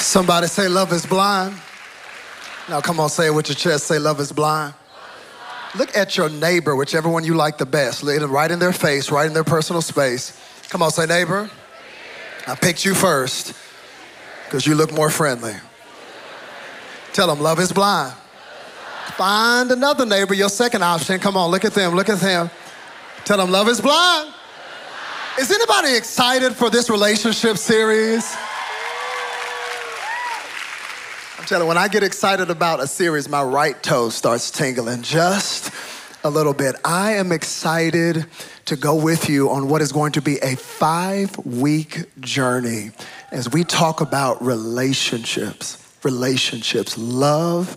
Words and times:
Somebody 0.00 0.46
say, 0.46 0.66
Love 0.66 0.92
is 0.92 1.04
blind. 1.04 1.54
Now, 2.68 2.80
come 2.80 2.98
on, 2.98 3.10
say 3.10 3.26
it 3.26 3.34
with 3.34 3.48
your 3.48 3.54
chest. 3.54 3.86
Say, 3.86 3.98
Love 3.98 4.18
is 4.18 4.32
blind. 4.32 4.74
Look 5.76 5.96
at 5.96 6.16
your 6.16 6.28
neighbor, 6.28 6.74
whichever 6.74 7.08
one 7.08 7.22
you 7.24 7.34
like 7.34 7.58
the 7.58 7.66
best. 7.66 8.02
Look 8.02 8.28
right 8.30 8.50
in 8.50 8.58
their 8.58 8.72
face, 8.72 9.10
right 9.10 9.26
in 9.26 9.34
their 9.34 9.44
personal 9.44 9.82
space. 9.82 10.38
Come 10.68 10.82
on, 10.82 10.90
say, 10.90 11.06
Neighbor, 11.06 11.50
I 12.46 12.54
picked 12.54 12.84
you 12.84 12.94
first 12.94 13.54
because 14.44 14.66
you 14.66 14.74
look 14.74 14.92
more 14.92 15.10
friendly. 15.10 15.54
Tell 17.12 17.26
them, 17.26 17.40
Love 17.40 17.60
is 17.60 17.70
blind. 17.70 18.14
Find 19.16 19.70
another 19.70 20.06
neighbor, 20.06 20.32
your 20.32 20.48
second 20.48 20.82
option. 20.82 21.20
Come 21.20 21.36
on, 21.36 21.50
look 21.50 21.64
at 21.64 21.74
them, 21.74 21.94
look 21.94 22.08
at 22.08 22.20
them. 22.20 22.50
Tell 23.24 23.36
them, 23.36 23.50
Love 23.50 23.68
is 23.68 23.80
blind. 23.80 24.32
Is 25.38 25.50
anybody 25.50 25.94
excited 25.94 26.54
for 26.54 26.70
this 26.70 26.88
relationship 26.88 27.58
series? 27.58 28.34
I'm 31.40 31.46
telling 31.46 31.64
you, 31.64 31.68
when 31.68 31.78
I 31.78 31.88
get 31.88 32.02
excited 32.02 32.50
about 32.50 32.80
a 32.80 32.86
series, 32.86 33.26
my 33.26 33.42
right 33.42 33.82
toe 33.82 34.10
starts 34.10 34.50
tingling 34.50 35.00
just 35.00 35.72
a 36.22 36.28
little 36.28 36.52
bit. 36.52 36.76
I 36.84 37.12
am 37.12 37.32
excited 37.32 38.26
to 38.66 38.76
go 38.76 38.94
with 38.94 39.30
you 39.30 39.48
on 39.48 39.66
what 39.66 39.80
is 39.80 39.90
going 39.90 40.12
to 40.12 40.20
be 40.20 40.36
a 40.40 40.54
five 40.54 41.34
week 41.46 42.02
journey 42.20 42.90
as 43.30 43.50
we 43.50 43.64
talk 43.64 44.02
about 44.02 44.44
relationships. 44.44 45.82
Relationships. 46.02 46.98
Love 46.98 47.74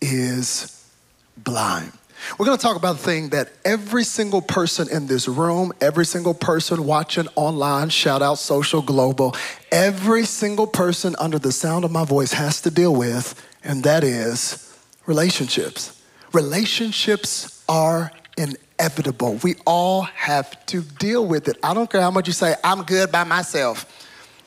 is 0.00 0.88
blind. 1.36 1.92
We're 2.38 2.46
going 2.46 2.58
to 2.58 2.62
talk 2.62 2.76
about 2.76 2.96
the 2.96 3.02
thing 3.02 3.30
that 3.30 3.52
every 3.64 4.04
single 4.04 4.42
person 4.42 4.88
in 4.90 5.06
this 5.06 5.28
room, 5.28 5.72
every 5.80 6.06
single 6.06 6.34
person 6.34 6.84
watching 6.84 7.28
online, 7.34 7.88
shout 7.88 8.22
out 8.22 8.38
social 8.38 8.82
global, 8.82 9.34
every 9.70 10.24
single 10.24 10.66
person 10.66 11.14
under 11.18 11.38
the 11.38 11.52
sound 11.52 11.84
of 11.84 11.90
my 11.90 12.04
voice 12.04 12.32
has 12.32 12.60
to 12.62 12.70
deal 12.70 12.94
with, 12.94 13.34
and 13.64 13.84
that 13.84 14.04
is 14.04 14.76
relationships. 15.06 16.02
Relationships 16.32 17.64
are 17.68 18.10
inevitable. 18.36 19.38
We 19.42 19.56
all 19.66 20.02
have 20.02 20.64
to 20.66 20.80
deal 20.80 21.26
with 21.26 21.48
it. 21.48 21.58
I 21.62 21.74
don't 21.74 21.90
care 21.90 22.00
how 22.00 22.10
much 22.10 22.26
you 22.26 22.32
say, 22.32 22.54
I'm 22.64 22.82
good 22.84 23.12
by 23.12 23.24
myself. 23.24 23.86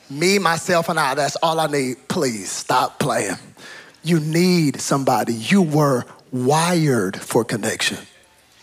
Me, 0.09 0.37
myself, 0.39 0.89
and 0.89 0.99
I, 0.99 1.15
that's 1.15 1.35
all 1.37 1.59
I 1.59 1.67
need. 1.67 2.07
Please 2.07 2.51
stop 2.51 2.99
playing. 2.99 3.37
You 4.03 4.19
need 4.19 4.79
somebody. 4.79 5.33
You 5.33 5.63
were 5.63 6.05
wired 6.43 7.21
for 7.21 7.45
connection. 7.45 7.99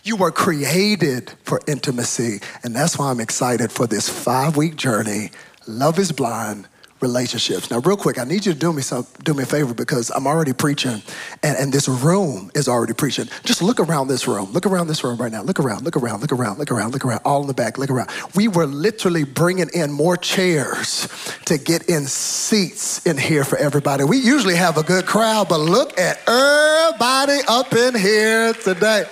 You 0.03 0.17
were 0.17 0.31
created 0.31 1.31
for 1.43 1.61
intimacy. 1.65 2.41
And 2.63 2.75
that's 2.75 2.99
why 2.99 3.09
I'm 3.09 3.21
excited 3.21 3.71
for 3.71 3.87
this 3.87 4.09
five 4.09 4.57
week 4.57 4.75
journey. 4.75 5.31
Love 5.65 5.97
is 5.97 6.11
blind, 6.11 6.67
relationships. 7.03 7.69
Now, 7.69 7.79
real 7.79 7.97
quick, 7.97 8.17
I 8.17 8.23
need 8.23 8.45
you 8.45 8.53
to 8.53 8.57
do 8.57 8.71
me 8.73 8.81
some, 8.81 9.05
do 9.23 9.33
me 9.33 9.43
a 9.43 9.45
favor 9.45 9.73
because 9.73 10.09
I'm 10.09 10.25
already 10.25 10.53
preaching, 10.53 11.03
and, 11.43 11.57
and 11.57 11.71
this 11.71 11.87
room 11.87 12.49
is 12.55 12.67
already 12.67 12.93
preaching. 12.93 13.27
Just 13.43 13.61
look 13.61 13.79
around 13.79 14.07
this 14.07 14.27
room. 14.27 14.51
Look 14.53 14.65
around 14.65 14.87
this 14.87 15.03
room 15.03 15.17
right 15.17 15.31
now. 15.31 15.43
Look 15.43 15.59
around. 15.59 15.83
Look 15.83 15.97
around. 15.97 16.21
Look 16.21 16.31
around. 16.31 16.57
Look 16.57 16.71
around. 16.71 16.91
Look 16.93 17.05
around. 17.05 17.21
All 17.25 17.41
in 17.41 17.47
the 17.47 17.53
back. 17.53 17.77
Look 17.77 17.91
around. 17.91 18.09
We 18.35 18.47
were 18.47 18.65
literally 18.65 19.25
bringing 19.25 19.69
in 19.73 19.91
more 19.91 20.17
chairs 20.17 21.07
to 21.45 21.57
get 21.57 21.89
in 21.89 22.07
seats 22.07 23.05
in 23.05 23.17
here 23.17 23.43
for 23.43 23.57
everybody. 23.57 24.05
We 24.05 24.17
usually 24.17 24.55
have 24.55 24.77
a 24.77 24.83
good 24.83 25.05
crowd, 25.05 25.49
but 25.49 25.59
look 25.59 25.99
at 25.99 26.17
everybody 26.27 27.39
up 27.47 27.73
in 27.73 27.95
here 27.95 28.53
today. 28.53 29.03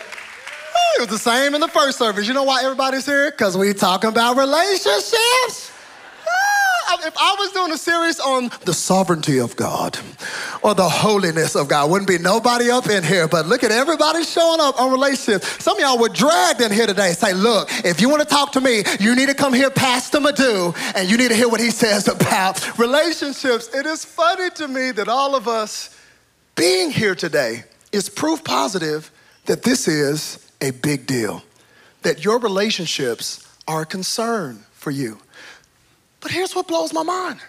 It 0.95 1.02
was 1.02 1.09
the 1.09 1.17
same 1.17 1.55
in 1.55 1.61
the 1.61 1.67
first 1.67 1.98
service. 1.98 2.28
You 2.28 2.33
know 2.33 2.44
why 2.44 2.64
everybody's 2.64 3.05
here? 3.05 3.31
Because 3.31 3.58
we 3.58 3.73
talking 3.73 4.09
about 4.09 4.38
relationships 4.38 5.70
if 7.06 7.16
I 7.17 7.36
was 7.39 7.52
doing 7.52 7.72
a 7.72 7.78
series 7.78 8.20
on 8.20 8.52
the 8.66 8.73
sovereignty 8.73 9.39
of 9.39 9.56
God 9.56 9.97
or 10.61 10.75
the 10.75 10.88
holiness 10.88 11.56
of 11.56 11.67
God, 11.67 11.89
wouldn't 11.89 12.08
be 12.08 12.17
nobody 12.17 12.70
up 12.70 12.89
in 12.89 13.03
here. 13.03 13.28
But 13.28 13.48
look 13.48 13.64
at 13.64 13.72
everybody 13.72 14.23
showing 14.23 14.59
up 14.59 14.80
on 14.80 14.92
relationships. 14.92 15.64
Some 15.64 15.78
of 15.78 15.81
y'all 15.81 15.98
were 15.98 16.09
dragged 16.09 16.61
in 16.61 16.71
here 16.71 16.88
today. 16.88 17.14
Say, 17.14 17.33
look, 17.33 17.70
if 17.86 18.02
you 18.02 18.10
want 18.10 18.21
to 18.21 18.27
talk 18.27 18.52
to 18.54 18.61
me, 18.61 18.83
you 18.99 19.15
need 19.15 19.30
to 19.30 19.36
come 19.36 19.54
here, 19.54 19.70
Pastor 19.70 20.20
Madu, 20.20 20.73
and 20.95 21.10
you 21.10 21.17
need 21.17 21.30
to 21.30 21.36
hear 21.36 21.49
what 21.49 21.60
he 21.60 21.71
says 21.71 22.08
about 22.08 22.77
relationships. 22.77 23.73
It 23.73 23.86
is 23.86 24.05
funny 24.05 24.49
to 24.52 24.67
me 24.67 24.92
that 24.92 25.08
all 25.08 25.36
of 25.36 25.48
us 25.48 25.98
being 26.55 26.92
here 26.92 27.15
today 27.15 27.64
is 27.92 28.10
proof 28.10 28.44
positive 28.44 29.11
that 29.45 29.64
this 29.64 29.88
is 29.88 30.52
a 30.61 30.71
big 30.71 31.08
deal, 31.08 31.44
that 32.04 32.23
your 32.23 32.39
relationships 32.39 33.48
are 33.67 33.82
a 33.82 33.86
concern 33.86 34.64
for 34.71 34.92
you. 34.92 35.20
But 36.21 36.32
here's 36.32 36.55
what 36.55 36.67
blows 36.67 36.93
my 36.93 37.04
mind 37.04 37.39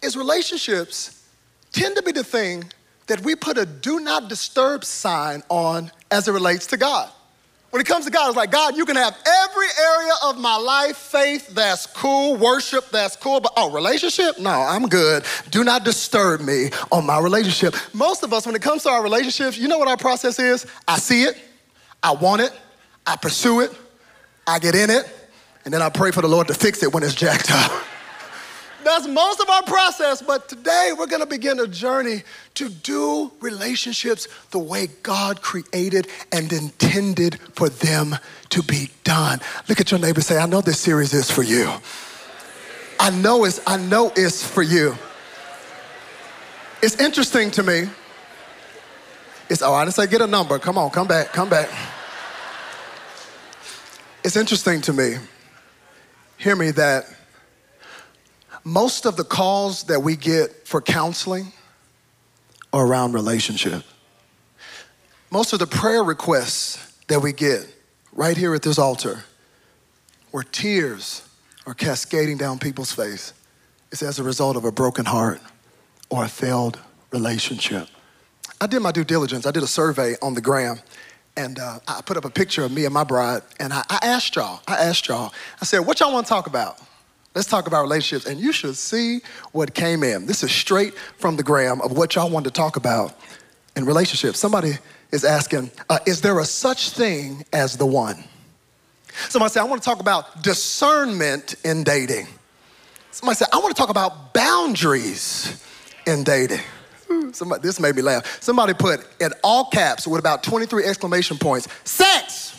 is 0.00 0.16
relationships 0.16 1.26
tend 1.72 1.96
to 1.96 2.02
be 2.02 2.12
the 2.12 2.24
thing 2.24 2.64
that 3.06 3.20
we 3.22 3.34
put 3.34 3.58
a 3.58 3.66
do 3.66 4.00
not 4.00 4.28
disturb 4.28 4.84
sign 4.84 5.42
on 5.48 5.90
as 6.10 6.28
it 6.28 6.32
relates 6.32 6.66
to 6.68 6.76
God. 6.76 7.10
When 7.70 7.80
it 7.80 7.86
comes 7.86 8.04
to 8.04 8.10
God, 8.10 8.28
it's 8.28 8.36
like, 8.36 8.50
God, 8.50 8.76
you 8.76 8.84
can 8.84 8.96
have 8.96 9.16
every 9.26 9.66
area 9.80 10.12
of 10.24 10.38
my 10.38 10.56
life, 10.56 10.96
faith, 10.96 11.48
that's 11.54 11.86
cool, 11.86 12.36
worship, 12.36 12.90
that's 12.90 13.14
cool, 13.14 13.40
but 13.40 13.52
oh, 13.56 13.70
relationship? 13.70 14.40
No, 14.40 14.50
I'm 14.50 14.88
good. 14.88 15.24
Do 15.50 15.62
not 15.62 15.84
disturb 15.84 16.40
me 16.40 16.70
on 16.90 17.06
my 17.06 17.20
relationship. 17.20 17.76
Most 17.92 18.24
of 18.24 18.32
us, 18.32 18.44
when 18.44 18.56
it 18.56 18.62
comes 18.62 18.82
to 18.84 18.88
our 18.88 19.04
relationships, 19.04 19.56
you 19.56 19.68
know 19.68 19.78
what 19.78 19.86
our 19.86 19.96
process 19.96 20.40
is? 20.40 20.66
I 20.88 20.98
see 20.98 21.22
it, 21.22 21.38
I 22.02 22.12
want 22.12 22.42
it, 22.42 22.52
I 23.06 23.14
pursue 23.14 23.60
it, 23.60 23.72
I 24.48 24.58
get 24.58 24.74
in 24.74 24.90
it, 24.90 25.08
and 25.64 25.74
then 25.74 25.82
I 25.82 25.88
pray 25.88 26.10
for 26.10 26.22
the 26.22 26.28
Lord 26.28 26.48
to 26.48 26.54
fix 26.54 26.82
it 26.82 26.92
when 26.92 27.02
it's 27.02 27.14
jacked 27.14 27.50
up. 27.50 27.70
That's 28.82 29.06
most 29.06 29.40
of 29.40 29.50
our 29.50 29.62
process, 29.62 30.22
but 30.22 30.48
today 30.48 30.92
we're 30.98 31.06
gonna 31.06 31.26
begin 31.26 31.60
a 31.60 31.66
journey 31.66 32.22
to 32.54 32.70
do 32.70 33.30
relationships 33.40 34.26
the 34.52 34.58
way 34.58 34.88
God 35.02 35.42
created 35.42 36.08
and 36.32 36.50
intended 36.50 37.38
for 37.52 37.68
them 37.68 38.16
to 38.48 38.62
be 38.62 38.90
done. 39.04 39.40
Look 39.68 39.80
at 39.80 39.90
your 39.90 40.00
neighbor 40.00 40.22
say, 40.22 40.38
I 40.38 40.46
know 40.46 40.62
this 40.62 40.80
series 40.80 41.12
is 41.12 41.30
for 41.30 41.42
you. 41.42 41.70
I 42.98 43.10
know 43.10 43.44
it's, 43.44 43.60
I 43.66 43.76
know 43.76 44.12
it's 44.16 44.42
for 44.42 44.62
you. 44.62 44.96
It's 46.82 46.96
interesting 46.96 47.50
to 47.52 47.62
me. 47.62 47.88
It's, 49.50 49.60
oh, 49.60 49.74
I 49.74 49.84
didn't 49.84 49.94
say 49.94 50.06
get 50.06 50.22
a 50.22 50.26
number. 50.26 50.58
Come 50.58 50.78
on, 50.78 50.90
come 50.90 51.06
back, 51.06 51.32
come 51.32 51.50
back. 51.50 51.68
It's 54.24 54.36
interesting 54.36 54.80
to 54.82 54.92
me 54.92 55.16
hear 56.40 56.56
me 56.56 56.70
that 56.70 57.04
most 58.64 59.04
of 59.04 59.16
the 59.16 59.24
calls 59.24 59.84
that 59.84 60.00
we 60.00 60.16
get 60.16 60.66
for 60.66 60.80
counseling 60.80 61.52
are 62.72 62.86
around 62.86 63.12
relationship. 63.12 63.82
Most 65.30 65.52
of 65.52 65.58
the 65.58 65.66
prayer 65.66 66.02
requests 66.02 66.96
that 67.08 67.20
we 67.20 67.34
get 67.34 67.66
right 68.12 68.36
here 68.36 68.54
at 68.54 68.62
this 68.62 68.78
altar, 68.78 69.24
where 70.30 70.42
tears 70.42 71.28
are 71.66 71.74
cascading 71.74 72.38
down 72.38 72.58
people's 72.58 72.90
face, 72.90 73.34
is 73.92 74.02
as 74.02 74.18
a 74.18 74.22
result 74.22 74.56
of 74.56 74.64
a 74.64 74.72
broken 74.72 75.04
heart 75.04 75.40
or 76.08 76.24
a 76.24 76.28
failed 76.28 76.78
relationship. 77.10 77.86
I 78.62 78.66
did 78.66 78.80
my 78.80 78.92
due 78.92 79.04
diligence. 79.04 79.44
I 79.44 79.50
did 79.50 79.62
a 79.62 79.68
survey 79.68 80.14
on 80.22 80.32
the 80.32 80.40
gram 80.40 80.80
and 81.40 81.58
uh, 81.58 81.78
I 81.88 82.02
put 82.02 82.16
up 82.16 82.24
a 82.24 82.30
picture 82.30 82.64
of 82.64 82.72
me 82.72 82.84
and 82.84 82.92
my 82.92 83.04
bride, 83.04 83.42
and 83.58 83.72
I, 83.72 83.82
I 83.88 83.98
asked 84.02 84.36
y'all, 84.36 84.60
I 84.68 84.76
asked 84.76 85.08
y'all, 85.08 85.32
I 85.60 85.64
said, 85.64 85.80
what 85.80 85.98
y'all 86.00 86.12
want 86.12 86.26
to 86.26 86.28
talk 86.28 86.46
about? 86.46 86.78
Let's 87.34 87.48
talk 87.48 87.66
about 87.66 87.82
relationships. 87.82 88.30
And 88.30 88.38
you 88.38 88.52
should 88.52 88.76
see 88.76 89.20
what 89.52 89.72
came 89.72 90.02
in. 90.02 90.26
This 90.26 90.42
is 90.42 90.50
straight 90.50 90.94
from 91.16 91.36
the 91.36 91.42
gram 91.42 91.80
of 91.80 91.96
what 91.96 92.14
y'all 92.14 92.28
want 92.28 92.44
to 92.44 92.50
talk 92.50 92.76
about 92.76 93.14
in 93.76 93.86
relationships. 93.86 94.38
Somebody 94.38 94.72
is 95.12 95.24
asking, 95.24 95.70
uh, 95.88 96.00
is 96.06 96.20
there 96.20 96.38
a 96.40 96.44
such 96.44 96.90
thing 96.90 97.44
as 97.52 97.76
the 97.76 97.86
one? 97.86 98.22
Somebody 99.28 99.52
said, 99.52 99.60
I 99.60 99.64
want 99.64 99.80
to 99.80 99.84
talk 99.84 100.00
about 100.00 100.42
discernment 100.42 101.54
in 101.64 101.84
dating. 101.84 102.26
Somebody 103.12 103.36
said, 103.36 103.48
I 103.52 103.58
want 103.58 103.74
to 103.74 103.80
talk 103.80 103.90
about 103.90 104.34
boundaries 104.34 105.64
in 106.06 106.24
dating. 106.24 106.60
Somebody, 107.32 107.62
this 107.62 107.80
made 107.80 107.96
me 107.96 108.02
laugh. 108.02 108.42
Somebody 108.42 108.74
put 108.74 109.06
in 109.20 109.32
all 109.42 109.66
caps 109.66 110.06
with 110.06 110.18
about 110.18 110.42
23 110.42 110.84
exclamation 110.84 111.38
points, 111.38 111.68
sex. 111.84 112.56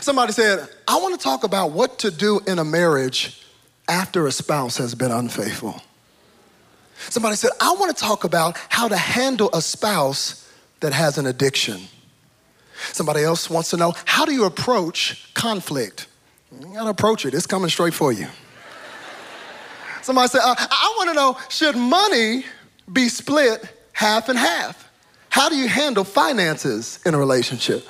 Somebody 0.00 0.32
said, 0.32 0.68
I 0.88 0.96
want 0.96 1.18
to 1.18 1.22
talk 1.22 1.44
about 1.44 1.70
what 1.70 1.98
to 2.00 2.10
do 2.10 2.40
in 2.46 2.58
a 2.58 2.64
marriage 2.64 3.42
after 3.88 4.26
a 4.26 4.32
spouse 4.32 4.76
has 4.78 4.94
been 4.94 5.12
unfaithful. 5.12 5.80
Somebody 7.10 7.36
said, 7.36 7.50
I 7.60 7.74
want 7.74 7.96
to 7.96 8.02
talk 8.02 8.24
about 8.24 8.56
how 8.68 8.88
to 8.88 8.96
handle 8.96 9.50
a 9.52 9.60
spouse 9.60 10.50
that 10.80 10.92
has 10.92 11.18
an 11.18 11.26
addiction. 11.26 11.80
Somebody 12.92 13.22
else 13.22 13.48
wants 13.48 13.70
to 13.70 13.76
know, 13.76 13.94
how 14.04 14.24
do 14.24 14.32
you 14.32 14.44
approach 14.44 15.32
conflict? 15.34 16.06
You 16.60 16.66
gotta 16.74 16.90
approach 16.90 17.24
it, 17.26 17.34
it's 17.34 17.46
coming 17.46 17.68
straight 17.68 17.94
for 17.94 18.12
you. 18.12 18.26
Somebody 20.04 20.28
said, 20.28 20.42
uh, 20.44 20.54
I 20.58 20.94
want 20.98 21.08
to 21.08 21.14
know 21.14 21.38
should 21.48 21.76
money 21.76 22.44
be 22.92 23.08
split 23.08 23.66
half 23.92 24.28
and 24.28 24.38
half? 24.38 24.92
How 25.30 25.48
do 25.48 25.56
you 25.56 25.66
handle 25.66 26.04
finances 26.04 26.98
in 27.06 27.14
a 27.14 27.18
relationship? 27.18 27.86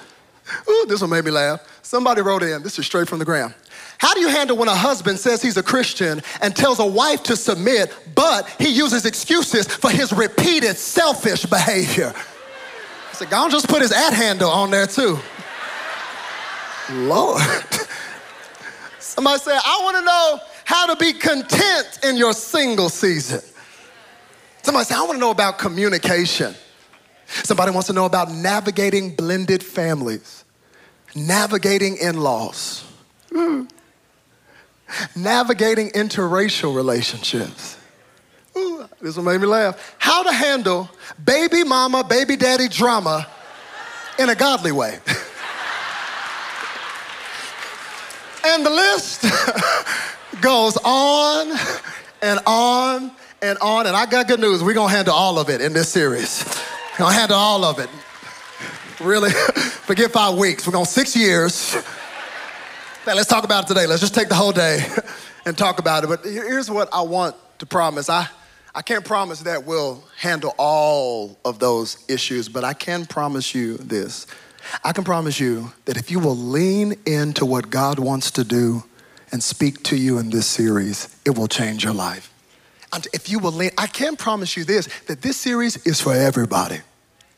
Ooh, 0.69 0.87
this 0.87 1.00
one 1.00 1.11
made 1.11 1.25
me 1.25 1.32
laugh. 1.32 1.61
Somebody 1.82 2.22
wrote 2.22 2.44
in, 2.44 2.62
this 2.62 2.78
is 2.78 2.87
straight 2.87 3.08
from 3.08 3.19
the 3.19 3.25
gram. 3.25 3.52
How 3.99 4.14
do 4.14 4.20
you 4.20 4.28
handle 4.28 4.56
when 4.56 4.69
a 4.69 4.75
husband 4.76 5.19
says 5.19 5.43
he's 5.43 5.56
a 5.56 5.62
Christian 5.62 6.22
and 6.40 6.55
tells 6.55 6.78
a 6.78 6.87
wife 6.87 7.25
to 7.25 7.37
submit, 7.37 7.93
but 8.14 8.49
he 8.60 8.69
uses 8.69 9.06
excuses 9.06 9.67
for 9.67 9.90
his 9.90 10.12
repeated 10.12 10.76
selfish 10.76 11.44
behavior? 11.46 12.12
I 12.14 13.14
said, 13.14 13.28
God 13.28 13.50
just 13.50 13.67
put 13.67 13.82
his 13.82 13.90
at 13.90 14.12
handle 14.12 14.50
on 14.50 14.70
there 14.70 14.87
too. 14.87 15.19
Lord. 16.93 17.43
Somebody 19.00 19.40
said, 19.40 19.58
I 19.64 19.81
want 19.82 19.96
to 19.96 20.05
know 20.05 20.40
how 20.64 20.87
to 20.87 20.96
be 20.96 21.12
content 21.12 22.00
in 22.05 22.16
your 22.16 22.32
single 22.32 22.88
season. 22.88 23.40
Somebody 24.62 24.87
say, 24.87 24.94
I 24.94 25.00
want 25.00 25.12
to 25.12 25.19
know 25.19 25.31
about 25.31 25.58
communication. 25.58 26.55
Somebody 27.26 27.70
wants 27.72 27.88
to 27.88 27.93
know 27.93 28.06
about 28.06 28.31
navigating 28.31 29.14
blended 29.14 29.62
families, 29.62 30.44
navigating 31.14 31.96
in 31.96 32.16
laws, 32.19 32.84
mm. 33.31 33.69
navigating 35.14 35.90
interracial 35.90 36.75
relationships. 36.75 37.76
Ooh, 38.56 38.88
this 39.00 39.17
one 39.17 39.26
made 39.26 39.40
me 39.40 39.46
laugh. 39.46 39.96
How 39.99 40.22
to 40.22 40.32
handle 40.32 40.88
baby 41.25 41.64
mama, 41.64 42.05
baby 42.05 42.37
daddy 42.37 42.69
drama 42.69 43.26
in 44.19 44.28
a 44.28 44.34
godly 44.34 44.72
way. 44.72 44.99
and 48.46 48.64
the 48.64 48.70
list 48.70 49.25
goes 50.44 50.76
on 50.85 51.58
and 52.20 52.38
on 52.46 53.11
and 53.41 53.58
on. 53.61 53.87
And 53.87 53.96
I 53.96 54.05
got 54.05 54.29
good 54.29 54.41
news. 54.41 54.62
We're 54.62 54.75
going 54.75 54.91
to 54.91 54.94
handle 54.94 55.14
all 55.14 55.38
of 55.38 55.49
it 55.49 55.62
in 55.62 55.73
this 55.73 55.88
series. 55.88 56.44
We're 56.93 56.99
going 56.99 57.14
to 57.14 57.19
handle 57.19 57.38
all 57.38 57.64
of 57.64 57.79
it. 57.79 57.88
Really, 59.00 59.31
forget 59.87 60.12
five 60.12 60.37
weeks. 60.37 60.67
We're 60.67 60.75
going 60.75 60.85
six 60.85 61.17
years. 61.17 61.75
Now, 63.06 63.14
let's 63.14 63.29
talk 63.29 63.44
about 63.44 63.64
it 63.64 63.69
today. 63.69 63.87
Let's 63.87 64.02
just 64.02 64.14
take 64.14 64.29
the 64.29 64.35
whole 64.35 64.52
day 64.52 64.87
and 65.46 65.56
talk 65.56 65.79
about 65.79 66.05
it. 66.05 66.08
But 66.08 66.25
here's 66.25 66.70
what 66.70 66.93
I 66.93 67.00
want 67.00 67.37
to 67.61 67.64
promise. 67.67 68.11
I, 68.11 68.29
I 68.75 68.82
can't 68.82 69.05
promise 69.05 69.41
that 69.41 69.64
we'll 69.64 70.05
handle 70.19 70.55
all 70.58 71.38
of 71.46 71.58
those 71.58 72.05
issues, 72.06 72.50
but 72.50 72.64
I 72.64 72.75
can 72.75 73.06
promise 73.06 73.55
you 73.55 73.79
this. 73.79 74.26
I 74.82 74.93
can 74.93 75.05
promise 75.05 75.41
you 75.41 75.73
that 75.87 75.96
if 75.96 76.11
you 76.11 76.19
will 76.19 76.37
lean 76.37 76.96
into 77.06 77.46
what 77.46 77.70
God 77.70 77.99
wants 77.99 78.31
to 78.32 78.44
do 78.44 78.85
and 79.34 79.42
speak 79.42 79.82
to 79.82 79.96
you 79.96 80.19
in 80.19 80.31
this 80.31 80.46
series, 80.46 81.08
it 81.25 81.36
will 81.36 81.48
change 81.48 81.82
your 81.82 81.92
life. 81.92 82.32
And 82.92 83.04
if 83.12 83.28
you 83.28 83.40
will 83.40 83.50
lean, 83.50 83.72
I 83.76 83.88
can 83.88 84.14
promise 84.14 84.56
you 84.56 84.64
this 84.64 84.88
that 85.08 85.22
this 85.22 85.36
series 85.36 85.76
is 85.84 86.00
for 86.00 86.14
everybody. 86.14 86.78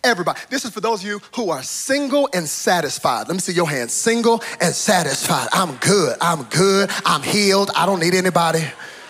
Everybody. 0.04 0.38
This 0.50 0.66
is 0.66 0.72
for 0.72 0.82
those 0.82 1.00
of 1.00 1.08
you 1.08 1.20
who 1.34 1.48
are 1.48 1.62
single 1.62 2.28
and 2.34 2.46
satisfied. 2.46 3.28
Let 3.28 3.32
me 3.34 3.38
see 3.38 3.54
your 3.54 3.68
hands. 3.68 3.94
Single 3.94 4.42
and 4.60 4.74
satisfied. 4.74 5.48
I'm 5.52 5.76
good. 5.76 6.18
I'm 6.20 6.42
good. 6.44 6.90
I'm 7.06 7.22
healed. 7.22 7.70
I 7.74 7.86
don't 7.86 7.98
need 7.98 8.14
anybody. 8.14 8.62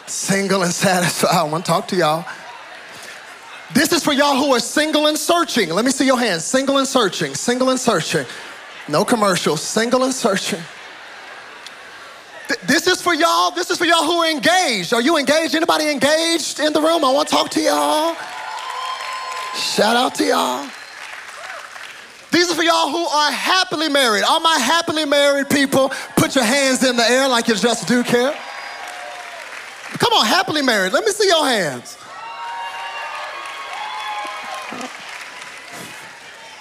Single 0.07 0.63
and 0.63 0.73
satisfied. 0.73 1.35
I 1.35 1.43
want 1.43 1.65
to 1.65 1.69
talk 1.69 1.89
to 1.89 1.97
y'all. 1.97 2.25
This 3.75 3.93
is 3.93 4.05
for 4.05 4.13
y'all 4.13 4.37
who 4.37 4.55
are 4.55 4.61
single 4.61 5.09
and 5.09 5.19
searching. 5.19 5.71
Let 5.71 5.85
me 5.85 5.91
see 5.91 6.07
your 6.07 6.21
hands. 6.21 6.45
Single 6.45 6.79
and 6.79 6.87
searching. 6.87 7.35
Single 7.35 7.71
and 7.71 7.81
searching. 7.81 8.27
No 8.89 9.05
commercials. 9.05 9.61
Single 9.61 10.05
and 10.05 10.15
searching. 10.15 10.61
This 12.65 12.87
is 12.87 13.03
for 13.03 13.15
y'all. 13.15 13.51
This 13.51 13.71
is 13.71 13.79
for 13.79 13.85
y'all 13.85 14.05
who 14.05 14.19
are 14.23 14.31
engaged. 14.31 14.93
Are 14.93 15.01
you 15.01 15.17
engaged? 15.17 15.55
Anybody 15.55 15.91
engaged 15.91 16.61
in 16.61 16.73
the 16.73 16.81
room? 16.81 17.05
I 17.05 17.13
want 17.13 17.29
to 17.29 17.35
talk 17.35 17.51
to 17.51 17.61
y'all. 17.61 18.15
Shout 19.55 19.97
out 19.97 20.15
to 20.17 20.25
y'all. 20.25 20.69
These 22.31 22.51
are 22.51 22.55
for 22.55 22.63
y'all 22.63 22.91
who 22.91 23.05
are 23.05 23.31
happily 23.31 23.89
married. 23.89 24.23
All 24.25 24.41
my 24.41 24.59
happily 24.59 25.05
married 25.05 25.49
people, 25.49 25.91
put 26.17 26.35
your 26.35 26.45
hands 26.45 26.85
in 26.85 26.97
the 26.97 27.09
air 27.09 27.29
like 27.29 27.49
you 27.49 27.55
just 27.55 27.89
do 27.89 28.05
care. 28.05 28.33
Come 29.99 30.13
on, 30.13 30.27
happily 30.27 30.63
married. 30.63 30.93
Let 30.93 31.05
me 31.05 31.13
see 31.13 31.27
your 31.27 31.47
hands. 31.47 31.97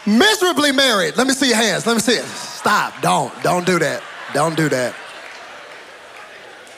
Miserably 0.06 0.72
married. 0.72 1.18
Let 1.18 1.28
me 1.28 1.34
see 1.34 1.48
your 1.48 1.58
hands. 1.58 1.86
Let 1.86 1.96
me 1.96 2.00
see 2.00 2.14
it. 2.14 2.26
Stop. 2.26 3.02
Don't. 3.02 3.34
Don't 3.44 3.66
do 3.66 3.80
that. 3.80 4.02
Don't 4.34 4.56
do 4.56 4.70
that. 4.70 4.96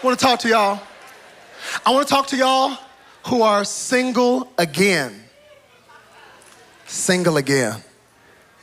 I 0.02 0.06
want 0.06 0.20
to 0.20 0.26
talk 0.26 0.40
to 0.42 0.50
y'all. 0.50 0.80
I 1.86 1.92
want 1.92 2.08
to 2.08 2.14
talk 2.14 2.28
to 2.28 2.38
y'all 2.38 2.78
who 3.26 3.42
are 3.42 3.66
single 3.66 4.52
again. 4.58 5.24
Single 6.86 7.38
again. 7.38 7.82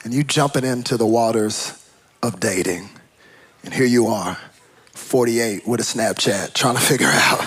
And 0.05 0.15
you 0.15 0.23
jumping 0.23 0.65
into 0.65 0.97
the 0.97 1.07
waters 1.07 1.91
of 2.23 2.39
dating. 2.39 2.89
And 3.65 3.75
here 3.75 3.87
you 3.87 4.07
are, 4.07 4.39
48 4.93 5.67
with 5.67 5.81
a 5.81 5.83
Snapchat, 5.83 6.55
trying 6.55 6.77
to 6.77 6.81
figure 6.81 7.09
out 7.11 7.41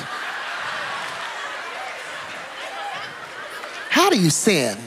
how 4.08 4.12
do 4.12 4.22
you 4.22 4.30
sin? 4.30 4.78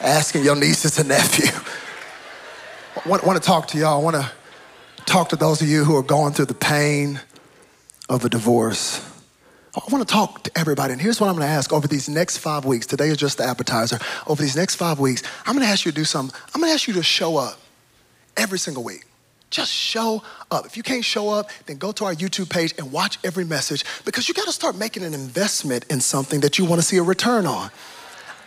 Asking 0.00 0.44
your 0.44 0.54
nieces 0.54 0.98
and 0.98 1.08
nephew. 1.08 1.50
I 3.04 3.08
want, 3.08 3.24
want 3.24 3.42
to 3.42 3.44
talk 3.44 3.66
to 3.68 3.78
y'all. 3.78 4.00
I 4.00 4.04
want 4.04 4.16
to 4.16 4.30
talk 5.06 5.30
to 5.30 5.36
those 5.36 5.60
of 5.60 5.68
you 5.68 5.82
who 5.82 5.96
are 5.96 6.04
going 6.04 6.34
through 6.34 6.44
the 6.44 6.54
pain 6.54 7.20
of 8.10 8.24
a 8.24 8.28
divorce. 8.28 9.06
I 9.74 9.80
want 9.90 10.06
to 10.06 10.12
talk 10.12 10.42
to 10.42 10.58
everybody, 10.58 10.92
and 10.92 11.00
here's 11.00 11.20
what 11.20 11.28
I'm 11.28 11.36
going 11.36 11.46
to 11.46 11.52
ask 11.52 11.72
over 11.72 11.86
these 11.86 12.08
next 12.08 12.38
five 12.38 12.64
weeks. 12.64 12.86
Today 12.86 13.08
is 13.08 13.16
just 13.16 13.38
the 13.38 13.44
appetizer. 13.44 14.00
Over 14.26 14.42
these 14.42 14.56
next 14.56 14.74
five 14.74 14.98
weeks, 14.98 15.22
I'm 15.46 15.54
going 15.54 15.64
to 15.64 15.70
ask 15.70 15.86
you 15.86 15.92
to 15.92 15.96
do 15.96 16.04
something. 16.04 16.36
I'm 16.52 16.60
going 16.60 16.70
to 16.70 16.74
ask 16.74 16.88
you 16.88 16.94
to 16.94 17.04
show 17.04 17.36
up 17.36 17.56
every 18.36 18.58
single 18.58 18.82
week. 18.82 19.04
Just 19.50 19.72
show 19.72 20.24
up. 20.50 20.66
If 20.66 20.76
you 20.76 20.82
can't 20.82 21.04
show 21.04 21.30
up, 21.30 21.50
then 21.66 21.78
go 21.78 21.92
to 21.92 22.04
our 22.04 22.14
YouTube 22.14 22.50
page 22.50 22.74
and 22.78 22.90
watch 22.90 23.18
every 23.22 23.44
message 23.44 23.84
because 24.04 24.28
you 24.28 24.34
got 24.34 24.46
to 24.46 24.52
start 24.52 24.76
making 24.76 25.04
an 25.04 25.14
investment 25.14 25.86
in 25.88 26.00
something 26.00 26.40
that 26.40 26.58
you 26.58 26.64
want 26.64 26.80
to 26.80 26.86
see 26.86 26.96
a 26.96 27.02
return 27.02 27.46
on. 27.46 27.70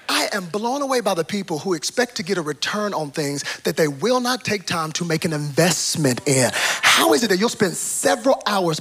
I 0.10 0.28
am 0.34 0.46
blown 0.46 0.82
away 0.82 1.00
by 1.00 1.14
the 1.14 1.24
people 1.24 1.60
who 1.60 1.74
expect 1.74 2.16
to 2.18 2.24
get 2.24 2.38
a 2.38 2.42
return 2.42 2.94
on 2.94 3.12
things 3.12 3.44
that 3.62 3.78
they 3.78 3.88
will 3.88 4.20
not 4.20 4.44
take 4.44 4.66
time 4.66 4.92
to 4.94 5.06
make 5.06 5.26
an 5.26 5.34
investment 5.34 6.28
in. 6.28 6.52
How 6.54 7.14
is 7.14 7.24
it 7.24 7.30
that 7.30 7.40
you'll 7.40 7.50
spend 7.50 7.74
several 7.74 8.42
hours 8.46 8.80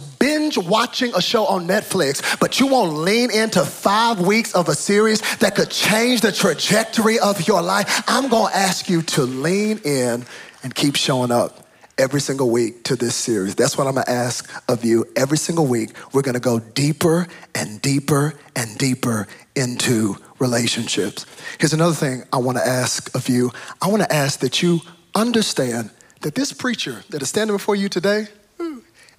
binge 0.53 0.67
watching 0.67 1.15
a 1.15 1.23
show 1.23 1.47
on 1.47 1.67
Netflix, 1.67 2.39
but 2.41 2.61
you 2.61 2.67
won't 2.67 2.95
lean 2.95 3.31
into 3.31 3.65
five 3.65 4.21
weeks 4.21 4.55
of 4.55 4.69
a 4.69 4.75
series 4.75 5.21
that 5.39 5.55
could 5.55 5.71
change 5.71 6.21
the 6.21 6.33
trajectory 6.33 7.19
of 7.19 7.47
your 7.47 7.63
life? 7.63 8.03
I'm 8.07 8.29
gonna 8.29 8.55
ask 8.55 8.89
you 8.89 9.03
to 9.03 9.23
lean 9.23 9.79
in 9.85 10.25
and 10.63 10.75
keep 10.75 10.97
showing 10.97 11.31
up 11.31 11.67
every 11.99 12.21
single 12.21 12.51
week 12.51 12.85
to 12.85 12.97
this 12.97 13.15
series. 13.15 13.55
That's 13.55 13.77
what 13.77 13.87
I'm 13.87 13.95
gonna 13.95 14.11
ask 14.11 14.51
of 14.69 14.85
you 14.85 15.07
every 15.17 15.39
single 15.39 15.67
week. 15.67 15.91
We're 16.13 16.23
gonna 16.23 16.41
go 16.41 16.59
deeper 16.59 17.27
and 17.55 17.81
deeper 17.83 18.35
and 18.57 18.77
deeper 18.79 19.27
into 19.55 20.17
relationships. 20.39 21.27
Here's 21.59 21.73
another 21.73 21.95
thing 21.95 22.25
I 22.33 22.39
wanna 22.39 22.61
ask 22.61 23.15
of 23.15 23.29
you 23.29 23.53
I 23.81 23.89
wanna 23.89 24.09
ask 24.11 24.41
that 24.41 24.63
you 24.63 24.81
understand 25.15 25.91
that 26.23 26.35
this 26.35 26.53
preacher 26.53 27.05
that 27.11 27.21
is 27.23 27.29
standing 27.29 27.55
before 27.55 27.77
you 27.77 27.89
today 27.89 28.29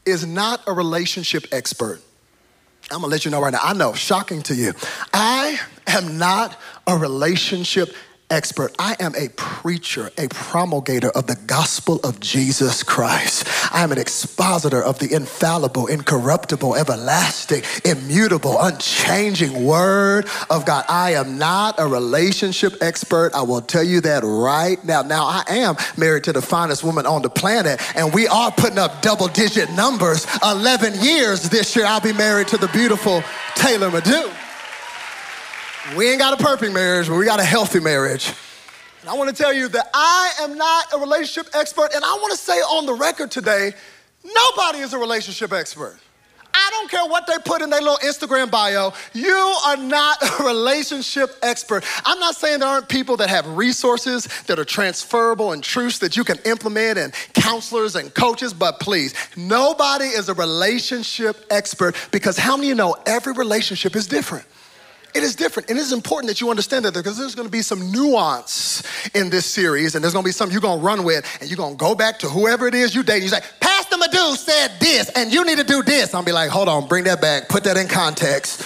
is 0.05 0.25
not 0.25 0.61
a 0.67 0.73
relationship 0.73 1.45
expert. 1.51 2.01
I'm 2.91 3.01
gonna 3.01 3.07
let 3.07 3.25
you 3.25 3.31
know 3.31 3.41
right 3.41 3.53
now. 3.53 3.59
I 3.61 3.73
know, 3.73 3.93
shocking 3.93 4.41
to 4.43 4.55
you. 4.55 4.73
I 5.13 5.59
am 5.87 6.17
not 6.17 6.59
a 6.85 6.97
relationship 6.97 7.95
expert. 8.33 8.75
I 8.79 8.95
am 8.99 9.13
a 9.15 9.29
preacher, 9.29 10.11
a 10.17 10.27
promulgator 10.27 11.09
of 11.11 11.27
the 11.27 11.35
gospel 11.45 11.99
of 12.03 12.19
Jesus 12.19 12.81
Christ. 12.81 13.47
I 13.71 13.83
am 13.83 13.91
an 13.91 13.99
expositor 13.99 14.83
of 14.83 14.97
the 14.97 15.13
infallible, 15.13 15.85
incorruptible, 15.85 16.75
everlasting, 16.75 17.61
immutable, 17.85 18.59
unchanging 18.59 19.63
word 19.63 20.27
of 20.49 20.65
God. 20.65 20.83
I 20.89 21.13
am 21.13 21.37
not 21.37 21.75
a 21.77 21.87
relationship 21.87 22.73
expert. 22.81 23.31
I 23.35 23.43
will 23.43 23.61
tell 23.61 23.83
you 23.83 24.01
that 24.01 24.23
right 24.23 24.83
now. 24.83 25.03
Now, 25.03 25.25
I 25.25 25.43
am 25.49 25.75
married 25.95 26.23
to 26.25 26.33
the 26.33 26.41
finest 26.41 26.83
woman 26.83 27.05
on 27.05 27.21
the 27.21 27.29
planet, 27.29 27.79
and 27.95 28.13
we 28.13 28.27
are 28.27 28.51
putting 28.51 28.79
up 28.79 29.03
double 29.03 29.27
digit 29.27 29.71
numbers. 29.71 30.25
11 30.43 30.99
years 31.01 31.49
this 31.49 31.75
year, 31.75 31.85
I'll 31.85 32.01
be 32.01 32.13
married 32.13 32.47
to 32.47 32.57
the 32.57 32.67
beautiful 32.69 33.23
Taylor 33.55 33.91
Madu. 33.91 34.31
We 35.97 36.09
ain't 36.09 36.19
got 36.19 36.39
a 36.39 36.43
perfect 36.43 36.73
marriage, 36.73 37.09
but 37.09 37.17
we 37.17 37.25
got 37.25 37.41
a 37.41 37.43
healthy 37.43 37.81
marriage. 37.81 38.31
And 39.01 39.09
I 39.09 39.15
want 39.15 39.29
to 39.29 39.35
tell 39.35 39.51
you 39.51 39.67
that 39.67 39.89
I 39.93 40.31
am 40.39 40.57
not 40.57 40.93
a 40.93 40.97
relationship 40.97 41.53
expert, 41.53 41.93
and 41.93 42.05
I 42.05 42.13
want 42.13 42.31
to 42.31 42.37
say 42.37 42.53
on 42.53 42.85
the 42.85 42.93
record 42.93 43.31
today 43.31 43.73
nobody 44.23 44.79
is 44.79 44.93
a 44.93 44.97
relationship 44.97 45.51
expert. 45.51 45.99
I 46.53 46.69
don't 46.69 46.89
care 46.89 47.05
what 47.05 47.27
they 47.27 47.33
put 47.43 47.61
in 47.61 47.69
their 47.69 47.81
little 47.81 47.97
Instagram 47.97 48.49
bio. 48.49 48.93
You 49.11 49.57
are 49.65 49.75
not 49.75 50.17
a 50.39 50.43
relationship 50.45 51.31
expert. 51.41 51.83
I'm 52.05 52.19
not 52.19 52.35
saying 52.35 52.61
there 52.61 52.69
aren't 52.69 52.87
people 52.87 53.17
that 53.17 53.29
have 53.29 53.45
resources 53.57 54.29
that 54.43 54.59
are 54.59 54.65
transferable 54.65 55.51
and 55.51 55.61
truths 55.61 55.99
that 55.99 56.15
you 56.15 56.23
can 56.23 56.37
implement 56.45 56.97
and 56.97 57.13
counselors 57.33 57.97
and 57.97 58.13
coaches, 58.13 58.53
but 58.53 58.79
please, 58.79 59.13
nobody 59.35 60.05
is 60.05 60.29
a 60.29 60.33
relationship 60.33 61.45
expert 61.49 61.95
because 62.11 62.37
how 62.37 62.55
many 62.55 62.67
of 62.67 62.69
you 62.69 62.75
know 62.75 62.95
every 63.05 63.33
relationship 63.33 63.97
is 63.97 64.07
different? 64.07 64.45
It 65.15 65.21
is 65.21 65.35
different. 65.35 65.69
And 65.69 65.77
it 65.77 65.81
is 65.81 65.93
important 65.93 66.29
that 66.29 66.41
you 66.41 66.49
understand 66.49 66.85
that 66.85 66.93
because 66.93 67.17
there's 67.17 67.35
going 67.35 67.47
to 67.47 67.51
be 67.51 67.61
some 67.61 67.91
nuance 67.91 68.83
in 69.13 69.29
this 69.29 69.45
series, 69.45 69.95
and 69.95 70.03
there's 70.03 70.13
going 70.13 70.23
to 70.23 70.27
be 70.27 70.31
something 70.31 70.53
you're 70.53 70.61
going 70.61 70.79
to 70.79 70.85
run 70.85 71.03
with, 71.03 71.25
and 71.39 71.49
you're 71.49 71.57
going 71.57 71.73
to 71.73 71.77
go 71.77 71.93
back 71.93 72.19
to 72.19 72.29
whoever 72.29 72.67
it 72.67 72.73
is 72.73 72.95
you 72.95 73.03
date. 73.03 73.21
You 73.21 73.29
say, 73.29 73.41
Pastor 73.59 73.97
Madu, 73.97 74.35
said 74.35 74.71
this, 74.79 75.09
and 75.15 75.31
you 75.31 75.45
need 75.45 75.59
to 75.59 75.63
do 75.63 75.83
this. 75.83 76.13
I'll 76.13 76.23
be 76.23 76.31
like, 76.31 76.49
hold 76.49 76.67
on, 76.67 76.87
bring 76.87 77.03
that 77.03 77.21
back, 77.21 77.47
put 77.47 77.63
that 77.65 77.77
in 77.77 77.87
context. 77.87 78.65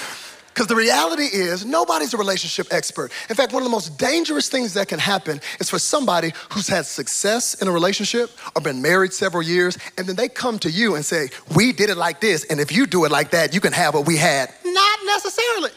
Because 0.58 0.68
the 0.68 0.76
reality 0.76 1.26
is, 1.26 1.66
nobody's 1.66 2.16
a 2.16 2.18
relationship 2.18 2.74
expert. 2.74 3.12
In 3.30 3.36
fact, 3.36 3.54
one 3.54 3.62
of 3.62 3.66
the 3.68 3.72
most 3.72 4.00
dangerous 4.00 4.50
things 4.50 4.74
that 4.74 4.88
can 4.88 4.98
happen 4.98 5.40
is 5.60 5.70
for 5.70 5.78
somebody 5.78 6.32
who's 6.50 6.68
had 6.68 6.88
success 6.88 7.54
in 7.62 7.68
a 7.68 7.72
relationship 7.72 8.32
or 8.56 8.62
been 8.64 8.82
married 8.82 9.14
several 9.14 9.44
years, 9.44 9.78
and 10.00 10.08
then 10.08 10.16
they 10.16 10.28
come 10.28 10.58
to 10.60 10.72
you 10.72 10.96
and 10.96 11.06
say, 11.06 11.30
We 11.56 11.74
did 11.74 11.92
it 11.92 11.98
like 11.98 12.22
this, 12.22 12.44
and 12.46 12.60
if 12.60 12.72
you 12.72 12.88
do 12.88 13.06
it 13.06 13.12
like 13.12 13.30
that, 13.32 13.54
you 13.54 13.62
can 13.62 13.72
have 13.74 13.94
what 13.94 14.08
we 14.08 14.18
had. 14.18 14.52
Not 14.66 15.00
necessarily. 15.06 15.70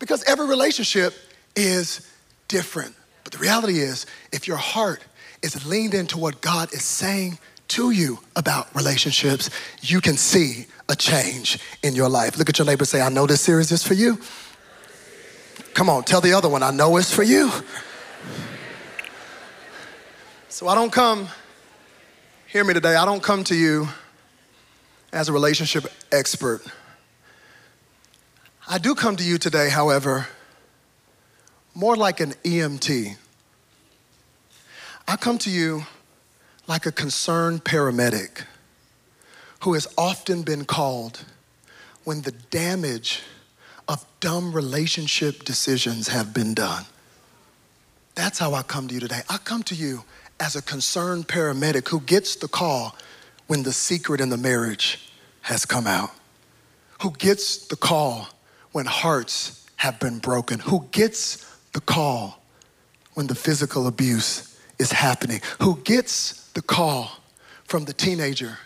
Because 0.00 0.24
every 0.24 0.48
relationship 0.48 1.14
is 1.54 2.10
different. 2.48 2.96
But 3.22 3.34
the 3.34 3.38
reality 3.38 3.78
is, 3.78 4.06
if 4.32 4.48
your 4.48 4.56
heart 4.56 5.04
is 5.42 5.64
leaned 5.64 5.94
into 5.94 6.18
what 6.18 6.40
God 6.40 6.72
is 6.74 6.82
saying 6.82 7.38
to 7.68 7.92
you 7.92 8.18
about 8.34 8.74
relationships, 8.74 9.48
you 9.80 10.00
can 10.00 10.16
see 10.16 10.66
a 10.88 10.96
change 10.96 11.60
in 11.84 11.94
your 11.94 12.08
life. 12.08 12.36
Look 12.36 12.48
at 12.48 12.58
your 12.58 12.66
neighbor 12.66 12.84
say, 12.84 13.00
I 13.00 13.08
know 13.08 13.26
this 13.26 13.40
series 13.40 13.70
is 13.70 13.86
for 13.86 13.94
you. 13.94 14.18
Come 15.74 15.88
on, 15.88 16.02
tell 16.02 16.20
the 16.20 16.32
other 16.32 16.48
one, 16.48 16.64
I 16.64 16.72
know 16.72 16.96
it's 16.96 17.14
for 17.14 17.22
you. 17.22 17.50
So 20.48 20.66
I 20.66 20.74
don't 20.74 20.92
come, 20.92 21.28
hear 22.48 22.64
me 22.64 22.74
today, 22.74 22.96
I 22.96 23.04
don't 23.04 23.22
come 23.22 23.44
to 23.44 23.54
you 23.54 23.88
as 25.12 25.28
a 25.28 25.32
relationship 25.32 25.86
expert. 26.10 26.62
I 28.72 28.78
do 28.78 28.94
come 28.94 29.16
to 29.16 29.24
you 29.24 29.36
today, 29.36 29.68
however, 29.68 30.28
more 31.74 31.96
like 31.96 32.20
an 32.20 32.34
EMT. 32.44 33.16
I 35.08 35.16
come 35.16 35.38
to 35.38 35.50
you 35.50 35.86
like 36.68 36.86
a 36.86 36.92
concerned 36.92 37.64
paramedic 37.64 38.44
who 39.64 39.74
has 39.74 39.88
often 39.98 40.42
been 40.42 40.66
called 40.66 41.24
when 42.04 42.22
the 42.22 42.30
damage 42.30 43.22
of 43.88 44.06
dumb 44.20 44.52
relationship 44.52 45.42
decisions 45.42 46.06
have 46.06 46.32
been 46.32 46.54
done. 46.54 46.84
That's 48.14 48.38
how 48.38 48.54
I 48.54 48.62
come 48.62 48.86
to 48.86 48.94
you 48.94 49.00
today. 49.00 49.22
I 49.28 49.38
come 49.38 49.64
to 49.64 49.74
you 49.74 50.04
as 50.38 50.54
a 50.54 50.62
concerned 50.62 51.26
paramedic 51.26 51.88
who 51.88 51.98
gets 52.02 52.36
the 52.36 52.46
call 52.46 52.94
when 53.48 53.64
the 53.64 53.72
secret 53.72 54.20
in 54.20 54.28
the 54.28 54.36
marriage 54.36 55.10
has 55.40 55.66
come 55.66 55.88
out, 55.88 56.12
who 57.02 57.10
gets 57.10 57.66
the 57.66 57.74
call 57.74 58.28
when 58.72 58.86
hearts 58.86 59.66
have 59.76 59.98
been 59.98 60.18
broken, 60.18 60.58
who 60.58 60.86
gets 60.92 61.46
the 61.72 61.80
call 61.80 62.42
when 63.14 63.26
the 63.26 63.34
physical 63.34 63.86
abuse 63.86 64.58
is 64.78 64.92
happening, 64.92 65.40
who 65.60 65.76
gets 65.78 66.48
the 66.52 66.62
call 66.62 67.10
from 67.64 67.84
the 67.84 67.92
teenager 67.92 68.58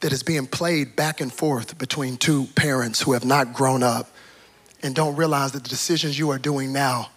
that 0.00 0.12
is 0.12 0.22
being 0.22 0.46
played 0.46 0.96
back 0.96 1.20
and 1.20 1.32
forth 1.32 1.78
between 1.78 2.16
two 2.16 2.46
parents 2.54 3.02
who 3.02 3.12
have 3.12 3.24
not 3.24 3.52
grown 3.52 3.82
up 3.82 4.08
and 4.82 4.94
don't 4.94 5.16
realize 5.16 5.52
that 5.52 5.62
the 5.62 5.68
decisions 5.68 6.18
you 6.18 6.30
are 6.30 6.38
doing 6.38 6.72
now 6.72 7.08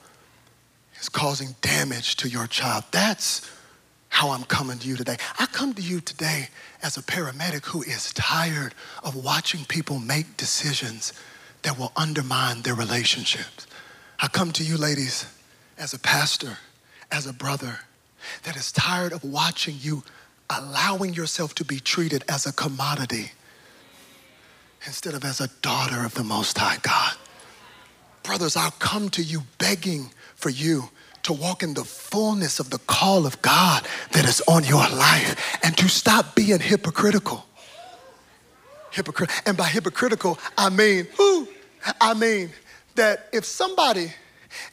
is 0.99 1.09
causing 1.09 1.55
damage 1.61 2.15
to 2.17 2.29
your 2.29 2.47
child. 2.47 2.83
That's 2.91 3.49
how 4.09 4.31
I'm 4.31 4.43
coming 4.43 4.79
to 4.79 4.87
you 4.87 4.95
today. 4.95 5.17
I 5.37 5.45
come 5.45 5.73
to 5.73 5.81
you 5.81 6.01
today 6.01 6.49
as 6.81 6.97
a 6.97 7.01
paramedic 7.01 7.65
who 7.65 7.83
is 7.83 8.11
tired 8.13 8.73
of 9.03 9.15
watching 9.15 9.65
people 9.65 9.99
make 9.99 10.37
decisions 10.37 11.13
that 11.63 11.77
will 11.77 11.91
undermine 11.95 12.61
their 12.61 12.75
relationships. 12.75 13.67
I 14.19 14.27
come 14.27 14.51
to 14.53 14.63
you, 14.63 14.77
ladies, 14.77 15.25
as 15.77 15.93
a 15.93 15.99
pastor, 15.99 16.57
as 17.11 17.25
a 17.25 17.33
brother, 17.33 17.79
that 18.43 18.55
is 18.55 18.71
tired 18.71 19.13
of 19.13 19.23
watching 19.23 19.75
you 19.79 20.03
allowing 20.49 21.13
yourself 21.13 21.53
to 21.55 21.63
be 21.63 21.79
treated 21.79 22.23
as 22.27 22.45
a 22.45 22.53
commodity 22.53 23.31
instead 24.85 25.13
of 25.13 25.23
as 25.23 25.39
a 25.39 25.47
daughter 25.61 26.05
of 26.05 26.13
the 26.15 26.23
Most 26.23 26.57
High 26.57 26.77
God. 26.81 27.13
Brothers, 28.23 28.55
I'll 28.55 28.71
come 28.71 29.09
to 29.09 29.23
you 29.23 29.43
begging 29.57 30.11
for 30.35 30.49
you 30.49 30.89
to 31.23 31.33
walk 31.33 31.63
in 31.63 31.73
the 31.73 31.83
fullness 31.83 32.59
of 32.59 32.69
the 32.69 32.79
call 32.79 33.25
of 33.25 33.41
God 33.41 33.85
that 34.13 34.25
is 34.25 34.41
on 34.47 34.63
your 34.63 34.87
life 34.89 35.59
and 35.63 35.77
to 35.77 35.89
stop 35.89 36.35
being 36.35 36.59
hypocritical. 36.59 37.45
Hypocrite, 38.91 39.29
and 39.45 39.55
by 39.55 39.65
hypocritical, 39.65 40.39
I 40.57 40.69
mean, 40.69 41.07
who? 41.17 41.38
I 41.99 42.13
mean 42.13 42.51
that 42.95 43.29
if 43.31 43.45
somebody 43.45 44.13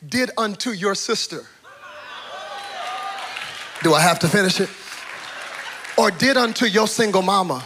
did 0.08 0.30
unto 0.36 0.70
your 0.70 0.94
sister 0.94 1.46
do 3.82 3.94
I 3.94 4.00
have 4.00 4.18
to 4.20 4.28
finish 4.28 4.60
it? 4.60 4.68
Or 5.96 6.10
did 6.10 6.36
unto 6.36 6.66
your 6.66 6.88
single 6.88 7.22
mama 7.22 7.64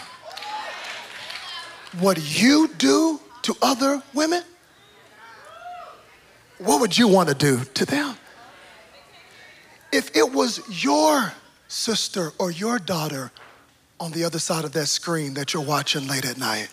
what 1.98 2.18
you 2.38 2.68
do 2.78 3.20
to 3.42 3.56
other 3.62 4.02
women? 4.14 4.42
What 6.58 6.80
would 6.80 6.96
you 6.96 7.08
want 7.08 7.28
to 7.28 7.34
do 7.34 7.64
to 7.64 7.86
them? 7.86 8.16
If 9.92 10.14
it 10.14 10.30
was 10.30 10.60
your 10.84 11.32
sister 11.68 12.32
or 12.38 12.50
your 12.50 12.78
daughter 12.78 13.32
on 13.98 14.12
the 14.12 14.24
other 14.24 14.38
side 14.38 14.64
of 14.64 14.72
that 14.72 14.86
screen 14.86 15.34
that 15.34 15.54
you're 15.54 15.62
watching 15.62 16.06
late 16.06 16.24
at 16.24 16.38
night, 16.38 16.68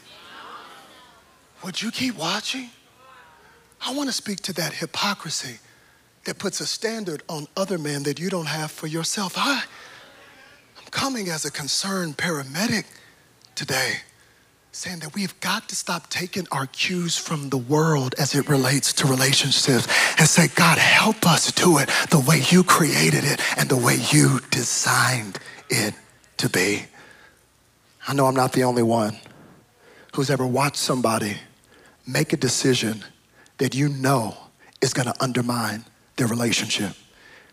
would 1.63 1.81
you 1.81 1.91
keep 1.91 2.17
watching? 2.17 2.69
I 3.85 3.93
want 3.93 4.09
to 4.09 4.13
speak 4.13 4.41
to 4.43 4.53
that 4.53 4.73
hypocrisy 4.73 5.59
that 6.25 6.39
puts 6.39 6.59
a 6.59 6.67
standard 6.67 7.23
on 7.29 7.47
other 7.55 7.77
men 7.77 8.03
that 8.03 8.19
you 8.19 8.29
don't 8.29 8.47
have 8.47 8.71
for 8.71 8.87
yourself. 8.87 9.33
I, 9.37 9.63
I'm 10.77 10.85
coming 10.91 11.29
as 11.29 11.45
a 11.45 11.51
concerned 11.51 12.17
paramedic 12.17 12.85
today, 13.55 13.93
saying 14.71 14.99
that 14.99 15.15
we've 15.15 15.39
got 15.39 15.69
to 15.69 15.75
stop 15.75 16.09
taking 16.09 16.45
our 16.51 16.67
cues 16.67 17.17
from 17.17 17.49
the 17.49 17.57
world 17.57 18.13
as 18.19 18.35
it 18.35 18.49
relates 18.49 18.93
to 18.93 19.07
relationships 19.07 19.87
and 20.19 20.27
say, 20.27 20.47
God, 20.49 20.77
help 20.77 21.25
us 21.25 21.51
do 21.51 21.77
it 21.77 21.89
the 22.09 22.19
way 22.19 22.41
you 22.49 22.63
created 22.63 23.23
it 23.23 23.39
and 23.57 23.69
the 23.69 23.77
way 23.77 23.97
you 24.11 24.39
designed 24.51 25.39
it 25.69 25.93
to 26.37 26.49
be. 26.49 26.85
I 28.07 28.13
know 28.13 28.25
I'm 28.25 28.35
not 28.35 28.53
the 28.53 28.63
only 28.63 28.83
one 28.83 29.17
who's 30.13 30.29
ever 30.29 30.45
watched 30.45 30.77
somebody 30.77 31.37
make 32.07 32.33
a 32.33 32.37
decision 32.37 33.03
that 33.57 33.75
you 33.75 33.89
know 33.89 34.35
is 34.81 34.93
going 34.93 35.07
to 35.07 35.23
undermine 35.23 35.83
their 36.15 36.27
relationship. 36.27 36.93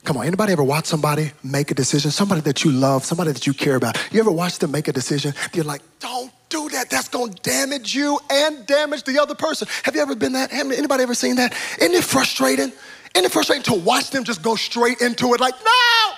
Come 0.05 0.19
on, 0.19 0.27
anybody 0.27 0.53
ever 0.53 0.63
watch 0.63 0.85
somebody 0.85 1.33
make 1.43 1.71
a 1.71 1.75
decision? 1.75 2.11
Somebody 2.11 2.43
that 2.43 2.63
you 2.63 2.71
love, 2.71 3.05
somebody 3.05 3.33
that 3.33 3.47
you 3.47 3.55
care 3.55 3.77
about. 3.77 3.97
You 4.13 4.21
ever 4.21 4.31
watch 4.31 4.59
them 4.59 4.71
make 4.71 4.87
a 4.87 4.93
decision? 4.93 5.33
You're 5.55 5.65
like, 5.65 5.81
don't 5.99 6.31
do 6.51 6.69
that. 6.69 6.91
That's 6.91 7.09
gonna 7.09 7.33
damage 7.43 7.95
you 7.95 8.21
and 8.31 8.67
damage 8.67 9.05
the 9.05 9.19
other 9.19 9.35
person. 9.35 9.67
Have 9.83 9.95
you 9.95 10.03
ever 10.03 10.15
been 10.15 10.35
that? 10.35 10.53
Anybody 10.53 11.03
ever 11.03 11.15
seen 11.15 11.37
that? 11.37 11.55
Isn't 11.79 11.95
it 11.95 12.05
frustrating? 12.05 12.71
Isn't 13.15 13.25
it 13.25 13.33
frustrating 13.33 13.63
to 13.65 13.75
watch 13.75 14.11
them 14.11 14.25
just 14.25 14.43
go 14.43 14.57
straight 14.57 15.01
into 15.01 15.33
it 15.33 15.41
like, 15.41 15.55
no! 15.65 16.15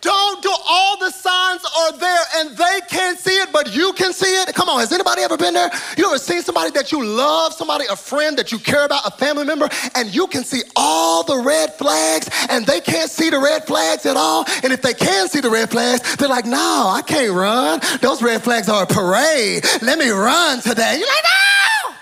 Don't 0.00 0.42
do 0.42 0.52
all 0.66 0.98
the 0.98 1.10
signs 1.10 1.62
are 1.76 1.92
there 1.98 2.24
and 2.36 2.56
they 2.56 2.80
can't 2.88 3.18
see 3.18 3.34
it, 3.34 3.52
but 3.52 3.74
you 3.74 3.92
can 3.92 4.12
see 4.12 4.40
it. 4.42 4.54
Come 4.54 4.68
on, 4.68 4.80
has 4.80 4.92
anybody 4.92 5.22
ever 5.22 5.36
been 5.36 5.54
there? 5.54 5.70
You 5.96 6.06
ever 6.06 6.18
seen 6.18 6.42
somebody 6.42 6.70
that 6.70 6.90
you 6.90 7.04
love, 7.04 7.52
somebody, 7.52 7.84
a 7.90 7.96
friend 7.96 8.38
that 8.38 8.50
you 8.50 8.58
care 8.58 8.84
about, 8.86 9.06
a 9.06 9.10
family 9.10 9.44
member, 9.44 9.68
and 9.94 10.14
you 10.14 10.26
can 10.26 10.42
see 10.42 10.62
all 10.74 11.22
the 11.22 11.36
red 11.38 11.74
flags 11.74 12.30
and 12.48 12.64
they 12.64 12.80
can't 12.80 13.10
see 13.10 13.28
the 13.28 13.38
red 13.38 13.66
flags 13.66 14.06
at 14.06 14.16
all? 14.16 14.46
And 14.62 14.72
if 14.72 14.80
they 14.80 14.94
can 14.94 15.28
see 15.28 15.40
the 15.40 15.50
red 15.50 15.70
flags, 15.70 16.16
they're 16.16 16.28
like, 16.28 16.46
no, 16.46 16.90
I 16.92 17.02
can't 17.02 17.32
run. 17.32 17.80
Those 18.00 18.22
red 18.22 18.42
flags 18.42 18.68
are 18.68 18.84
a 18.84 18.86
parade. 18.86 19.64
Let 19.82 19.98
me 19.98 20.08
run 20.08 20.60
today. 20.60 20.96
You're 20.98 21.08
like, 21.08 21.24
no! 21.24 21.94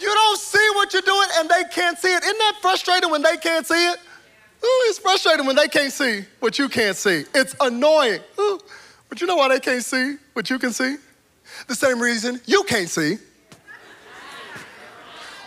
You 0.00 0.12
don't 0.12 0.38
see 0.38 0.68
what 0.74 0.92
you're 0.92 1.02
doing 1.02 1.28
and 1.36 1.48
they 1.48 1.62
can't 1.72 1.98
see 1.98 2.12
it. 2.12 2.22
Isn't 2.22 2.38
that 2.38 2.56
frustrating 2.60 3.10
when 3.10 3.22
they 3.22 3.36
can't 3.36 3.66
see 3.66 3.88
it? 3.90 3.98
Ooh, 4.64 4.84
it's 4.88 4.98
frustrating 4.98 5.46
when 5.46 5.56
they 5.56 5.68
can't 5.68 5.92
see 5.92 6.24
what 6.40 6.58
you 6.58 6.68
can't 6.68 6.96
see. 6.96 7.24
It's 7.34 7.54
annoying. 7.60 8.20
Ooh, 8.38 8.58
but 9.08 9.20
you 9.20 9.26
know 9.26 9.36
why 9.36 9.48
they 9.48 9.60
can't 9.60 9.84
see 9.84 10.16
what 10.32 10.50
you 10.50 10.58
can 10.58 10.72
see? 10.72 10.96
The 11.66 11.74
same 11.74 12.00
reason 12.00 12.40
you 12.46 12.64
can't 12.64 12.88
see 12.88 13.18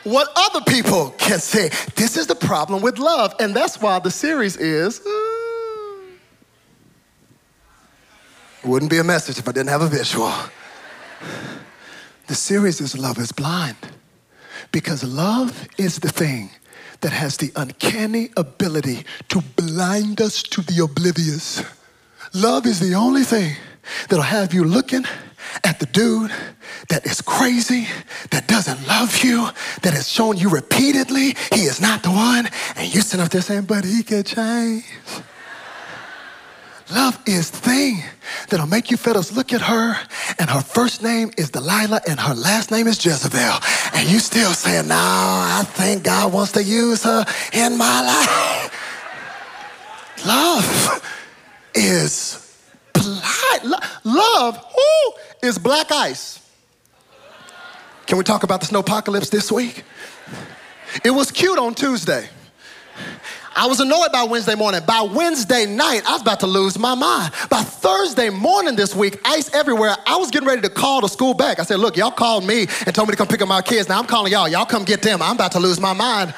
what 0.03 0.30
other 0.36 0.62
people 0.62 1.12
can 1.18 1.39
see. 1.39 1.70
This 1.96 2.18
is 2.18 2.27
the 2.27 2.36
problem 2.36 2.82
with 2.82 2.98
love, 2.98 3.36
and 3.39 3.56
that's 3.56 3.80
why 3.80 4.00
the 4.00 4.12
series 4.12 4.58
is. 4.58 5.00
Uh, 5.06 5.32
wouldn't 8.63 8.91
be 8.91 8.98
a 8.98 9.03
message 9.03 9.39
if 9.39 9.48
I 9.48 9.51
didn't 9.51 9.70
have 9.70 9.82
a 9.82 9.88
visual. 9.88 10.32
The 12.27 12.36
series 12.36 12.80
is 12.80 12.98
Love 12.98 13.18
is 13.18 13.32
Blind 13.32 13.75
because 14.72 15.03
love 15.03 15.68
is 15.77 16.00
the 16.00 16.10
thing 16.10 16.50
that 17.01 17.12
has 17.12 17.38
the 17.38 17.51
uncanny 17.55 18.29
ability 18.38 19.05
to 19.29 19.41
blind 19.55 20.22
us 20.22 20.43
to 20.43 20.62
the 20.62 20.84
oblivious. 20.84 21.63
Love 22.34 22.65
is 22.65 22.79
the 22.79 22.93
only 22.93 23.24
thing 23.24 23.55
that'll 24.10 24.24
have 24.24 24.53
you 24.53 24.63
looking 24.63 25.03
at 25.63 25.79
the 25.79 25.86
dude 25.88 26.31
that 26.89 27.05
is 27.05 27.22
crazy, 27.22 27.88
that 28.29 28.48
doesn't 28.48 28.88
love 28.88 29.24
you, 29.24 29.48
that 29.81 29.93
has 29.93 30.10
shown 30.10 30.38
you 30.38 30.50
repeatedly 30.50 31.36
he 31.51 31.62
is 31.62 31.81
not 31.81 32.03
the 32.03 32.12
one, 32.12 32.48
and 32.75 32.93
you 32.93 33.01
sit 33.01 33.20
up 33.20 33.29
there 33.29 33.41
saying, 33.41 33.63
but 33.63 33.84
he 33.84 34.03
can 34.03 34.24
change. 34.24 34.86
Love 36.93 37.17
is 37.25 37.51
the 37.51 37.58
thing 37.58 38.03
that'll 38.50 38.67
make 38.67 38.91
you 38.91 38.98
fellas 38.98 39.31
look 39.31 39.53
at 39.53 39.62
her, 39.62 39.98
and 40.39 40.50
her 40.50 40.62
first 40.62 41.01
name 41.01 41.31
is 41.38 41.50
Delilah, 41.50 42.01
and 42.08 42.20
her 42.20 42.34
last 42.34 42.70
name 42.70 42.86
is 42.88 43.03
Jezebel. 43.03 43.60
And 43.93 44.10
you 44.10 44.19
still 44.19 44.53
saying, 44.53 44.88
No, 44.88 44.95
I 44.95 45.63
think 45.65 46.03
God 46.03 46.33
wants 46.33 46.53
to 46.53 46.63
use 46.63 47.03
her 47.03 47.25
in 47.53 47.77
my 47.77 48.01
life. 48.01 48.71
Love 50.25 51.01
is 51.74 52.57
blind. 52.93 53.74
Love 54.03 54.57
who 54.57 55.48
is 55.48 55.57
black 55.57 55.91
ice. 55.91 56.39
Can 58.05 58.17
we 58.17 58.24
talk 58.24 58.43
about 58.43 58.62
the 58.62 58.67
snowpocalypse 58.67 59.29
this 59.29 59.51
week? 59.51 59.83
It 61.03 61.12
was 61.12 61.31
cute 61.31 61.57
on 61.57 61.74
Tuesday. 61.74 62.27
I 63.55 63.67
was 63.67 63.79
annoyed 63.79 64.12
by 64.13 64.24
Wednesday 64.24 64.55
morning. 64.55 64.81
By 64.86 65.01
Wednesday 65.01 65.65
night, 65.65 66.03
I 66.08 66.13
was 66.13 66.22
about 66.22 66.39
to 66.39 66.48
lose 66.48 66.79
my 66.79 66.96
mind. 66.96 67.34
By 67.50 67.62
Thursday 67.62 68.29
morning 68.29 68.75
this 68.75 68.96
week, 68.96 69.20
ice 69.25 69.53
everywhere. 69.53 69.96
I 70.05 70.15
was 70.15 70.31
getting 70.31 70.48
ready 70.48 70.62
to 70.62 70.70
call 70.70 71.01
the 71.01 71.10
school 71.10 71.34
back. 71.34 71.60
I 71.60 71.63
said, 71.63 71.79
Look, 71.79 71.98
y'all 71.98 72.12
called 72.12 72.46
me 72.46 72.67
and 72.86 72.96
told 72.96 73.10
me 73.10 73.13
to 73.13 73.17
come 73.17 73.27
pick 73.27 73.41
up 73.41 73.50
my 73.50 73.62
kids. 73.62 73.89
Now 73.89 74.00
I'm 74.00 74.05
calling 74.05 74.31
y'all. 74.31 74.48
Y'all 74.48 74.65
come 74.65 74.86
get 74.86 75.01
them. 75.01 75.22
I'm 75.22 75.36
about 75.36 75.51
to 75.53 75.60
lose 75.60 75.79
my 75.79 75.93
mind 75.93 76.34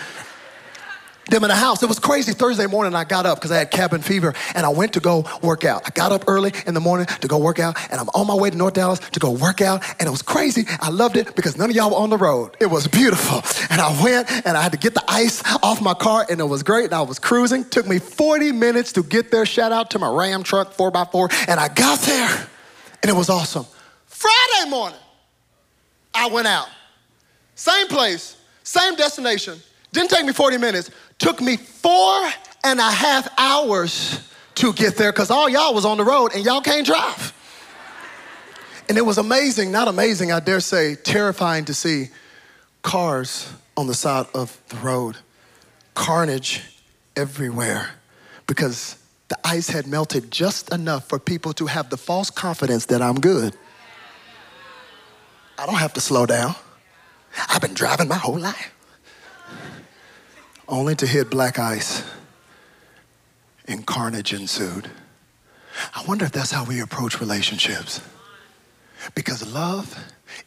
them 1.27 1.43
in 1.43 1.49
the 1.49 1.55
house. 1.55 1.81
It 1.81 1.87
was 1.87 1.99
crazy. 1.99 2.33
Thursday 2.33 2.67
morning, 2.67 2.93
I 2.95 3.03
got 3.03 3.25
up 3.25 3.37
because 3.37 3.51
I 3.51 3.57
had 3.57 3.71
cabin 3.71 4.01
fever 4.01 4.33
and 4.55 4.65
I 4.65 4.69
went 4.69 4.93
to 4.93 4.99
go 4.99 5.25
work 5.41 5.63
out. 5.63 5.83
I 5.85 5.89
got 5.91 6.11
up 6.11 6.25
early 6.27 6.51
in 6.65 6.73
the 6.73 6.79
morning 6.79 7.05
to 7.05 7.27
go 7.27 7.37
work 7.37 7.59
out 7.59 7.77
and 7.91 7.99
I'm 7.99 8.09
on 8.09 8.27
my 8.27 8.35
way 8.35 8.49
to 8.49 8.57
North 8.57 8.73
Dallas 8.73 8.99
to 8.99 9.19
go 9.19 9.31
work 9.31 9.61
out. 9.61 9.83
And 9.99 10.07
it 10.07 10.11
was 10.11 10.21
crazy. 10.21 10.65
I 10.81 10.89
loved 10.89 11.17
it 11.17 11.35
because 11.35 11.57
none 11.57 11.69
of 11.69 11.75
y'all 11.75 11.91
were 11.91 11.97
on 11.97 12.09
the 12.09 12.17
road. 12.17 12.57
It 12.59 12.67
was 12.67 12.87
beautiful. 12.87 13.41
And 13.69 13.79
I 13.79 14.03
went 14.03 14.29
and 14.45 14.57
I 14.57 14.61
had 14.61 14.71
to 14.73 14.77
get 14.77 14.93
the 14.93 15.03
ice 15.07 15.41
off 15.63 15.81
my 15.81 15.93
car 15.93 16.25
and 16.29 16.39
it 16.39 16.45
was 16.45 16.63
great. 16.63 16.85
And 16.85 16.93
I 16.93 17.01
was 17.01 17.19
cruising. 17.19 17.65
Took 17.65 17.87
me 17.87 17.99
40 17.99 18.51
minutes 18.51 18.91
to 18.93 19.03
get 19.03 19.31
there. 19.31 19.45
Shout 19.45 19.71
out 19.71 19.91
to 19.91 19.99
my 19.99 20.09
Ram 20.09 20.43
truck 20.43 20.73
4x4. 20.73 21.47
And 21.47 21.59
I 21.59 21.69
got 21.69 21.99
there 21.99 22.47
and 23.01 23.09
it 23.09 23.15
was 23.15 23.29
awesome. 23.29 23.65
Friday 24.05 24.69
morning, 24.69 24.99
I 26.13 26.27
went 26.27 26.47
out. 26.47 26.67
Same 27.55 27.87
place, 27.87 28.37
same 28.63 28.95
destination. 28.95 29.59
Didn't 29.91 30.09
take 30.09 30.25
me 30.25 30.33
40 30.33 30.57
minutes. 30.57 30.89
Took 31.19 31.41
me 31.41 31.57
four 31.57 32.29
and 32.63 32.79
a 32.79 32.91
half 32.91 33.27
hours 33.37 34.27
to 34.55 34.73
get 34.73 34.95
there 34.95 35.11
because 35.11 35.31
all 35.31 35.49
y'all 35.49 35.73
was 35.73 35.85
on 35.85 35.97
the 35.97 36.03
road 36.03 36.31
and 36.33 36.45
y'all 36.45 36.61
can't 36.61 36.85
drive. 36.85 37.33
And 38.89 38.97
it 38.97 39.01
was 39.01 39.17
amazing, 39.17 39.71
not 39.71 39.87
amazing, 39.87 40.31
I 40.31 40.39
dare 40.39 40.59
say, 40.59 40.95
terrifying 40.95 41.65
to 41.65 41.73
see 41.73 42.09
cars 42.81 43.49
on 43.77 43.87
the 43.87 43.93
side 43.93 44.27
of 44.35 44.57
the 44.69 44.75
road, 44.77 45.17
carnage 45.93 46.61
everywhere 47.15 47.91
because 48.45 48.97
the 49.29 49.37
ice 49.43 49.69
had 49.69 49.87
melted 49.87 50.29
just 50.29 50.73
enough 50.73 51.07
for 51.07 51.17
people 51.17 51.53
to 51.53 51.65
have 51.65 51.89
the 51.89 51.97
false 51.97 52.29
confidence 52.29 52.85
that 52.87 53.01
I'm 53.01 53.19
good. 53.19 53.55
I 55.57 55.65
don't 55.65 55.75
have 55.75 55.93
to 55.93 56.01
slow 56.01 56.25
down. 56.25 56.55
I've 57.49 57.61
been 57.61 57.73
driving 57.73 58.07
my 58.07 58.17
whole 58.17 58.37
life 58.37 58.73
only 60.73 60.95
to 60.95 61.05
hit 61.05 61.29
black 61.29 61.59
ice 61.59 62.03
and 63.67 63.85
carnage 63.85 64.33
ensued. 64.33 64.89
I 65.95 66.03
wonder 66.07 66.25
if 66.25 66.31
that's 66.31 66.51
how 66.51 66.65
we 66.65 66.81
approach 66.81 67.19
relationships. 67.19 68.01
Because 69.13 69.47
love 69.53 69.95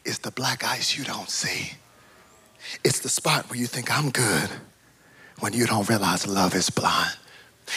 is 0.04 0.18
the 0.18 0.32
black 0.32 0.64
ice 0.64 0.98
you 0.98 1.04
don't 1.04 1.30
see. 1.30 1.74
It's 2.84 3.00
the 3.00 3.08
spot 3.08 3.48
where 3.48 3.58
you 3.58 3.66
think 3.66 3.96
I'm 3.96 4.10
good 4.10 4.50
when 5.38 5.52
you 5.52 5.66
don't 5.66 5.88
realize 5.88 6.26
love 6.26 6.54
is 6.54 6.70
blind. 6.70 7.16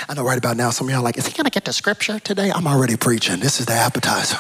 I 0.08 0.16
know 0.16 0.24
right 0.24 0.38
about 0.38 0.58
now, 0.58 0.72
some 0.72 0.88
of 0.88 0.92
y'all 0.92 1.02
are 1.02 1.04
like, 1.04 1.18
is 1.18 1.28
he 1.28 1.34
gonna 1.34 1.50
get 1.52 1.66
to 1.66 1.74
scripture 1.74 2.20
today? 2.20 2.52
I'm 2.52 2.68
already 2.68 2.96
preaching. 2.96 3.40
This 3.40 3.60
is 3.60 3.68
the 3.68 3.74
appetizer. 3.74 4.38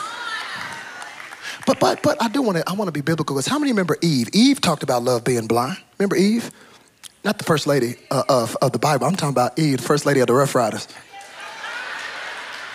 But 1.67 1.79
but 1.79 2.01
but 2.01 2.21
I 2.21 2.27
do 2.29 2.41
want 2.41 2.57
to 2.57 2.67
I 2.67 2.73
want 2.73 2.87
to 2.87 2.91
be 2.91 3.01
biblical 3.01 3.35
because 3.35 3.45
how 3.45 3.59
many 3.59 3.71
remember 3.71 3.97
Eve? 4.01 4.29
Eve 4.33 4.61
talked 4.61 4.81
about 4.81 5.03
love 5.03 5.23
being 5.23 5.45
blind. 5.45 5.77
Remember 5.99 6.15
Eve? 6.15 6.49
Not 7.23 7.37
the 7.37 7.43
first 7.43 7.67
lady 7.67 7.95
uh, 8.11 8.23
of, 8.29 8.55
of 8.61 8.71
the 8.71 8.79
Bible. 8.79 9.05
I'm 9.05 9.15
talking 9.15 9.33
about 9.33 9.59
Eve, 9.59 9.77
the 9.77 9.83
first 9.83 10.05
lady 10.05 10.21
of 10.21 10.27
the 10.27 10.33
Ruff 10.33 10.55
Ryders. 10.55 10.87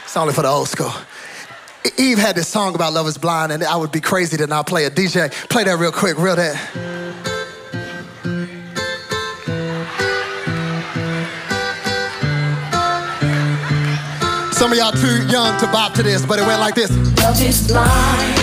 It's 0.05 0.17
only 0.17 0.35
for 0.35 0.43
the 0.43 0.49
old 0.49 0.69
school. 0.69 0.93
Eve 1.99 2.19
had 2.19 2.37
this 2.37 2.49
song 2.49 2.75
about 2.75 2.93
love 2.93 3.07
is 3.07 3.19
blind, 3.19 3.53
and 3.53 3.65
I 3.65 3.77
would 3.77 3.91
be 3.91 4.01
crazy 4.01 4.37
to 4.37 4.47
not 4.47 4.67
play 4.67 4.85
it. 4.85 4.95
DJ, 4.95 5.31
play 5.49 5.65
that 5.65 5.79
real 5.79 5.93
quick, 5.93 6.19
real 6.19 6.37
that. 6.37 6.57
Some 14.53 14.73
of 14.73 14.79
y'all 14.79 14.93
too 14.93 15.27
young 15.27 15.59
to 15.61 15.67
bop 15.67 15.95
to 15.95 16.03
this, 16.03 16.25
but 16.25 16.39
it 16.39 16.47
went 16.47 16.61
like 16.61 16.75
this. 16.75 16.91
Love 17.23 17.41
is 17.43 17.67
blind. 17.67 18.39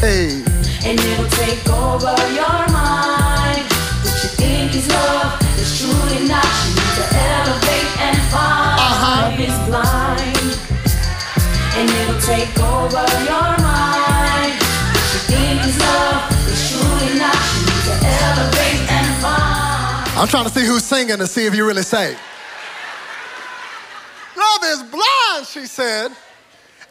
Hey. 0.00 0.42
And 0.84 0.98
it'll 0.98 1.26
take 1.28 1.68
over 1.68 2.14
your 2.32 2.66
mind. 2.72 3.62
What 4.02 4.22
you 4.22 4.28
think 4.36 4.74
is 4.74 4.88
love 4.88 5.41
is 5.62 5.78
truly 5.78 6.26
not. 6.26 6.44
You 6.66 6.74
need 6.74 6.94
to 6.98 7.06
elevate 7.14 7.90
and 8.02 8.18
find. 8.34 8.78
Uh-huh. 8.82 9.30
Love 9.30 9.38
is 9.38 9.56
blind. 9.70 10.50
And 11.78 11.86
it'll 11.88 12.20
take 12.20 12.50
over 12.58 13.04
your 13.30 13.50
mind. 13.62 14.58
What 14.58 15.22
you 15.30 15.70
love 15.78 16.26
is 16.50 16.60
truly 16.70 17.10
not. 17.22 17.38
You 17.54 17.62
need 17.70 17.84
to 17.90 17.96
elevate 18.26 18.82
and 18.90 19.08
find. 19.22 20.18
I'm 20.18 20.28
trying 20.28 20.44
to 20.44 20.50
see 20.50 20.66
who's 20.66 20.84
singing 20.84 21.18
to 21.18 21.26
see 21.28 21.46
if 21.46 21.54
you 21.54 21.64
really 21.64 21.82
say. 21.82 22.16
Love 24.36 24.62
is 24.64 24.82
blind, 24.82 25.46
she 25.46 25.66
said, 25.66 26.08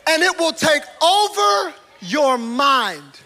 and 0.07 0.23
it 0.23 0.39
will 0.39 0.53
take 0.53 0.83
over 1.03 1.73
your 1.99 2.37
mind. 2.37 3.19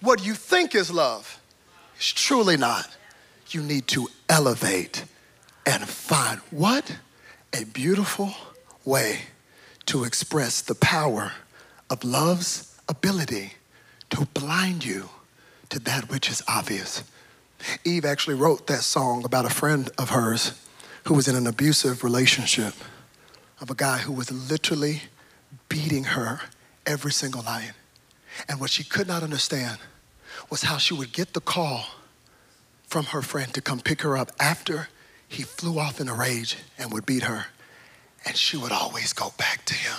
What 0.00 0.24
you 0.24 0.34
think 0.34 0.74
is 0.74 0.90
love 0.90 1.40
is 1.98 2.12
truly 2.12 2.56
not. 2.56 2.88
You 3.56 3.62
need 3.62 3.86
to 3.88 4.08
elevate 4.28 5.06
and 5.64 5.88
find 5.88 6.40
what 6.50 6.98
a 7.58 7.64
beautiful 7.64 8.34
way 8.84 9.20
to 9.86 10.04
express 10.04 10.60
the 10.60 10.74
power 10.74 11.32
of 11.88 12.04
love's 12.04 12.78
ability 12.86 13.54
to 14.10 14.26
blind 14.34 14.84
you 14.84 15.08
to 15.70 15.78
that 15.78 16.10
which 16.10 16.28
is 16.28 16.42
obvious. 16.46 17.02
Eve 17.82 18.04
actually 18.04 18.34
wrote 18.34 18.66
that 18.66 18.82
song 18.82 19.24
about 19.24 19.46
a 19.46 19.50
friend 19.50 19.88
of 19.96 20.10
hers 20.10 20.52
who 21.04 21.14
was 21.14 21.26
in 21.26 21.34
an 21.34 21.46
abusive 21.46 22.04
relationship 22.04 22.74
of 23.62 23.70
a 23.70 23.74
guy 23.74 23.96
who 23.96 24.12
was 24.12 24.30
literally 24.30 25.00
beating 25.70 26.04
her 26.04 26.42
every 26.84 27.10
single 27.10 27.42
night. 27.42 27.72
And 28.50 28.60
what 28.60 28.68
she 28.68 28.84
could 28.84 29.08
not 29.08 29.22
understand 29.22 29.78
was 30.50 30.60
how 30.60 30.76
she 30.76 30.92
would 30.92 31.14
get 31.14 31.32
the 31.32 31.40
call 31.40 31.86
from 32.86 33.06
her 33.06 33.22
friend 33.22 33.52
to 33.54 33.60
come 33.60 33.80
pick 33.80 34.02
her 34.02 34.16
up 34.16 34.32
after 34.38 34.88
he 35.28 35.42
flew 35.42 35.78
off 35.78 36.00
in 36.00 36.08
a 36.08 36.14
rage 36.14 36.56
and 36.78 36.92
would 36.92 37.06
beat 37.06 37.24
her. 37.24 37.46
And 38.24 38.36
she 38.36 38.56
would 38.56 38.72
always 38.72 39.12
go 39.12 39.32
back 39.36 39.64
to 39.66 39.74
him. 39.74 39.98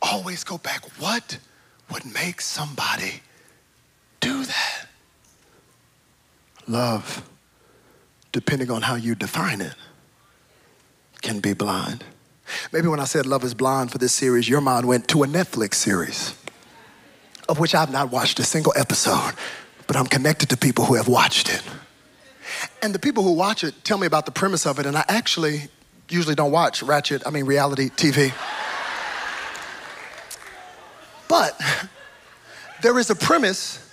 Always 0.00 0.44
go 0.44 0.58
back. 0.58 0.84
What 0.98 1.38
would 1.92 2.04
make 2.04 2.40
somebody 2.40 3.22
do 4.20 4.44
that? 4.44 4.86
Love, 6.66 7.28
depending 8.32 8.70
on 8.70 8.82
how 8.82 8.94
you 8.94 9.14
define 9.14 9.60
it, 9.60 9.74
can 11.22 11.40
be 11.40 11.52
blind. 11.52 12.04
Maybe 12.72 12.88
when 12.88 13.00
I 13.00 13.04
said 13.04 13.26
love 13.26 13.44
is 13.44 13.54
blind 13.54 13.90
for 13.90 13.98
this 13.98 14.12
series, 14.12 14.48
your 14.48 14.60
mind 14.60 14.86
went 14.86 15.08
to 15.08 15.22
a 15.22 15.26
Netflix 15.26 15.74
series 15.74 16.34
of 17.48 17.58
which 17.58 17.74
I've 17.74 17.90
not 17.90 18.10
watched 18.10 18.38
a 18.38 18.44
single 18.44 18.74
episode, 18.76 19.32
but 19.88 19.96
I'm 19.96 20.06
connected 20.06 20.50
to 20.50 20.56
people 20.56 20.84
who 20.84 20.94
have 20.94 21.08
watched 21.08 21.48
it. 21.48 21.62
And 22.82 22.94
the 22.94 22.98
people 23.00 23.24
who 23.24 23.32
watch 23.32 23.64
it 23.64 23.74
tell 23.82 23.98
me 23.98 24.06
about 24.06 24.26
the 24.26 24.30
premise 24.30 24.66
of 24.66 24.78
it, 24.78 24.86
and 24.86 24.96
I 24.96 25.04
actually 25.08 25.62
usually 26.08 26.36
don't 26.36 26.52
watch 26.52 26.82
ratchet, 26.82 27.22
I 27.26 27.30
mean 27.30 27.46
reality 27.46 27.88
TV. 27.88 28.32
But 31.26 31.60
there 32.82 32.98
is 32.98 33.10
a 33.10 33.14
premise 33.14 33.84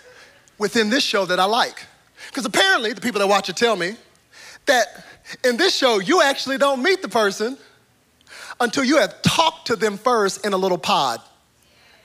within 0.57 0.89
this 0.89 1.03
show 1.03 1.25
that 1.25 1.39
I 1.39 1.45
like. 1.45 1.83
Because 2.27 2.45
apparently, 2.45 2.93
the 2.93 3.01
people 3.01 3.19
that 3.19 3.27
watch 3.27 3.49
it 3.49 3.55
tell 3.55 3.75
me 3.75 3.95
that 4.65 5.05
in 5.43 5.57
this 5.57 5.75
show, 5.75 5.99
you 5.99 6.21
actually 6.21 6.57
don't 6.57 6.83
meet 6.83 7.01
the 7.01 7.09
person 7.09 7.57
until 8.59 8.83
you 8.83 8.97
have 8.97 9.21
talked 9.21 9.67
to 9.67 9.75
them 9.75 9.97
first 9.97 10.45
in 10.45 10.53
a 10.53 10.57
little 10.57 10.77
pod. 10.77 11.21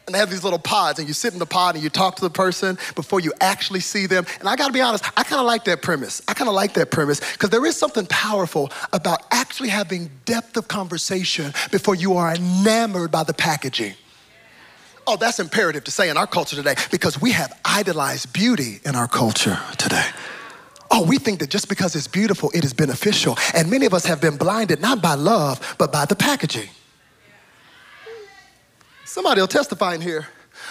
And 0.06 0.14
they 0.14 0.18
have 0.18 0.30
these 0.30 0.42
little 0.42 0.58
pods, 0.58 0.98
and 0.98 1.06
you 1.06 1.14
sit 1.14 1.32
in 1.32 1.38
the 1.38 1.46
pod 1.46 1.76
and 1.76 1.84
you 1.84 1.90
talk 1.90 2.16
to 2.16 2.22
the 2.22 2.30
person 2.30 2.78
before 2.96 3.20
you 3.20 3.32
actually 3.40 3.80
see 3.80 4.06
them. 4.06 4.26
And 4.40 4.48
I 4.48 4.56
gotta 4.56 4.72
be 4.72 4.80
honest, 4.80 5.04
I 5.16 5.22
kinda 5.22 5.42
like 5.42 5.64
that 5.64 5.82
premise. 5.82 6.20
I 6.26 6.34
kinda 6.34 6.52
like 6.52 6.74
that 6.74 6.90
premise 6.90 7.20
because 7.20 7.50
there 7.50 7.64
is 7.64 7.76
something 7.76 8.06
powerful 8.06 8.72
about 8.92 9.22
actually 9.30 9.68
having 9.68 10.10
depth 10.24 10.56
of 10.56 10.66
conversation 10.68 11.54
before 11.70 11.94
you 11.94 12.16
are 12.16 12.34
enamored 12.34 13.10
by 13.10 13.22
the 13.22 13.34
packaging. 13.34 13.94
Oh, 15.06 15.16
that's 15.16 15.38
imperative 15.38 15.84
to 15.84 15.90
say 15.90 16.08
in 16.08 16.16
our 16.16 16.26
culture 16.26 16.56
today 16.56 16.74
because 16.90 17.20
we 17.20 17.32
have 17.32 17.58
idolized 17.64 18.32
beauty 18.32 18.80
in 18.84 18.96
our 18.96 19.08
culture 19.08 19.58
today. 19.78 20.06
Oh, 20.90 21.04
we 21.04 21.18
think 21.18 21.38
that 21.38 21.50
just 21.50 21.68
because 21.68 21.94
it's 21.94 22.08
beautiful, 22.08 22.50
it 22.52 22.64
is 22.64 22.72
beneficial. 22.72 23.38
And 23.54 23.70
many 23.70 23.86
of 23.86 23.94
us 23.94 24.04
have 24.06 24.20
been 24.20 24.36
blinded 24.36 24.80
not 24.80 25.00
by 25.00 25.14
love, 25.14 25.76
but 25.78 25.92
by 25.92 26.04
the 26.04 26.16
packaging. 26.16 26.68
Somebody 29.12 29.40
will 29.40 29.48
testify 29.48 29.96
in 29.96 30.00
here 30.00 30.28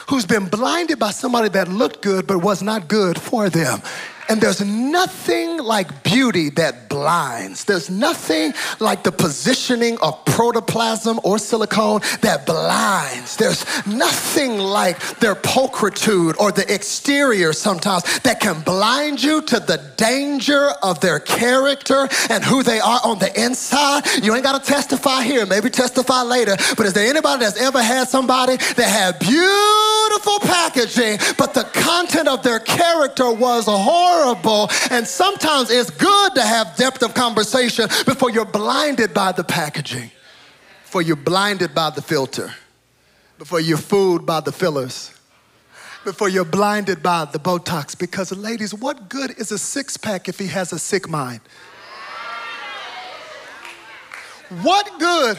who's 0.07 0.25
been 0.25 0.45
blinded 0.45 0.97
by 0.97 1.11
somebody 1.11 1.49
that 1.49 1.67
looked 1.67 2.01
good 2.01 2.25
but 2.25 2.39
was 2.39 2.63
not 2.63 2.87
good 2.87 3.19
for 3.19 3.49
them. 3.49 3.81
And 4.29 4.39
there's 4.39 4.61
nothing 4.63 5.57
like 5.57 6.03
beauty 6.03 6.51
that 6.51 6.87
blinds. 6.87 7.63
There's 7.63 7.89
nothing 7.89 8.53
like 8.79 9.03
the 9.03 9.11
positioning 9.11 9.97
of 10.03 10.23
protoplasm 10.25 11.19
or 11.23 11.39
silicone 11.39 12.01
that 12.21 12.45
blinds. 12.45 13.37
There's 13.37 13.65
nothing 13.87 14.59
like 14.59 14.99
their 15.19 15.33
pulchritude 15.33 16.37
or 16.39 16.51
the 16.51 16.71
exterior 16.71 17.53
sometimes 17.53 18.19
that 18.19 18.39
can 18.39 18.61
blind 18.61 19.23
you 19.23 19.41
to 19.41 19.59
the 19.59 19.77
danger 19.97 20.69
of 20.83 20.99
their 20.99 21.19
character 21.19 22.07
and 22.29 22.43
who 22.43 22.61
they 22.61 22.79
are 22.79 22.99
on 23.03 23.17
the 23.17 23.31
inside. 23.41 24.03
You 24.21 24.35
ain't 24.35 24.43
got 24.43 24.63
to 24.63 24.71
testify 24.71 25.23
here, 25.23 25.47
maybe 25.47 25.71
testify 25.71 26.21
later. 26.21 26.55
But 26.77 26.85
is 26.85 26.93
there 26.93 27.09
anybody 27.09 27.45
that's 27.45 27.59
ever 27.59 27.81
had 27.81 28.07
somebody 28.07 28.57
that 28.57 28.89
had 28.89 29.17
beautiful 29.17 30.39
packaging, 30.41 31.17
but 31.35 31.55
the 31.55 31.63
content 31.73 32.27
of 32.27 32.43
their 32.43 32.59
character 32.59 33.31
was 33.31 33.65
horrible? 33.65 34.18
Horrible. 34.19 34.69
And 34.91 35.07
sometimes 35.07 35.69
it's 35.69 35.89
good 35.89 36.35
to 36.35 36.41
have 36.41 36.75
depth 36.75 37.03
of 37.03 37.13
conversation 37.13 37.87
before 38.05 38.31
you're 38.31 38.45
blinded 38.45 39.13
by 39.13 39.31
the 39.31 39.43
packaging, 39.43 40.11
before 40.83 41.01
you're 41.01 41.15
blinded 41.15 41.73
by 41.73 41.89
the 41.89 42.01
filter, 42.01 42.53
before 43.37 43.59
you're 43.59 43.77
fooled 43.77 44.25
by 44.25 44.41
the 44.41 44.51
fillers, 44.51 45.11
before 46.03 46.29
you're 46.29 46.45
blinded 46.45 47.01
by 47.01 47.25
the 47.25 47.39
Botox. 47.39 47.97
Because, 47.97 48.31
ladies, 48.35 48.73
what 48.73 49.09
good 49.09 49.37
is 49.37 49.51
a 49.51 49.57
six 49.57 49.97
pack 49.97 50.27
if 50.27 50.39
he 50.39 50.47
has 50.47 50.73
a 50.73 50.79
sick 50.79 51.07
mind? 51.09 51.41
What 54.63 54.99
good 54.99 55.37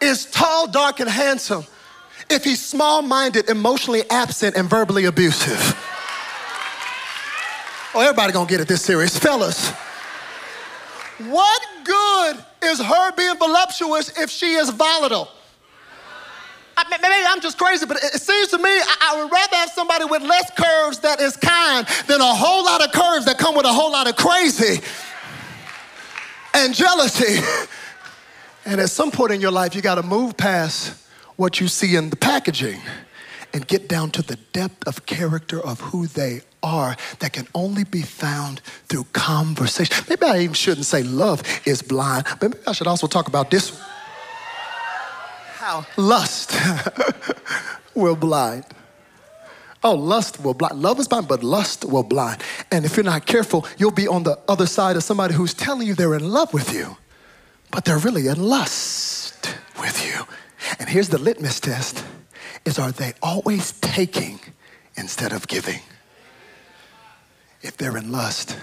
is 0.00 0.24
tall, 0.30 0.66
dark, 0.66 1.00
and 1.00 1.10
handsome 1.10 1.64
if 2.30 2.42
he's 2.42 2.64
small 2.64 3.02
minded, 3.02 3.50
emotionally 3.50 4.08
absent, 4.10 4.56
and 4.56 4.68
verbally 4.68 5.04
abusive? 5.04 5.76
Oh, 7.96 8.02
everybody 8.02 8.30
gonna 8.30 8.46
get 8.46 8.60
it 8.60 8.68
this 8.68 8.82
serious. 8.82 9.16
Fellas, 9.16 9.70
what 11.30 11.62
good 11.82 12.44
is 12.64 12.78
her 12.78 13.12
being 13.12 13.38
voluptuous 13.38 14.10
if 14.18 14.28
she 14.28 14.52
is 14.52 14.68
volatile? 14.68 15.30
I, 16.76 16.84
maybe 16.90 17.24
I'm 17.26 17.40
just 17.40 17.56
crazy, 17.56 17.86
but 17.86 17.96
it, 17.96 18.20
seems 18.20 18.48
to 18.48 18.58
me 18.58 18.68
I, 18.68 18.96
I, 19.00 19.22
would 19.22 19.32
rather 19.32 19.56
have 19.56 19.70
somebody 19.70 20.04
with 20.04 20.20
less 20.20 20.50
curves 20.50 20.98
that 20.98 21.22
is 21.22 21.38
kind 21.38 21.86
than 22.06 22.20
a 22.20 22.34
whole 22.34 22.66
lot 22.66 22.84
of 22.84 22.92
curves 22.92 23.24
that 23.24 23.38
come 23.38 23.56
with 23.56 23.64
a 23.64 23.72
whole 23.72 23.90
lot 23.90 24.06
of 24.06 24.14
crazy 24.14 24.82
and 26.52 26.74
jealousy. 26.74 27.40
And 28.66 28.78
at 28.78 28.90
some 28.90 29.10
point 29.10 29.32
in 29.32 29.40
your 29.40 29.52
life, 29.52 29.74
you 29.74 29.80
got 29.80 29.94
to 29.94 30.02
move 30.02 30.36
past 30.36 31.02
what 31.36 31.60
you 31.62 31.68
see 31.68 31.96
in 31.96 32.10
the 32.10 32.16
packaging 32.16 32.82
and 33.56 33.66
get 33.66 33.88
down 33.88 34.10
to 34.10 34.20
the 34.20 34.36
depth 34.52 34.86
of 34.86 35.06
character 35.06 35.58
of 35.58 35.80
who 35.80 36.06
they 36.06 36.42
are 36.62 36.94
that 37.20 37.32
can 37.32 37.48
only 37.54 37.84
be 37.84 38.02
found 38.02 38.60
through 38.86 39.04
conversation. 39.14 40.04
Maybe 40.10 40.26
I 40.26 40.40
even 40.40 40.52
shouldn't 40.52 40.84
say 40.84 41.02
love 41.02 41.42
is 41.64 41.80
blind, 41.80 42.26
but 42.38 42.50
maybe 42.50 42.62
I 42.66 42.72
should 42.72 42.86
also 42.86 43.06
talk 43.06 43.28
about 43.28 43.50
this 43.50 43.80
how 45.56 45.86
lust 45.96 46.54
will 47.94 48.14
blind. 48.14 48.66
Oh, 49.82 49.94
lust 49.94 50.38
will 50.44 50.52
blind. 50.52 50.82
Love 50.82 51.00
is 51.00 51.08
blind, 51.08 51.26
but 51.26 51.42
lust 51.42 51.86
will 51.86 52.02
blind. 52.02 52.42
And 52.70 52.84
if 52.84 52.94
you're 52.94 53.04
not 53.04 53.24
careful, 53.24 53.66
you'll 53.78 53.90
be 53.90 54.06
on 54.06 54.22
the 54.24 54.38
other 54.48 54.66
side 54.66 54.96
of 54.96 55.02
somebody 55.02 55.32
who's 55.32 55.54
telling 55.54 55.86
you 55.86 55.94
they're 55.94 56.14
in 56.14 56.28
love 56.28 56.52
with 56.52 56.74
you, 56.74 56.98
but 57.70 57.86
they're 57.86 57.98
really 57.98 58.26
in 58.26 58.38
lust 58.38 59.56
with 59.80 60.04
you. 60.06 60.26
And 60.78 60.90
here's 60.90 61.08
the 61.08 61.18
litmus 61.18 61.58
test 61.58 62.04
is 62.66 62.78
are 62.78 62.92
they 62.92 63.12
always 63.22 63.72
taking 63.80 64.40
instead 64.96 65.32
of 65.32 65.46
giving? 65.46 65.80
If 67.62 67.76
they're 67.76 67.96
in 67.96 68.12
lust, 68.12 68.58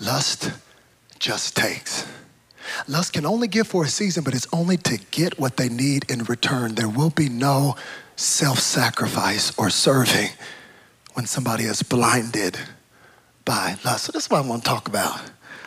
lust 0.00 0.52
just 1.18 1.56
takes. 1.56 2.06
Lust 2.86 3.14
can 3.14 3.24
only 3.26 3.48
give 3.48 3.66
for 3.66 3.84
a 3.84 3.88
season, 3.88 4.24
but 4.24 4.34
it's 4.34 4.46
only 4.52 4.76
to 4.76 4.98
get 5.10 5.38
what 5.38 5.56
they 5.56 5.68
need 5.68 6.10
in 6.10 6.24
return. 6.24 6.74
There 6.74 6.88
will 6.88 7.10
be 7.10 7.28
no 7.28 7.76
self 8.16 8.58
sacrifice 8.58 9.56
or 9.58 9.70
serving 9.70 10.30
when 11.14 11.26
somebody 11.26 11.64
is 11.64 11.82
blinded 11.82 12.58
by 13.44 13.76
lust. 13.84 14.04
So, 14.04 14.12
this 14.12 14.24
is 14.24 14.30
what 14.30 14.44
I 14.44 14.48
want 14.48 14.64
to 14.64 14.68
talk 14.68 14.88
about 14.88 15.20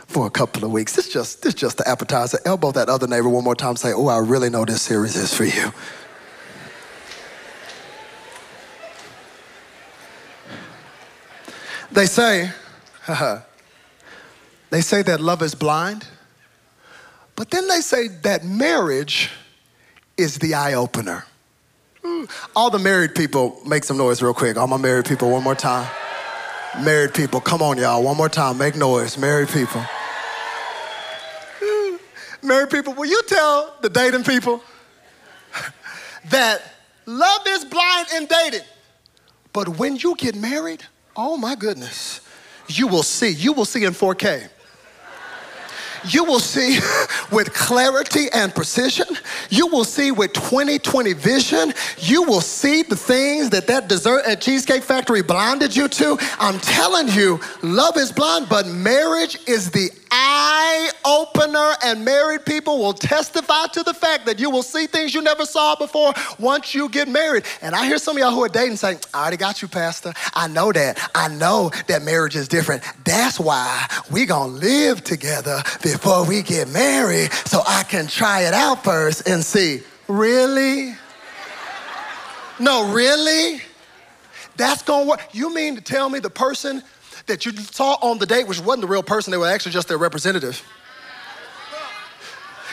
for 0.08 0.28
a 0.28 0.30
couple 0.30 0.64
of 0.64 0.72
weeks. 0.72 0.96
This 0.96 1.08
is 1.08 1.14
just, 1.14 1.42
this 1.42 1.54
is 1.54 1.60
just 1.60 1.78
the 1.78 1.88
appetizer. 1.88 2.38
Elbow 2.46 2.72
that 2.74 2.90
other 2.90 3.08
neighbor 3.08 3.30
one 3.30 3.44
more 3.44 3.56
time 3.56 3.76
say, 3.76 3.94
Oh, 3.94 4.08
I 4.08 4.20
really 4.20 4.50
know 4.50 4.66
this 4.66 4.82
series 4.82 5.16
is 5.16 5.34
for 5.34 5.46
you. 5.46 5.74
They 11.92 12.06
say, 12.06 12.50
they 14.70 14.82
say 14.82 15.02
that 15.02 15.20
love 15.20 15.42
is 15.42 15.54
blind, 15.56 16.08
but 17.36 17.52
then 17.52 17.68
they 17.68 17.82
say 17.82 18.08
that 18.08 18.46
marriage 18.46 19.30
is 20.18 20.38
the 20.38 20.54
eye 20.54 20.74
opener. 20.74 21.26
Hmm. 22.02 22.24
All 22.56 22.70
the 22.70 22.80
married 22.80 23.14
people, 23.14 23.60
make 23.66 23.84
some 23.84 23.98
noise 23.98 24.22
real 24.22 24.34
quick. 24.34 24.56
All 24.58 24.68
my 24.68 24.78
married 24.78 25.06
people, 25.06 25.30
one 25.30 25.44
more 25.44 25.56
time. 25.56 25.90
Married 26.80 27.14
people, 27.14 27.42
come 27.42 27.62
on, 27.62 27.78
y'all, 27.78 28.02
one 28.02 28.16
more 28.16 28.30
time, 28.30 28.58
make 28.58 28.78
noise. 28.78 29.18
Married 29.18 29.50
people. 29.50 29.84
Hmm. 31.62 31.98
Married 32.42 32.70
people, 32.70 32.94
will 32.94 33.10
you 33.10 33.22
tell 33.28 33.76
the 33.82 33.90
dating 33.90 34.24
people 34.24 34.64
that 36.30 36.62
love 37.06 37.42
is 37.48 37.66
blind 37.66 38.08
in 38.16 38.28
dating, 38.28 38.66
but 39.52 39.78
when 39.78 39.98
you 39.98 40.16
get 40.16 40.36
married, 40.36 40.86
Oh 41.16 41.38
my 41.38 41.56
goodness. 41.56 42.22
You 42.68 42.88
will 42.88 43.04
see. 43.04 43.30
You 43.30 43.54
will 43.54 43.66
see 43.66 43.84
in 43.84 43.94
4K. 43.94 44.50
You 46.06 46.24
will 46.24 46.40
see 46.40 46.80
with 47.32 47.54
clarity 47.54 48.28
and 48.34 48.54
precision. 48.54 49.06
You 49.50 49.68
will 49.68 49.84
see 49.84 50.12
with 50.12 50.34
2020 50.34 51.14
vision. 51.14 51.74
You 52.00 52.24
will 52.24 52.42
see 52.42 52.84
the 52.84 52.96
things 52.96 53.50
that 53.52 53.68
that 53.68 53.88
dessert 53.88 54.26
at 54.26 54.42
Cheesecake 54.42 54.84
Factory 54.84 55.22
blinded 55.22 55.76
you 55.76 55.88
to. 55.88 56.18
I'm 56.40 56.60
telling 56.60 57.08
you, 57.10 57.40
love 57.62 57.98
is 57.98 58.12
blind, 58.12 58.48
but 58.50 58.68
marriage 58.68 59.38
is 59.48 59.70
the 59.70 59.92
eye 60.12 60.92
opener, 61.06 61.74
and 61.84 62.04
married 62.04 62.46
people 62.46 62.78
will 62.80 62.94
testify 62.94 63.68
to 63.68 63.84
the 63.84 63.94
fact 63.94 64.26
that 64.26 64.40
you 64.40 64.50
will 64.50 64.64
see 64.64 64.86
things 64.86 65.14
you 65.14 65.22
never 65.22 65.46
saw 65.46 65.76
before 65.76 66.14
once 66.38 66.76
you 66.76 66.90
get 66.90 67.08
married. 67.08 67.46
And 67.62 67.74
I 67.74 67.86
hear 67.86 67.98
some 67.98 68.18
of 68.18 68.22
y'all 68.22 68.32
who 68.32 68.44
are 68.44 68.50
dating 68.50 68.76
saying, 68.76 69.00
I 69.14 69.22
already 69.22 69.38
got 69.38 69.62
you, 69.62 69.68
Pastor. 69.68 70.14
I 70.34 70.48
know 70.48 70.72
that. 70.72 71.00
I 71.16 71.30
know 71.30 71.72
that 71.88 72.04
marriage 72.04 72.36
is 72.36 72.48
different. 72.48 72.84
That's 73.06 73.40
why 73.40 73.88
we 74.12 74.26
gonna 74.26 74.52
live 74.54 75.04
together 75.04 75.64
before 75.82 76.26
we 76.26 76.42
get 76.42 76.70
married 76.70 77.32
so 77.46 77.62
I 77.66 77.84
can 77.84 78.08
try 78.08 78.42
it 78.42 78.54
out 78.54 78.84
first 78.84 79.28
and 79.28 79.44
see. 79.44 79.82
Really? 80.08 80.96
No, 82.60 82.92
really? 82.94 83.62
That's 84.58 84.84
gonna 84.84 85.06
work. 85.06 85.22
You 85.32 85.54
mean 85.54 85.76
to 85.76 85.82
tell 85.82 86.10
me 86.10 86.20
the 86.20 86.30
person 86.30 86.84
that 87.32 87.46
you 87.46 87.54
saw 87.54 87.94
on 88.02 88.18
the 88.18 88.26
date, 88.26 88.48
which 88.48 88.60
wasn't 88.60 88.82
the 88.82 88.88
real 88.88 89.04
person, 89.04 89.32
they 89.32 89.38
were 89.38 89.48
actually 89.48 89.72
just 89.72 89.88
their 89.88 89.98
representative. 89.98 90.62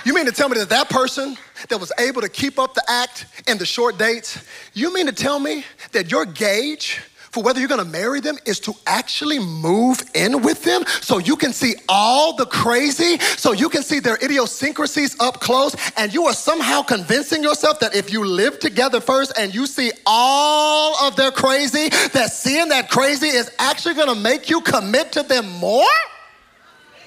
You 0.05 0.15
mean 0.15 0.27
to 0.27 0.33
tell 0.33 0.49
me 0.49 0.57
that 0.59 0.69
that 0.71 0.89
person 0.89 1.37
that 1.69 1.79
was 1.79 1.93
able 1.99 2.23
to 2.23 2.29
keep 2.29 2.59
up 2.59 2.75
the 2.75 2.83
act 2.89 3.27
in 3.47 3.59
the 3.59 3.67
short 3.67 3.99
dates, 3.99 4.45
you 4.75 4.93
mean 4.93 5.07
to 5.07 5.13
tell 5.13 5.39
me 5.39 5.65
that 5.93 6.11
your 6.11 6.25
gauge 6.25 7.01
for 7.31 7.43
whether 7.43 7.61
you're 7.61 7.69
gonna 7.69 7.85
marry 7.85 8.21
them 8.21 8.39
is 8.47 8.61
to 8.61 8.75
actually 8.87 9.39
move 9.39 10.03
in 10.15 10.43
with 10.43 10.63
them 10.63 10.85
so 11.01 11.19
you 11.19 11.37
can 11.37 11.53
see 11.53 11.75
all 11.89 12.37
the 12.37 12.47
crazy, 12.47 13.19
so 13.19 13.53
you 13.53 13.69
can 13.69 13.83
see 13.83 14.01
their 14.01 14.17
idiosyncrasies 14.23 15.17
up 15.21 15.41
close, 15.41 15.75
and 15.97 16.13
you 16.13 16.27
are 16.27 16.33
somehow 16.33 16.83
convincing 16.83 17.43
yourself 17.43 17.81
that 17.81 17.95
if 17.95 18.13
you 18.13 18.25
live 18.25 18.59
together 18.59 19.01
first 19.01 19.33
and 19.39 19.55
you 19.55 19.67
see 19.67 19.93
all 20.07 20.97
of 21.07 21.17
their 21.17 21.31
crazy, 21.31 21.89
that 22.13 22.33
seeing 22.33 22.69
that 22.69 22.91
crazy 22.91 23.29
is 23.29 23.51
actually 23.59 23.95
gonna 23.95 24.15
make 24.15 24.51
you 24.51 24.61
commit 24.61 25.13
to 25.13 25.23
them 25.23 25.49
more? 25.59 25.85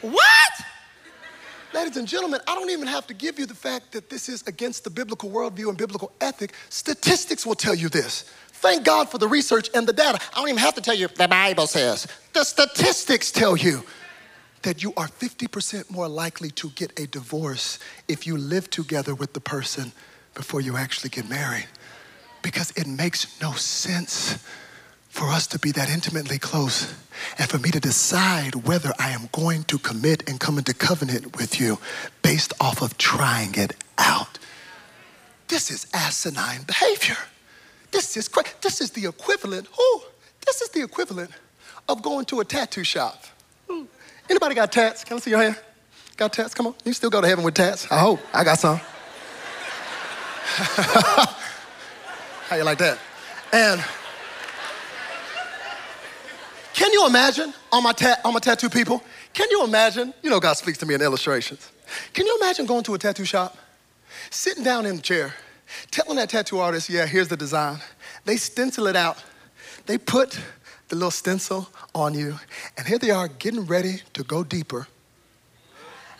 What? 0.02 0.52
Ladies 1.74 1.96
and 1.96 2.06
gentlemen, 2.08 2.42
I 2.48 2.56
don't 2.56 2.70
even 2.70 2.88
have 2.88 3.08
to 3.08 3.14
give 3.14 3.40
you 3.40 3.46
the 3.46 3.56
fact 3.56 3.94
that 3.94 4.10
this 4.10 4.28
is 4.28 4.44
against 4.46 4.84
the 4.84 4.90
biblical 4.90 5.30
worldview 5.30 5.70
and 5.70 5.78
biblical 5.78 6.12
ethic. 6.20 6.54
Statistics 6.70 7.46
will 7.46 7.56
tell 7.56 7.74
you 7.74 7.88
this. 7.88 8.26
Thank 8.62 8.86
God 8.86 9.10
for 9.10 9.18
the 9.18 9.28
research 9.28 9.72
and 9.74 9.88
the 9.88 9.94
data. 9.94 10.20
I 10.34 10.40
don't 10.40 10.48
even 10.48 10.60
have 10.60 10.76
to 10.76 10.82
tell 10.82 10.94
you, 10.94 11.08
the 11.08 11.28
Bible 11.28 11.66
says. 11.66 12.08
The 12.34 12.44
statistics 12.44 13.32
tell 13.32 13.58
you 13.58 13.84
that 14.62 14.84
you 14.84 14.94
are 14.98 15.08
50% 15.08 15.90
more 15.90 16.08
likely 16.08 16.52
to 16.52 16.70
get 16.70 16.98
a 17.00 17.08
divorce 17.08 17.80
if 18.08 18.28
you 18.28 18.38
live 18.38 18.70
together 18.70 19.16
with 19.16 19.34
the 19.34 19.40
person 19.40 19.92
before 20.36 20.62
you 20.62 20.78
actually 20.78 21.10
get 21.10 21.28
married. 21.28 21.66
Because 22.44 22.70
it 22.72 22.86
makes 22.86 23.42
no 23.42 23.54
sense 23.54 24.38
for 25.10 25.26
us 25.26 25.48
to 25.48 25.60
be 25.60 25.72
that 25.72 25.90
intimately 25.90 26.38
close 26.38 26.94
and 27.40 27.50
for 27.50 27.58
me 27.58 27.72
to 27.72 27.80
decide 27.80 28.54
whether 28.54 28.94
I 29.00 29.10
am 29.10 29.28
going 29.32 29.64
to 29.66 29.80
commit 29.80 30.30
and 30.30 30.40
come 30.40 30.60
into 30.60 30.76
covenant 30.76 31.36
with 31.38 31.60
you 31.60 31.80
based 32.22 32.54
off 32.62 32.84
of 32.84 32.96
trying 33.00 33.56
it 33.56 33.76
out. 33.98 34.38
This 35.48 35.72
is 35.72 35.88
asinine 35.94 36.62
behavior. 36.64 37.18
This 37.92 38.16
is 38.18 38.28
crazy. 38.28 38.50
This 38.62 38.82
is 38.82 38.92
the 38.92 39.08
equivalent. 39.08 39.68
Who? 39.68 40.02
This 40.46 40.62
is 40.62 40.70
the 40.70 40.82
equivalent 40.84 41.32
of 41.88 42.02
going 42.02 42.26
to 42.26 42.40
a 42.40 42.46
tattoo 42.46 42.84
shop. 42.84 43.24
Ooh. 43.70 43.88
Anybody 44.30 44.56
got 44.56 44.72
tats? 44.72 45.04
Can 45.04 45.18
I 45.18 45.20
see 45.20 45.32
your 45.32 45.42
hand? 45.42 45.58
Got 46.18 46.34
tats? 46.34 46.54
Come 46.54 46.68
on. 46.68 46.76
You 46.86 46.94
still 46.94 47.10
go 47.10 47.22
to 47.22 47.28
heaven 47.28 47.44
with 47.44 47.54
tats? 47.54 47.92
I 47.92 48.00
hope. 48.00 48.20
I 48.34 48.44
got 48.44 48.60
some. 48.60 48.78
How 52.48 52.56
you 52.56 52.64
like 52.64 52.78
that? 52.80 52.98
And 53.54 53.84
can 56.74 56.92
you 56.94 57.06
imagine 57.06 57.54
all 57.72 57.82
my, 57.82 57.92
ta- 57.92 58.20
my 58.26 58.40
tattoo 58.40 58.70
people? 58.70 59.04
Can 59.34 59.50
you 59.52 59.64
imagine? 59.64 60.14
You 60.22 60.30
know, 60.30 60.40
God 60.40 60.54
speaks 60.54 60.78
to 60.80 60.86
me 60.86 60.94
in 60.94 61.02
illustrations. 61.02 61.72
Can 62.14 62.26
you 62.26 62.38
imagine 62.42 62.66
going 62.66 62.84
to 62.84 62.94
a 62.94 62.98
tattoo 62.98 63.26
shop, 63.26 63.58
sitting 64.30 64.64
down 64.64 64.86
in 64.86 64.96
the 64.98 65.02
chair, 65.02 65.34
telling 65.92 66.18
that 66.18 66.30
tattoo 66.30 66.60
artist, 66.60 66.90
yeah, 66.90 67.06
here's 67.06 67.28
the 67.28 67.38
design. 67.38 67.80
They 68.26 68.38
stencil 68.38 68.88
it 68.88 68.96
out. 68.96 69.24
They 69.86 69.98
put 69.98 70.40
the 70.90 70.96
little 70.96 71.12
stencil 71.12 71.70
on 71.96 72.14
you, 72.14 72.38
and 72.78 72.86
here 72.88 72.98
they 72.98 73.12
are 73.12 73.28
getting 73.28 73.66
ready 73.66 74.02
to 74.14 74.24
go 74.24 74.44
deeper 74.44 74.88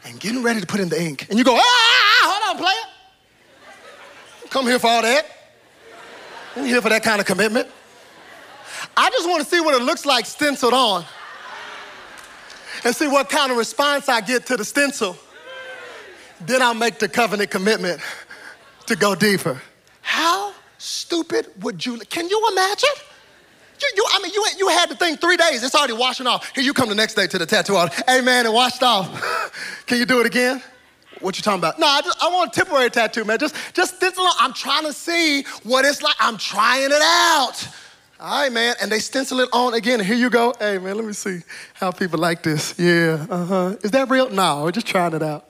and 0.06 0.20
getting 0.20 0.42
ready 0.42 0.62
to 0.62 0.68
put 0.68 0.80
in 0.80 0.90
the 0.90 1.02
ink. 1.02 1.28
And 1.30 1.38
you 1.38 1.46
go, 1.46 1.56
ah, 1.56 2.20
hold 2.24 2.56
on, 2.56 2.64
player. 2.64 2.92
Come 4.50 4.66
here 4.66 4.80
for 4.80 4.88
all 4.88 5.02
that. 5.02 5.26
I'm 6.56 6.66
here 6.66 6.82
for 6.82 6.90
that 6.90 7.04
kind 7.04 7.22
of 7.22 7.28
commitment. 7.28 7.68
I 8.98 9.10
just 9.10 9.30
want 9.30 9.44
to 9.44 9.50
see 9.50 9.62
what 9.62 9.80
it 9.80 9.84
looks 9.84 10.06
like 10.06 10.26
stenciled 10.26 10.74
on 10.74 11.06
and 12.84 12.96
see 12.96 13.08
what 13.08 13.30
kind 13.30 13.52
of 13.52 13.58
response 13.58 14.10
I 14.10 14.22
get 14.22 14.46
to 14.48 14.58
the 14.58 14.66
stencil. 14.66 15.18
Then 16.42 16.62
I'll 16.62 16.74
make 16.74 17.00
the 17.00 17.08
covenant 17.08 17.52
commitment 17.52 18.02
to 18.88 18.96
go 18.96 19.16
deeper. 19.16 19.62
How 20.02 20.54
stupid 20.78 21.48
would 21.62 21.86
you? 21.86 22.00
Can 22.00 22.30
you 22.30 22.48
imagine? 22.52 22.90
You, 23.82 23.90
you, 23.96 24.06
I 24.12 24.20
mean, 24.22 24.32
you, 24.34 24.46
you 24.58 24.68
had 24.70 24.90
the 24.90 24.96
thing 24.96 25.18
three 25.18 25.38
days. 25.38 25.64
It's 25.64 25.74
already 25.74 25.94
washing 25.94 26.28
off. 26.28 26.54
Here 26.54 26.64
you 26.64 26.74
come 26.74 26.90
the 26.90 26.96
next 26.96 27.16
day 27.16 27.26
to 27.28 27.38
the 27.38 27.46
tattoo 27.46 27.76
artist. 27.76 28.04
Hey, 28.08 28.22
man, 28.22 28.46
it 28.46 28.54
washed 28.54 28.84
off. 28.84 29.84
Can 29.88 29.98
you 29.98 30.06
do 30.06 30.20
it 30.20 30.28
again? 30.28 30.62
What 31.20 31.38
you 31.38 31.44
talking 31.44 31.60
about? 31.60 31.80
No, 31.80 31.88
I, 31.88 32.02
just, 32.02 32.24
I 32.24 32.30
want 32.30 32.56
a 32.56 32.60
temporary 32.60 32.90
tattoo, 32.90 33.24
man. 33.26 33.40
Just, 33.40 33.56
just 33.74 33.96
stencil 33.96 34.24
on. 34.24 34.34
I'm 34.40 34.54
trying 34.54 34.86
to 34.86 34.94
see 34.94 35.44
what 35.64 35.86
it's 35.86 36.02
like. 36.02 36.16
I'm 36.20 36.38
trying 36.38 36.92
it 36.92 37.02
out. 37.02 37.68
All 38.20 38.44
right, 38.44 38.52
man. 38.52 38.76
And 38.82 38.92
they 38.92 39.00
stencil 39.00 39.40
it 39.40 39.50
on 39.52 39.74
again. 39.74 40.00
Here 40.00 40.16
you 40.16 40.30
go. 40.30 40.54
Hey, 40.60 40.78
man, 40.78 40.96
let 40.96 41.06
me 41.06 41.14
see 41.14 41.42
how 41.74 41.92
people 41.92 42.20
like 42.20 42.44
this. 42.44 42.78
Yeah, 42.78 43.26
uh 43.30 43.46
huh. 43.46 43.76
Is 43.84 43.92
that 43.92 44.10
real? 44.10 44.30
No, 44.30 44.64
we're 44.64 44.72
just 44.72 44.88
trying 44.88 45.14
it 45.14 45.24
out. 45.24 45.48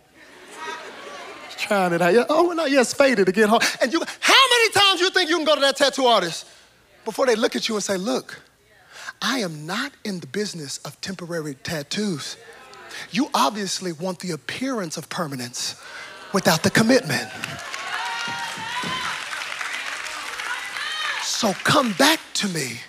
Yeah. 1.71 2.25
Oh, 2.29 2.51
no, 2.51 2.65
it's 2.65 2.93
faded 2.93 3.29
again. 3.29 3.49
And 3.81 3.93
you, 3.93 4.01
how 4.19 4.49
many 4.49 4.71
times 4.73 4.99
you 4.99 5.09
think 5.09 5.29
you 5.29 5.37
can 5.37 5.45
go 5.45 5.55
to 5.55 5.61
that 5.61 5.77
tattoo 5.77 6.05
artist 6.05 6.45
before 7.05 7.25
they 7.25 7.35
look 7.35 7.55
at 7.55 7.69
you 7.69 7.75
and 7.75 7.83
say, 7.83 7.95
look, 7.95 8.41
I 9.21 9.39
am 9.39 9.65
not 9.65 9.93
in 10.03 10.19
the 10.19 10.27
business 10.27 10.79
of 10.79 10.99
temporary 10.99 11.55
tattoos. 11.55 12.35
You 13.11 13.29
obviously 13.33 13.93
want 13.93 14.19
the 14.19 14.31
appearance 14.31 14.97
of 14.97 15.07
permanence 15.09 15.81
without 16.33 16.63
the 16.63 16.69
commitment. 16.69 17.29
So 21.23 21.53
come 21.63 21.93
back 21.93 22.19
to 22.35 22.49
me 22.49 22.81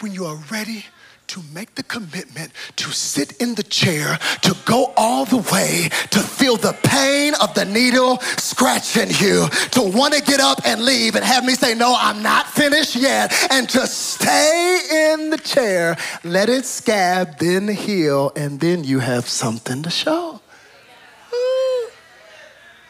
when 0.00 0.12
you 0.12 0.24
are 0.24 0.36
ready 0.50 0.86
to 1.32 1.42
make 1.54 1.74
the 1.76 1.82
commitment 1.84 2.52
to 2.76 2.92
sit 2.92 3.40
in 3.40 3.54
the 3.54 3.62
chair, 3.62 4.18
to 4.42 4.54
go 4.66 4.92
all 4.98 5.24
the 5.24 5.38
way, 5.50 5.88
to 6.10 6.18
feel 6.18 6.58
the 6.58 6.76
pain 6.82 7.32
of 7.40 7.54
the 7.54 7.64
needle 7.64 8.18
scratching 8.36 9.08
you, 9.18 9.48
to 9.70 9.80
want 9.80 10.12
to 10.12 10.20
get 10.20 10.40
up 10.40 10.60
and 10.66 10.84
leave 10.84 11.16
and 11.16 11.24
have 11.24 11.42
me 11.42 11.54
say, 11.54 11.74
No, 11.74 11.96
I'm 11.98 12.22
not 12.22 12.48
finished 12.48 12.96
yet, 12.96 13.32
and 13.50 13.66
to 13.70 13.86
stay 13.86 15.14
in 15.14 15.30
the 15.30 15.38
chair, 15.38 15.96
let 16.22 16.50
it 16.50 16.66
scab, 16.66 17.38
then 17.38 17.66
heal, 17.66 18.30
and 18.36 18.60
then 18.60 18.84
you 18.84 18.98
have 18.98 19.26
something 19.26 19.82
to 19.84 19.90
show. 19.90 20.38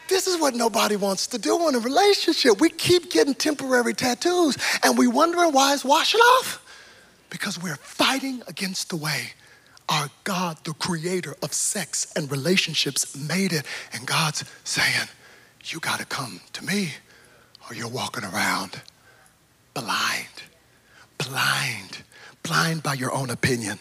This 0.09 0.27
is 0.27 0.39
what 0.41 0.55
nobody 0.55 0.97
wants 0.97 1.29
to 1.29 1.39
do 1.39 1.69
in 1.69 1.77
a 1.77 1.79
relationship. 1.79 2.61
We 2.61 2.71
keep 2.71 3.11
getting 3.11 3.35
temporary 3.35 3.95
tattoos 3.95 4.59
and 4.83 4.99
we 4.99 5.07
wondering 5.07 5.53
why 5.53 5.73
it's 5.75 5.85
washing 5.85 6.21
off 6.21 6.62
because 7.33 7.61
we're 7.61 7.77
fighting 7.77 8.43
against 8.47 8.91
the 8.91 8.97
way 8.97 9.33
our 9.89 10.11
God, 10.23 10.59
the 10.65 10.75
creator 10.75 11.35
of 11.43 11.55
sex 11.55 12.13
and 12.15 12.31
relationships, 12.31 13.17
made 13.17 13.55
it. 13.55 13.65
And 13.95 14.07
God's 14.07 14.45
saying, 14.65 15.09
You 15.65 15.81
got 15.81 15.99
to 15.99 16.05
come 16.05 16.43
to 16.53 16.65
me, 16.65 16.91
or 17.69 17.75
you're 17.75 17.89
walking 17.89 18.23
around 18.23 18.83
blind, 19.73 20.43
blind, 21.17 22.03
blind 22.43 22.83
by 22.83 22.93
your 22.93 23.13
own 23.13 23.31
opinion, 23.31 23.79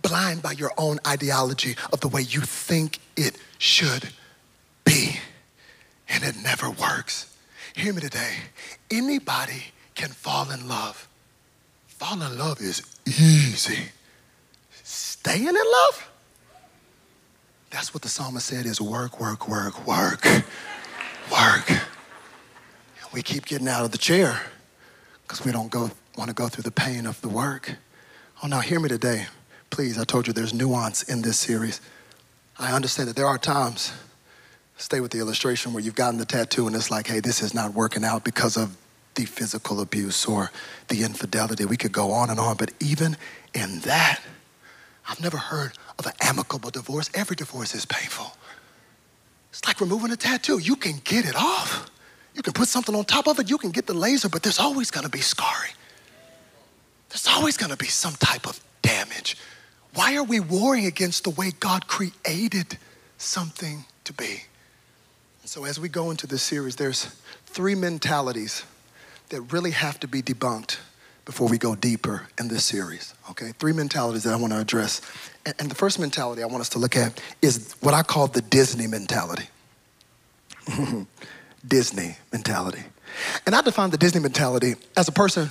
blind 0.00 0.42
by 0.42 0.52
your 0.52 0.72
own 0.78 1.00
ideology 1.06 1.76
of 1.92 2.00
the 2.00 2.08
way 2.08 2.22
you 2.22 2.40
think 2.40 2.98
it 3.14 3.36
should 3.58 4.08
be. 4.84 5.20
And 6.08 6.24
it 6.24 6.34
never 6.42 6.70
works. 6.70 7.36
Hear 7.76 7.92
me 7.92 8.00
today. 8.00 8.36
Anybody 8.90 9.64
can 9.94 10.08
fall 10.08 10.50
in 10.50 10.66
love 10.66 11.09
Falling 12.00 12.22
in 12.22 12.38
love 12.38 12.62
is 12.62 12.82
easy. 13.04 13.90
Staying 14.82 15.48
in 15.48 15.54
love? 15.54 16.10
That's 17.68 17.92
what 17.92 18.02
the 18.02 18.08
psalmist 18.08 18.46
said 18.46 18.64
is 18.64 18.80
work, 18.80 19.20
work, 19.20 19.46
work, 19.46 19.86
work, 19.86 20.24
work. 21.30 21.70
And 21.70 23.12
we 23.12 23.20
keep 23.20 23.44
getting 23.44 23.68
out 23.68 23.84
of 23.84 23.90
the 23.90 23.98
chair 23.98 24.40
because 25.24 25.44
we 25.44 25.52
don't 25.52 25.70
go, 25.70 25.90
want 26.16 26.30
to 26.30 26.34
go 26.34 26.48
through 26.48 26.62
the 26.62 26.70
pain 26.70 27.04
of 27.04 27.20
the 27.20 27.28
work. 27.28 27.76
Oh, 28.42 28.46
now 28.46 28.60
hear 28.60 28.80
me 28.80 28.88
today. 28.88 29.26
Please, 29.68 29.98
I 29.98 30.04
told 30.04 30.26
you 30.26 30.32
there's 30.32 30.54
nuance 30.54 31.02
in 31.02 31.20
this 31.20 31.38
series. 31.38 31.82
I 32.58 32.72
understand 32.72 33.10
that 33.10 33.16
there 33.16 33.26
are 33.26 33.36
times, 33.36 33.92
stay 34.78 35.00
with 35.00 35.10
the 35.10 35.18
illustration, 35.18 35.74
where 35.74 35.82
you've 35.82 35.96
gotten 35.96 36.18
the 36.18 36.24
tattoo 36.24 36.66
and 36.66 36.74
it's 36.74 36.90
like, 36.90 37.08
hey, 37.08 37.20
this 37.20 37.42
is 37.42 37.52
not 37.52 37.74
working 37.74 38.04
out 38.04 38.24
because 38.24 38.56
of 38.56 38.74
the 39.20 39.26
physical 39.26 39.80
abuse 39.80 40.24
or 40.24 40.50
the 40.88 41.04
infidelity. 41.04 41.66
We 41.66 41.76
could 41.76 41.92
go 41.92 42.12
on 42.12 42.30
and 42.30 42.40
on, 42.40 42.56
but 42.56 42.70
even 42.80 43.18
in 43.52 43.80
that, 43.80 44.20
I've 45.08 45.20
never 45.20 45.36
heard 45.36 45.72
of 45.98 46.06
an 46.06 46.12
amicable 46.22 46.70
divorce. 46.70 47.10
Every 47.12 47.36
divorce 47.36 47.74
is 47.74 47.84
painful. 47.84 48.32
It's 49.50 49.66
like 49.66 49.80
removing 49.80 50.10
a 50.10 50.16
tattoo. 50.16 50.58
You 50.58 50.74
can 50.76 51.00
get 51.04 51.26
it 51.26 51.36
off. 51.36 51.90
You 52.34 52.42
can 52.42 52.54
put 52.54 52.68
something 52.68 52.94
on 52.94 53.04
top 53.04 53.26
of 53.26 53.38
it. 53.38 53.50
You 53.50 53.58
can 53.58 53.72
get 53.72 53.86
the 53.86 53.92
laser, 53.92 54.30
but 54.30 54.42
there's 54.42 54.58
always 54.58 54.90
going 54.90 55.04
to 55.04 55.10
be 55.10 55.20
scarring. 55.20 55.72
There's 57.10 57.26
always 57.26 57.58
going 57.58 57.70
to 57.70 57.76
be 57.76 57.88
some 57.88 58.14
type 58.14 58.46
of 58.48 58.58
damage. 58.80 59.36
Why 59.92 60.16
are 60.16 60.22
we 60.22 60.40
warring 60.40 60.86
against 60.86 61.24
the 61.24 61.30
way 61.30 61.50
God 61.58 61.88
created 61.88 62.78
something 63.18 63.84
to 64.04 64.12
be? 64.14 64.44
And 65.42 65.50
so, 65.50 65.64
as 65.64 65.78
we 65.78 65.88
go 65.88 66.10
into 66.10 66.26
this 66.26 66.42
series, 66.42 66.76
there's 66.76 67.06
three 67.46 67.74
mentalities 67.74 68.64
that 69.30 69.40
really 69.52 69.70
have 69.70 69.98
to 70.00 70.08
be 70.08 70.22
debunked 70.22 70.78
before 71.24 71.48
we 71.48 71.58
go 71.58 71.74
deeper 71.74 72.28
in 72.38 72.48
this 72.48 72.64
series. 72.64 73.14
Okay, 73.30 73.52
three 73.58 73.72
mentalities 73.72 74.24
that 74.24 74.32
I 74.32 74.36
want 74.36 74.52
to 74.52 74.58
address. 74.58 75.00
And, 75.46 75.54
and 75.58 75.70
the 75.70 75.74
first 75.74 75.98
mentality 75.98 76.42
I 76.42 76.46
want 76.46 76.60
us 76.60 76.68
to 76.70 76.78
look 76.78 76.96
at 76.96 77.20
is 77.40 77.74
what 77.80 77.94
I 77.94 78.02
call 78.02 78.26
the 78.26 78.42
Disney 78.42 78.86
mentality. 78.86 79.48
Disney 81.66 82.16
mentality. 82.32 82.82
And 83.46 83.54
I 83.54 83.62
define 83.62 83.90
the 83.90 83.98
Disney 83.98 84.20
mentality 84.20 84.74
as 84.96 85.08
a 85.08 85.12
person 85.12 85.50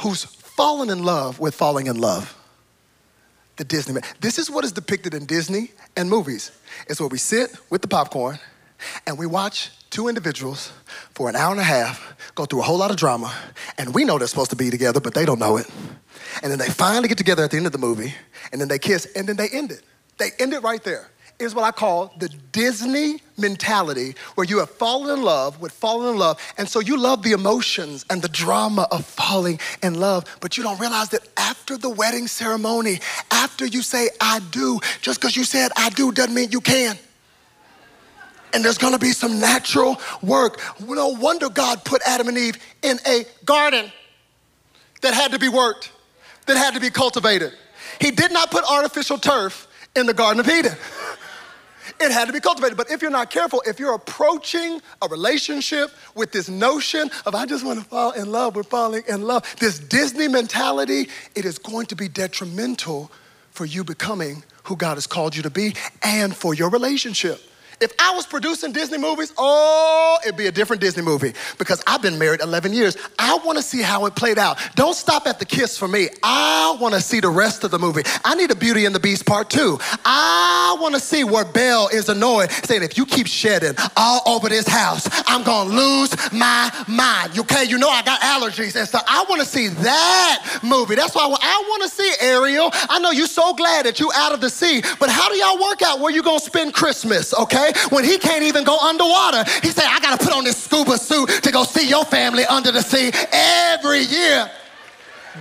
who's 0.00 0.24
fallen 0.24 0.90
in 0.90 1.02
love 1.04 1.38
with 1.38 1.54
falling 1.54 1.86
in 1.86 1.98
love. 2.00 2.34
The 3.56 3.64
Disney. 3.64 4.00
This 4.20 4.38
is 4.38 4.50
what 4.50 4.64
is 4.64 4.72
depicted 4.72 5.14
in 5.14 5.26
Disney 5.26 5.72
and 5.96 6.08
movies. 6.08 6.52
It's 6.86 7.00
where 7.00 7.08
we 7.08 7.18
sit 7.18 7.56
with 7.70 7.82
the 7.82 7.88
popcorn 7.88 8.38
and 9.06 9.18
we 9.18 9.26
watch 9.26 9.70
two 9.90 10.06
individuals 10.06 10.72
for 11.14 11.28
an 11.28 11.36
hour 11.36 11.50
and 11.50 11.60
a 11.60 11.64
half 11.64 12.14
go 12.38 12.46
through 12.46 12.60
a 12.60 12.62
whole 12.62 12.78
lot 12.78 12.92
of 12.92 12.96
drama, 12.96 13.34
and 13.78 13.92
we 13.92 14.04
know 14.04 14.16
they're 14.16 14.28
supposed 14.28 14.50
to 14.50 14.56
be 14.56 14.70
together, 14.70 15.00
but 15.00 15.12
they 15.12 15.24
don't 15.24 15.40
know 15.40 15.56
it. 15.56 15.66
And 16.40 16.52
then 16.52 16.58
they 16.60 16.68
finally 16.68 17.08
get 17.08 17.18
together 17.18 17.42
at 17.42 17.50
the 17.50 17.56
end 17.56 17.66
of 17.66 17.72
the 17.72 17.78
movie, 17.78 18.14
and 18.52 18.60
then 18.60 18.68
they 18.68 18.78
kiss, 18.78 19.06
and 19.16 19.28
then 19.28 19.36
they 19.36 19.48
end 19.48 19.72
it. 19.72 19.82
They 20.18 20.30
end 20.38 20.52
it 20.52 20.62
right 20.62 20.82
there. 20.84 21.10
Is 21.40 21.52
what 21.52 21.64
I 21.64 21.72
call 21.72 22.12
the 22.18 22.28
Disney 22.52 23.20
mentality, 23.36 24.14
where 24.36 24.44
you 24.44 24.58
have 24.58 24.70
fallen 24.70 25.18
in 25.18 25.24
love 25.24 25.60
with 25.60 25.72
falling 25.72 26.10
in 26.10 26.16
love, 26.16 26.40
and 26.58 26.68
so 26.68 26.78
you 26.78 26.96
love 26.96 27.24
the 27.24 27.32
emotions 27.32 28.04
and 28.08 28.22
the 28.22 28.28
drama 28.28 28.86
of 28.92 29.04
falling 29.04 29.58
in 29.82 29.94
love, 29.94 30.24
but 30.40 30.56
you 30.56 30.62
don't 30.62 30.78
realize 30.78 31.08
that 31.08 31.26
after 31.36 31.76
the 31.76 31.90
wedding 31.90 32.28
ceremony, 32.28 33.00
after 33.32 33.66
you 33.66 33.82
say 33.82 34.10
I 34.20 34.40
do, 34.52 34.78
just 35.00 35.20
because 35.20 35.36
you 35.36 35.44
said 35.44 35.72
I 35.76 35.90
do 35.90 36.12
doesn't 36.12 36.34
mean 36.34 36.52
you 36.52 36.60
can 36.60 36.98
and 38.52 38.64
there's 38.64 38.78
gonna 38.78 38.98
be 38.98 39.12
some 39.12 39.40
natural 39.40 40.00
work. 40.22 40.60
No 40.80 41.08
wonder 41.08 41.48
God 41.48 41.84
put 41.84 42.02
Adam 42.06 42.28
and 42.28 42.38
Eve 42.38 42.58
in 42.82 42.98
a 43.06 43.24
garden 43.44 43.90
that 45.02 45.14
had 45.14 45.32
to 45.32 45.38
be 45.38 45.48
worked, 45.48 45.92
that 46.46 46.56
had 46.56 46.74
to 46.74 46.80
be 46.80 46.90
cultivated. 46.90 47.52
He 48.00 48.10
did 48.10 48.32
not 48.32 48.50
put 48.50 48.64
artificial 48.64 49.18
turf 49.18 49.66
in 49.96 50.06
the 50.06 50.14
Garden 50.14 50.40
of 50.40 50.48
Eden. 50.48 50.76
It 52.00 52.12
had 52.12 52.26
to 52.26 52.32
be 52.32 52.40
cultivated. 52.40 52.76
But 52.76 52.90
if 52.90 53.02
you're 53.02 53.10
not 53.10 53.30
careful, 53.30 53.62
if 53.66 53.80
you're 53.80 53.94
approaching 53.94 54.80
a 55.02 55.08
relationship 55.08 55.90
with 56.14 56.30
this 56.30 56.48
notion 56.48 57.10
of, 57.26 57.34
I 57.34 57.46
just 57.46 57.64
want 57.64 57.80
to 57.80 57.84
fall 57.84 58.12
in 58.12 58.30
love, 58.30 58.54
we're 58.54 58.62
falling 58.62 59.02
in 59.08 59.22
love, 59.22 59.56
this 59.58 59.78
Disney 59.78 60.28
mentality, 60.28 61.08
it 61.34 61.44
is 61.44 61.58
going 61.58 61.86
to 61.86 61.96
be 61.96 62.08
detrimental 62.08 63.10
for 63.50 63.64
you 63.64 63.82
becoming 63.82 64.44
who 64.64 64.76
God 64.76 64.94
has 64.94 65.06
called 65.06 65.34
you 65.34 65.42
to 65.42 65.50
be 65.50 65.74
and 66.02 66.36
for 66.36 66.54
your 66.54 66.70
relationship. 66.70 67.40
If 67.80 67.92
I 68.00 68.12
was 68.14 68.26
producing 68.26 68.72
Disney 68.72 68.98
movies, 68.98 69.32
oh, 69.38 70.18
it'd 70.24 70.36
be 70.36 70.46
a 70.46 70.52
different 70.52 70.82
Disney 70.82 71.02
movie 71.02 71.32
because 71.58 71.80
I've 71.86 72.02
been 72.02 72.18
married 72.18 72.40
11 72.40 72.72
years. 72.72 72.96
I 73.18 73.36
want 73.38 73.56
to 73.56 73.62
see 73.62 73.82
how 73.82 74.06
it 74.06 74.16
played 74.16 74.38
out. 74.38 74.58
Don't 74.74 74.94
stop 74.94 75.28
at 75.28 75.38
the 75.38 75.44
kiss 75.44 75.78
for 75.78 75.86
me. 75.86 76.08
I 76.24 76.76
want 76.80 76.94
to 76.94 77.00
see 77.00 77.20
the 77.20 77.28
rest 77.28 77.62
of 77.62 77.70
the 77.70 77.78
movie. 77.78 78.02
I 78.24 78.34
need 78.34 78.50
a 78.50 78.56
Beauty 78.56 78.84
and 78.84 78.94
the 78.94 79.00
Beast 79.00 79.26
part 79.26 79.48
two. 79.48 79.78
I 80.04 80.76
want 80.80 80.94
to 80.94 81.00
see 81.00 81.22
where 81.22 81.44
Belle 81.44 81.88
is 81.92 82.08
annoyed, 82.08 82.50
saying, 82.50 82.82
if 82.82 82.98
you 82.98 83.06
keep 83.06 83.28
shedding 83.28 83.74
all 83.96 84.22
over 84.26 84.48
this 84.48 84.66
house, 84.66 85.08
I'm 85.28 85.44
going 85.44 85.68
to 85.68 85.74
lose 85.74 86.32
my 86.32 86.72
mind. 86.88 87.38
Okay, 87.38 87.64
you 87.64 87.78
know 87.78 87.88
I 87.88 88.02
got 88.02 88.20
allergies 88.20 88.74
and 88.74 88.88
stuff. 88.88 89.04
I 89.06 89.24
want 89.28 89.40
to 89.40 89.46
see 89.46 89.68
that 89.68 90.60
movie. 90.64 90.96
That's 90.96 91.14
why 91.14 91.22
I 91.22 91.64
want 91.68 91.82
to 91.84 91.88
see 91.88 92.12
Ariel. 92.20 92.70
I 92.72 92.98
know 92.98 93.12
you're 93.12 93.28
so 93.28 93.54
glad 93.54 93.86
that 93.86 94.00
you're 94.00 94.14
out 94.14 94.32
of 94.32 94.40
the 94.40 94.50
sea, 94.50 94.82
but 94.98 95.10
how 95.10 95.28
do 95.28 95.36
y'all 95.36 95.60
work 95.60 95.80
out 95.82 96.00
where 96.00 96.12
you're 96.12 96.24
going 96.24 96.40
to 96.40 96.44
spend 96.44 96.74
Christmas, 96.74 97.32
okay? 97.34 97.67
When 97.90 98.04
he 98.04 98.18
can't 98.18 98.44
even 98.44 98.64
go 98.64 98.78
underwater. 98.78 99.44
He 99.62 99.68
said, 99.68 99.84
I 99.88 100.00
got 100.00 100.18
to 100.18 100.24
put 100.24 100.34
on 100.34 100.44
this 100.44 100.62
scuba 100.62 100.98
suit 100.98 101.28
to 101.42 101.50
go 101.50 101.64
see 101.64 101.88
your 101.88 102.04
family 102.04 102.44
under 102.44 102.72
the 102.72 102.82
sea 102.82 103.10
every 103.32 104.00
year. 104.00 104.50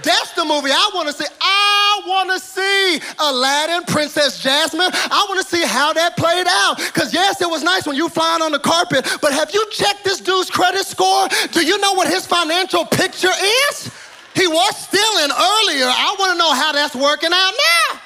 That's 0.03 0.33
the 0.33 0.45
movie 0.45 0.69
I 0.71 0.91
want 0.93 1.07
to 1.07 1.13
see. 1.13 1.25
I 1.41 2.01
want 2.05 2.29
to 2.31 2.39
see 2.39 2.99
Aladdin, 3.19 3.83
Princess 3.85 4.39
Jasmine. 4.39 4.89
I 4.93 5.25
want 5.27 5.41
to 5.41 5.47
see 5.47 5.65
how 5.65 5.93
that 5.93 6.15
played 6.17 6.45
out. 6.47 6.77
Because, 6.77 7.13
yes, 7.13 7.41
it 7.41 7.49
was 7.49 7.63
nice 7.63 7.87
when 7.87 7.95
you 7.95 8.09
flying 8.09 8.41
on 8.41 8.51
the 8.51 8.59
carpet, 8.59 9.07
but 9.21 9.33
have 9.33 9.51
you 9.53 9.65
checked 9.71 10.03
this 10.03 10.19
dude's 10.19 10.49
credit 10.49 10.85
score? 10.85 11.27
Do 11.51 11.65
you 11.65 11.77
know 11.79 11.93
what 11.93 12.07
his 12.07 12.25
financial 12.25 12.85
picture 12.85 13.33
is? 13.69 13.91
He 14.35 14.47
was 14.47 14.77
stealing 14.77 15.31
earlier. 15.31 15.89
I 15.89 16.15
want 16.19 16.33
to 16.33 16.37
know 16.37 16.53
how 16.53 16.71
that's 16.71 16.95
working 16.95 17.31
out 17.33 17.53
now. 17.57 17.99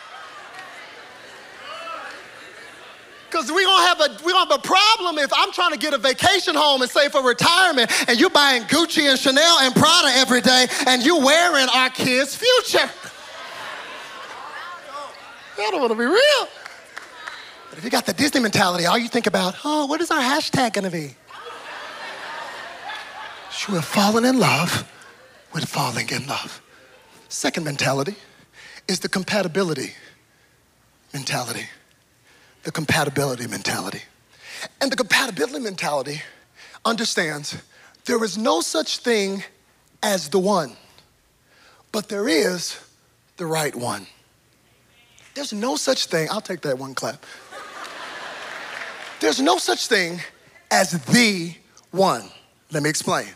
Because 3.31 3.49
we're 3.49 3.65
gonna 3.65 3.87
have 3.87 4.01
a 4.01 4.25
we 4.25 4.33
gonna 4.33 4.51
have 4.51 4.59
a 4.59 4.67
problem 4.67 5.17
if 5.17 5.31
I'm 5.33 5.53
trying 5.53 5.71
to 5.71 5.77
get 5.77 5.93
a 5.93 5.97
vacation 5.97 6.53
home 6.53 6.81
and 6.81 6.91
save 6.91 7.13
for 7.13 7.23
retirement 7.23 7.89
and 8.09 8.19
you're 8.19 8.29
buying 8.29 8.63
Gucci 8.63 9.09
and 9.09 9.17
Chanel 9.17 9.59
and 9.59 9.73
Prada 9.73 10.09
every 10.09 10.41
day 10.41 10.67
and 10.85 11.01
you 11.01 11.17
wearing 11.17 11.69
our 11.73 11.89
kids' 11.89 12.35
future. 12.35 12.89
I 15.57 15.71
don't 15.71 15.79
want 15.79 15.93
to 15.93 15.97
be 15.97 16.05
real. 16.05 16.47
But 17.69 17.77
if 17.77 17.85
you 17.85 17.89
got 17.89 18.05
the 18.05 18.13
Disney 18.13 18.41
mentality, 18.41 18.85
all 18.85 18.97
you 18.97 19.07
think 19.07 19.27
about, 19.27 19.55
oh, 19.63 19.85
what 19.85 20.01
is 20.01 20.11
our 20.11 20.19
hashtag 20.19 20.73
gonna 20.73 20.91
be? 20.91 21.15
You 23.67 23.75
have 23.75 23.85
fallen 23.85 24.25
in 24.25 24.39
love 24.39 24.91
with 25.53 25.65
falling 25.65 26.09
in 26.09 26.27
love. 26.27 26.61
Second 27.29 27.63
mentality 27.63 28.15
is 28.89 28.99
the 28.99 29.07
compatibility 29.07 29.93
mentality 31.13 31.67
the 32.63 32.71
compatibility 32.71 33.47
mentality. 33.47 34.01
And 34.79 34.91
the 34.91 34.95
compatibility 34.95 35.59
mentality 35.59 36.21
understands 36.85 37.57
there 38.05 38.23
is 38.23 38.37
no 38.37 38.61
such 38.61 38.99
thing 38.99 39.43
as 40.03 40.29
the 40.29 40.39
one, 40.39 40.75
but 41.91 42.09
there 42.09 42.27
is 42.27 42.79
the 43.37 43.45
right 43.45 43.75
one. 43.75 44.07
There's 45.33 45.53
no 45.53 45.75
such 45.75 46.07
thing, 46.07 46.27
I'll 46.29 46.41
take 46.41 46.61
that 46.61 46.77
one 46.77 46.93
clap. 46.93 47.25
There's 49.19 49.39
no 49.39 49.57
such 49.57 49.87
thing 49.87 50.19
as 50.71 50.91
the 51.05 51.55
one. 51.91 52.29
Let 52.71 52.83
me 52.83 52.89
explain. 52.89 53.27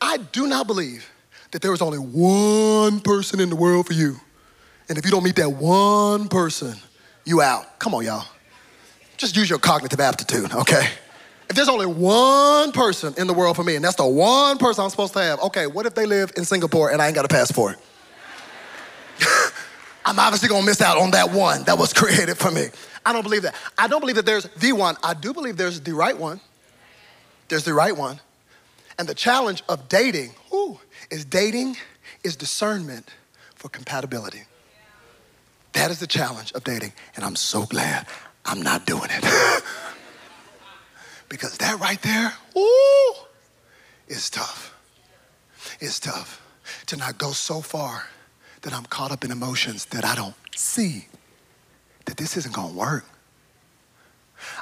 I 0.00 0.18
do 0.18 0.46
not 0.46 0.66
believe 0.66 1.08
that 1.52 1.62
there 1.62 1.72
is 1.72 1.80
only 1.80 1.98
one 1.98 3.00
person 3.00 3.40
in 3.40 3.48
the 3.48 3.56
world 3.56 3.86
for 3.86 3.94
you. 3.94 4.16
And 4.88 4.98
if 4.98 5.04
you 5.04 5.10
don't 5.10 5.24
meet 5.24 5.36
that 5.36 5.48
one 5.48 6.28
person, 6.28 6.74
you 7.24 7.40
out. 7.40 7.78
Come 7.78 7.94
on, 7.94 8.04
y'all. 8.04 8.26
Just 9.24 9.36
use 9.36 9.48
your 9.48 9.58
cognitive 9.58 10.00
aptitude, 10.00 10.52
okay? 10.52 10.86
If 11.48 11.56
there's 11.56 11.70
only 11.70 11.86
one 11.86 12.72
person 12.72 13.14
in 13.16 13.26
the 13.26 13.32
world 13.32 13.56
for 13.56 13.64
me, 13.64 13.74
and 13.74 13.82
that's 13.82 13.96
the 13.96 14.04
one 14.04 14.58
person 14.58 14.84
I'm 14.84 14.90
supposed 14.90 15.14
to 15.14 15.22
have, 15.22 15.40
okay, 15.44 15.66
what 15.66 15.86
if 15.86 15.94
they 15.94 16.04
live 16.04 16.32
in 16.36 16.44
Singapore 16.44 16.90
and 16.90 17.00
I 17.00 17.06
ain't 17.06 17.14
got 17.14 17.24
a 17.24 17.28
passport? 17.28 17.78
I'm 20.04 20.18
obviously 20.18 20.50
gonna 20.50 20.66
miss 20.66 20.82
out 20.82 20.98
on 20.98 21.12
that 21.12 21.32
one 21.32 21.64
that 21.64 21.78
was 21.78 21.92
created 21.94 22.36
for 22.36 22.50
me. 22.50 22.66
I 23.06 23.14
don't 23.14 23.22
believe 23.22 23.40
that. 23.44 23.54
I 23.78 23.88
don't 23.88 24.00
believe 24.00 24.16
that 24.16 24.26
there's 24.26 24.44
the 24.44 24.74
one. 24.74 24.94
I 25.02 25.14
do 25.14 25.32
believe 25.32 25.56
there's 25.56 25.80
the 25.80 25.94
right 25.94 26.18
one. 26.18 26.38
There's 27.48 27.64
the 27.64 27.72
right 27.72 27.96
one. 27.96 28.20
And 28.98 29.08
the 29.08 29.14
challenge 29.14 29.62
of 29.70 29.88
dating, 29.88 30.34
ooh, 30.52 30.78
is 31.10 31.24
dating 31.24 31.78
is 32.22 32.36
discernment 32.36 33.08
for 33.54 33.70
compatibility. 33.70 34.42
That 35.72 35.90
is 35.90 35.98
the 35.98 36.06
challenge 36.06 36.52
of 36.52 36.62
dating. 36.62 36.92
And 37.16 37.24
I'm 37.24 37.36
so 37.36 37.64
glad 37.64 38.06
I'm 38.44 38.62
not 38.62 38.86
doing 38.86 39.08
it. 39.10 39.24
because 41.28 41.58
that 41.58 41.80
right 41.80 42.00
there, 42.02 42.32
ooh, 42.56 43.14
is 44.08 44.30
tough. 44.30 44.74
It's 45.80 45.98
tough 45.98 46.40
to 46.86 46.96
not 46.96 47.18
go 47.18 47.32
so 47.32 47.60
far 47.60 48.08
that 48.62 48.72
I'm 48.72 48.84
caught 48.84 49.10
up 49.12 49.24
in 49.24 49.30
emotions 49.30 49.86
that 49.86 50.04
I 50.04 50.14
don't 50.14 50.34
see 50.54 51.06
that 52.04 52.16
this 52.16 52.36
isn't 52.36 52.54
gonna 52.54 52.72
work. 52.72 53.04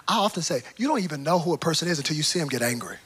I 0.06 0.18
often 0.18 0.42
say, 0.42 0.62
you 0.76 0.86
don't 0.86 1.02
even 1.02 1.22
know 1.22 1.38
who 1.38 1.52
a 1.54 1.58
person 1.58 1.88
is 1.88 1.98
until 1.98 2.16
you 2.16 2.22
see 2.22 2.38
them 2.38 2.48
get 2.48 2.62
angry. 2.62 2.96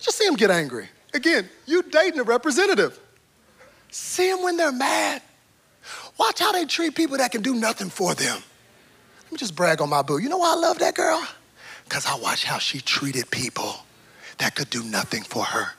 Just 0.00 0.18
see 0.18 0.26
them 0.26 0.36
get 0.36 0.50
angry. 0.50 0.88
Again, 1.12 1.48
you 1.66 1.82
dating 1.82 2.20
a 2.20 2.22
representative. 2.22 2.98
See 3.90 4.30
them 4.30 4.42
when 4.42 4.56
they're 4.56 4.72
mad. 4.72 5.22
Watch 6.18 6.40
how 6.40 6.52
they 6.52 6.64
treat 6.64 6.94
people 6.94 7.18
that 7.18 7.32
can 7.32 7.42
do 7.42 7.54
nothing 7.54 7.90
for 7.90 8.14
them. 8.14 8.42
Let 9.28 9.32
me 9.32 9.38
just 9.38 9.54
brag 9.54 9.82
on 9.82 9.90
my 9.90 10.00
boo. 10.00 10.16
You 10.16 10.30
know 10.30 10.38
why 10.38 10.54
I 10.54 10.56
love 10.56 10.78
that 10.78 10.94
girl? 10.94 11.22
Because 11.84 12.06
I 12.06 12.14
watched 12.14 12.44
how 12.44 12.56
she 12.56 12.80
treated 12.80 13.30
people 13.30 13.74
that 14.38 14.54
could 14.54 14.70
do 14.70 14.82
nothing 14.82 15.22
for 15.22 15.44
her. 15.44 15.72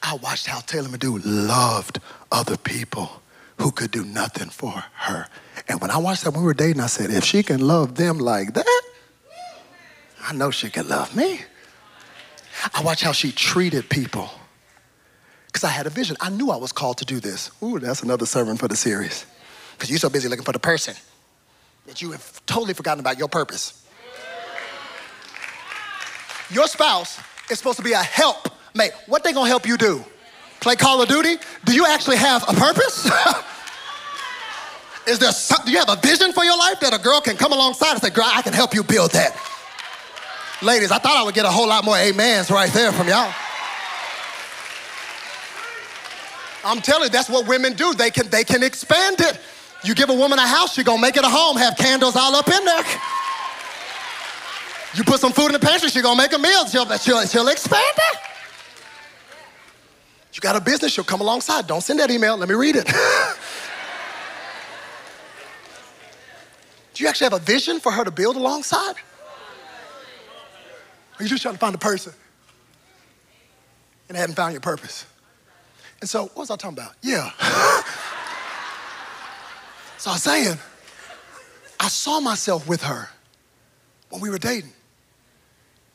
I 0.00 0.14
watched 0.14 0.46
how 0.46 0.60
Taylor 0.60 0.88
Madu 0.88 1.18
loved 1.24 1.98
other 2.30 2.56
people 2.56 3.20
who 3.56 3.72
could 3.72 3.90
do 3.90 4.04
nothing 4.04 4.48
for 4.48 4.84
her. 4.94 5.26
And 5.66 5.80
when 5.80 5.90
I 5.90 5.98
watched 5.98 6.22
that 6.22 6.30
when 6.30 6.42
we 6.42 6.46
were 6.46 6.54
dating, 6.54 6.80
I 6.80 6.86
said, 6.86 7.10
if 7.10 7.24
she 7.24 7.42
can 7.42 7.66
love 7.66 7.96
them 7.96 8.18
like 8.18 8.54
that, 8.54 8.82
I 10.22 10.32
know 10.32 10.52
she 10.52 10.70
can 10.70 10.86
love 10.86 11.16
me. 11.16 11.40
I 12.74 12.82
watched 12.82 13.02
how 13.02 13.10
she 13.10 13.32
treated 13.32 13.90
people 13.90 14.30
because 15.46 15.64
I 15.64 15.70
had 15.70 15.88
a 15.88 15.90
vision. 15.90 16.16
I 16.20 16.30
knew 16.30 16.52
I 16.52 16.56
was 16.56 16.70
called 16.70 16.98
to 16.98 17.04
do 17.04 17.18
this. 17.18 17.50
Ooh, 17.60 17.80
that's 17.80 18.04
another 18.04 18.24
sermon 18.24 18.56
for 18.56 18.68
the 18.68 18.76
series. 18.76 19.26
Because 19.72 19.90
you're 19.90 19.98
so 19.98 20.10
busy 20.10 20.28
looking 20.28 20.44
for 20.44 20.52
the 20.52 20.60
person 20.60 20.94
that 21.88 22.02
you 22.02 22.12
have 22.12 22.44
totally 22.44 22.74
forgotten 22.74 23.00
about 23.00 23.18
your 23.18 23.28
purpose. 23.28 23.82
Your 26.50 26.66
spouse 26.66 27.18
is 27.50 27.56
supposed 27.56 27.78
to 27.78 27.82
be 27.82 27.92
a 27.92 28.02
help 28.02 28.50
mate. 28.74 28.92
What 29.06 29.24
they 29.24 29.32
gonna 29.32 29.48
help 29.48 29.66
you 29.66 29.78
do? 29.78 30.04
Play 30.60 30.76
Call 30.76 31.00
of 31.00 31.08
Duty? 31.08 31.36
Do 31.64 31.74
you 31.74 31.86
actually 31.86 32.16
have 32.16 32.44
a 32.46 32.52
purpose? 32.52 33.06
is 35.06 35.18
there 35.18 35.32
some, 35.32 35.64
do 35.64 35.72
you 35.72 35.78
have 35.78 35.88
a 35.88 35.96
vision 35.96 36.32
for 36.32 36.44
your 36.44 36.58
life 36.58 36.78
that 36.80 36.92
a 36.92 36.98
girl 36.98 37.22
can 37.22 37.36
come 37.36 37.52
alongside 37.52 37.92
and 37.92 38.02
say, 38.02 38.10
girl, 38.10 38.28
I 38.28 38.42
can 38.42 38.52
help 38.52 38.74
you 38.74 38.82
build 38.82 39.12
that? 39.12 39.34
Ladies, 40.60 40.90
I 40.90 40.98
thought 40.98 41.16
I 41.16 41.22
would 41.22 41.34
get 41.34 41.46
a 41.46 41.50
whole 41.50 41.68
lot 41.68 41.84
more 41.84 41.96
amens 41.96 42.50
right 42.50 42.70
there 42.72 42.92
from 42.92 43.08
y'all. 43.08 43.32
I'm 46.64 46.82
telling 46.82 47.04
you, 47.04 47.10
that's 47.10 47.30
what 47.30 47.48
women 47.48 47.72
do. 47.72 47.94
They 47.94 48.10
can, 48.10 48.28
they 48.28 48.44
can 48.44 48.62
expand 48.62 49.20
it. 49.20 49.40
You 49.84 49.94
give 49.94 50.10
a 50.10 50.14
woman 50.14 50.38
a 50.38 50.46
house, 50.46 50.74
she 50.74 50.82
gonna 50.82 51.00
make 51.00 51.16
it 51.16 51.24
a 51.24 51.28
home, 51.28 51.56
have 51.56 51.76
candles 51.76 52.16
all 52.16 52.34
up 52.34 52.48
in 52.48 52.64
there. 52.64 52.84
You 54.94 55.04
put 55.04 55.20
some 55.20 55.32
food 55.32 55.46
in 55.46 55.52
the 55.52 55.60
pantry, 55.60 55.90
she 55.90 56.02
gonna 56.02 56.20
make 56.20 56.32
a 56.32 56.38
meal, 56.38 56.66
she'll, 56.66 56.86
she'll, 56.98 57.24
she'll 57.26 57.48
expand 57.48 57.84
it. 58.12 58.18
You 60.32 60.40
got 60.40 60.56
a 60.56 60.60
business, 60.60 60.92
she'll 60.92 61.04
come 61.04 61.20
alongside. 61.20 61.66
Don't 61.66 61.80
send 61.80 62.00
that 62.00 62.10
email, 62.10 62.36
let 62.36 62.48
me 62.48 62.54
read 62.54 62.76
it. 62.76 62.86
Do 66.94 67.04
you 67.04 67.08
actually 67.08 67.26
have 67.26 67.34
a 67.34 67.38
vision 67.38 67.78
for 67.78 67.92
her 67.92 68.04
to 68.04 68.10
build 68.10 68.36
alongside? 68.36 68.96
Or 68.96 71.20
are 71.20 71.22
you 71.22 71.28
just 71.28 71.42
trying 71.42 71.54
to 71.54 71.60
find 71.60 71.74
a 71.74 71.78
person 71.78 72.12
and 74.08 74.16
haven't 74.16 74.34
found 74.34 74.52
your 74.52 74.60
purpose? 74.60 75.06
And 76.00 76.10
so, 76.10 76.24
what 76.24 76.36
was 76.36 76.50
I 76.50 76.56
talking 76.56 76.78
about? 76.78 76.94
Yeah. 77.02 77.30
So 79.98 80.10
I 80.10 80.14
was 80.14 80.22
saying, 80.22 80.56
I 81.80 81.88
saw 81.88 82.20
myself 82.20 82.68
with 82.68 82.82
her 82.84 83.08
when 84.10 84.20
we 84.20 84.30
were 84.30 84.38
dating. 84.38 84.72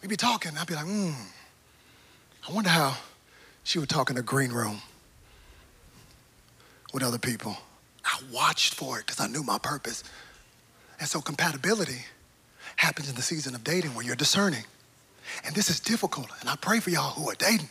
We'd 0.01 0.09
be 0.09 0.17
talking, 0.17 0.51
I'd 0.57 0.67
be 0.67 0.75
like, 0.75 0.85
hmm, 0.85 1.11
I 2.47 2.51
wonder 2.51 2.69
how 2.69 2.97
she 3.63 3.79
would 3.79 3.87
talk 3.87 4.09
in 4.09 4.17
the 4.17 4.21
green 4.21 4.51
room 4.51 4.81
with 6.93 7.01
other 7.01 7.17
people. 7.17 7.55
I 8.03 8.19
watched 8.29 8.73
for 8.73 8.99
it 8.99 9.05
because 9.05 9.21
I 9.21 9.27
knew 9.27 9.41
my 9.41 9.57
purpose. 9.57 10.03
And 10.99 11.07
so 11.07 11.21
compatibility 11.21 12.03
happens 12.75 13.09
in 13.09 13.15
the 13.15 13.21
season 13.21 13.55
of 13.55 13.63
dating 13.63 13.95
where 13.95 14.05
you're 14.05 14.17
discerning. 14.17 14.65
And 15.45 15.55
this 15.55 15.69
is 15.69 15.79
difficult. 15.79 16.27
And 16.41 16.49
I 16.49 16.57
pray 16.57 16.81
for 16.81 16.89
y'all 16.89 17.11
who 17.11 17.29
are 17.29 17.35
dating. 17.35 17.69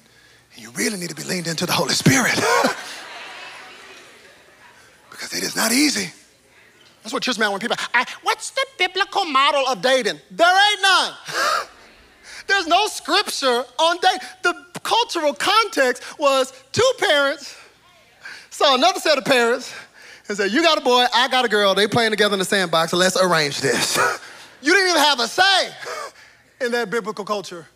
And 0.55 0.63
you 0.63 0.71
really 0.71 0.99
need 0.99 1.11
to 1.11 1.15
be 1.15 1.25
leaned 1.25 1.47
into 1.47 1.67
the 1.67 1.73
Holy 1.73 1.93
Spirit. 1.93 2.33
because 5.11 5.35
it 5.35 5.43
is 5.43 5.55
not 5.55 5.73
easy. 5.73 6.11
That's 7.03 7.13
what 7.13 7.23
trips 7.23 7.39
me 7.39 7.47
out 7.47 7.53
when 7.53 7.61
people, 7.61 7.77
I, 7.95 8.05
what's 8.23 8.51
the 8.51 8.65
biblical 8.79 9.25
model 9.25 9.67
of 9.67 9.83
dating? 9.83 10.21
There 10.31 10.71
ain't 10.71 10.83
none. 10.83 11.13
There's 12.47 12.67
no 12.67 12.87
scripture 12.87 13.65
on 13.79 13.97
dating. 14.01 14.21
The 14.43 14.55
cultural 14.83 15.35
context 15.35 16.19
was 16.19 16.53
two 16.73 16.93
parents 16.99 17.57
saw 18.53 18.75
another 18.75 19.01
set 19.01 19.19
of 19.19 19.25
parents 19.25 19.75
and 20.29 20.37
said, 20.37 20.53
You 20.53 20.63
got 20.63 20.79
a 20.79 20.83
boy, 20.83 21.07
I 21.15 21.29
got 21.29 21.45
a 21.45 21.49
girl, 21.49 21.75
they 21.75 21.89
playing 21.89 22.11
together 22.11 22.35
in 22.35 22.39
the 22.39 22.45
sandbox, 22.45 22.93
let's 22.93 23.21
arrange 23.21 23.61
this. 23.61 23.97
you 24.63 24.73
didn't 24.73 24.91
even 24.91 25.03
have 25.03 25.21
a 25.21 25.29
say 25.29 25.71
in 26.61 26.73
that 26.73 26.91
biblical 26.91 27.25
culture. 27.25 27.67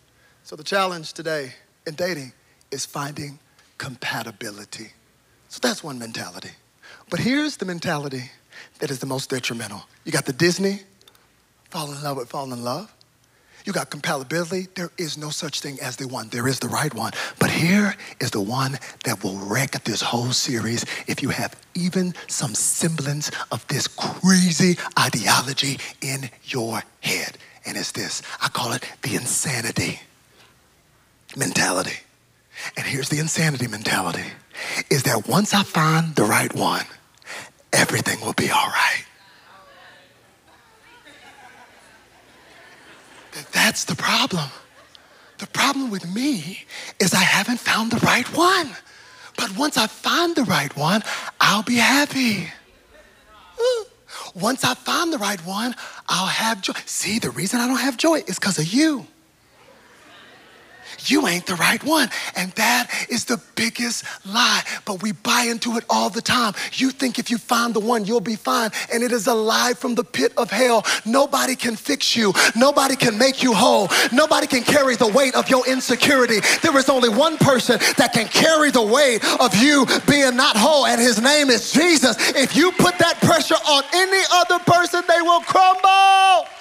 So 0.43 0.55
the 0.55 0.63
challenge 0.63 1.13
today 1.13 1.53
in 1.85 1.95
dating 1.95 2.31
is 2.71 2.85
finding 2.85 3.39
compatibility. 3.77 4.91
So 5.49 5.59
that's 5.61 5.83
one 5.83 5.99
mentality. 5.99 6.51
But 7.09 7.19
here's 7.19 7.57
the 7.57 7.65
mentality 7.65 8.31
that 8.79 8.91
is 8.91 8.99
the 8.99 9.05
most 9.05 9.29
detrimental. 9.29 9.83
You 10.05 10.11
got 10.11 10.25
the 10.25 10.33
Disney, 10.33 10.81
fall 11.69 11.91
in 11.91 12.01
love 12.03 12.17
with 12.17 12.29
fall 12.29 12.51
in 12.51 12.63
love. 12.63 12.93
You 13.65 13.73
got 13.73 13.89
compatibility. 13.89 14.69
There 14.75 14.91
is 14.97 15.17
no 15.17 15.29
such 15.29 15.59
thing 15.59 15.77
as 15.81 15.97
the 15.97 16.07
one. 16.07 16.29
There 16.29 16.47
is 16.47 16.59
the 16.59 16.69
right 16.69 16.93
one. 16.93 17.11
But 17.37 17.49
here 17.49 17.97
is 18.21 18.31
the 18.31 18.39
one 18.39 18.79
that 19.03 19.21
will 19.21 19.35
wreck 19.35 19.71
this 19.83 20.01
whole 20.01 20.31
series 20.31 20.85
if 21.05 21.21
you 21.21 21.29
have 21.29 21.53
even 21.75 22.13
some 22.27 22.55
semblance 22.55 23.29
of 23.51 23.67
this 23.67 23.89
crazy 23.89 24.77
ideology 24.97 25.79
in 26.01 26.29
your 26.45 26.81
head. 27.01 27.37
And 27.65 27.75
it's 27.75 27.91
this 27.91 28.21
I 28.41 28.47
call 28.47 28.71
it 28.71 28.89
the 29.01 29.15
insanity 29.15 29.99
mentality. 31.35 31.97
And 32.77 32.85
here's 32.85 33.09
the 33.09 33.19
insanity 33.19 33.67
mentality 33.67 34.23
is 34.89 35.03
that 35.03 35.27
once 35.27 35.53
I 35.53 35.63
find 35.63 36.15
the 36.15 36.23
right 36.23 36.53
one, 36.55 36.85
everything 37.77 38.19
will 38.21 38.33
be 38.33 38.49
all 38.49 38.67
right. 38.67 39.05
That's 43.53 43.85
the 43.85 43.95
problem. 43.95 44.49
The 45.37 45.47
problem 45.47 45.91
with 45.91 46.11
me 46.13 46.65
is 46.99 47.13
I 47.13 47.23
haven't 47.23 47.59
found 47.59 47.91
the 47.91 48.03
right 48.05 48.25
one. 48.35 48.69
But 49.37 49.55
once 49.55 49.77
I 49.77 49.85
find 49.85 50.35
the 50.35 50.43
right 50.45 50.75
one, 50.75 51.03
I'll 51.39 51.61
be 51.61 51.75
happy. 51.75 52.49
Once 54.33 54.63
I 54.63 54.73
find 54.73 55.13
the 55.13 55.19
right 55.19 55.39
one, 55.45 55.75
I'll 56.09 56.25
have 56.25 56.61
joy. 56.61 56.73
See, 56.85 57.19
the 57.19 57.29
reason 57.29 57.59
I 57.59 57.67
don't 57.67 57.77
have 57.77 57.97
joy 57.97 58.23
is 58.27 58.39
because 58.39 58.57
of 58.57 58.65
you 58.65 59.05
you 61.05 61.27
ain't 61.27 61.45
the 61.45 61.55
right 61.55 61.83
one. 61.83 62.09
And 62.35 62.51
that 62.53 62.89
is 63.09 63.25
the 63.25 63.41
biggest 63.55 64.03
lie. 64.25 64.63
But 64.85 65.01
we 65.01 65.11
buy 65.11 65.43
into 65.49 65.77
it 65.77 65.85
all 65.89 66.09
the 66.09 66.21
time. 66.21 66.53
You 66.73 66.91
think 66.91 67.19
if 67.19 67.29
you 67.29 67.37
find 67.37 67.73
the 67.73 67.79
one, 67.79 68.05
you'll 68.05 68.21
be 68.21 68.35
fine. 68.35 68.71
And 68.91 69.03
it 69.03 69.11
is 69.11 69.27
a 69.27 69.33
lie 69.33 69.73
from 69.73 69.95
the 69.95 70.03
pit 70.03 70.33
of 70.37 70.51
hell. 70.51 70.85
Nobody 71.05 71.55
can 71.55 71.75
fix 71.75 72.15
you, 72.15 72.33
nobody 72.55 72.95
can 72.95 73.17
make 73.17 73.43
you 73.43 73.53
whole, 73.53 73.89
nobody 74.11 74.47
can 74.47 74.63
carry 74.63 74.95
the 74.95 75.07
weight 75.07 75.35
of 75.35 75.49
your 75.49 75.67
insecurity. 75.67 76.39
There 76.61 76.77
is 76.77 76.89
only 76.89 77.09
one 77.09 77.37
person 77.37 77.79
that 77.97 78.13
can 78.13 78.27
carry 78.27 78.71
the 78.71 78.81
weight 78.81 79.23
of 79.39 79.55
you 79.55 79.85
being 80.07 80.35
not 80.35 80.57
whole, 80.57 80.85
and 80.85 80.99
his 80.99 81.21
name 81.21 81.49
is 81.49 81.71
Jesus. 81.71 82.15
If 82.35 82.55
you 82.55 82.71
put 82.73 82.97
that 82.99 83.19
pressure 83.21 83.55
on 83.55 83.83
any 83.93 84.23
other 84.31 84.59
person, 84.59 85.03
they 85.07 85.21
will 85.21 85.41
crumble. 85.41 86.56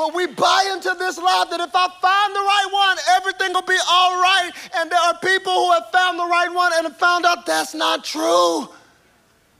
But 0.00 0.14
we 0.14 0.26
buy 0.28 0.70
into 0.72 0.96
this 0.98 1.18
lie 1.18 1.44
that 1.50 1.60
if 1.60 1.76
I 1.76 1.88
find 2.00 2.34
the 2.34 2.40
right 2.40 2.68
one, 2.72 2.96
everything 3.16 3.52
will 3.52 3.60
be 3.60 3.76
all 3.86 4.12
right. 4.12 4.50
And 4.76 4.90
there 4.90 4.98
are 4.98 5.18
people 5.18 5.52
who 5.52 5.72
have 5.72 5.90
found 5.92 6.18
the 6.18 6.24
right 6.24 6.50
one 6.50 6.72
and 6.74 6.84
have 6.84 6.96
found 6.96 7.26
out 7.26 7.44
that's 7.44 7.74
not 7.74 8.02
true. 8.02 8.70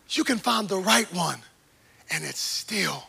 You 0.09 0.25
can 0.25 0.39
find 0.39 0.67
the 0.67 0.79
right 0.79 1.13
one 1.13 1.41
and 2.11 2.25
it 2.25 2.37
still 2.37 3.03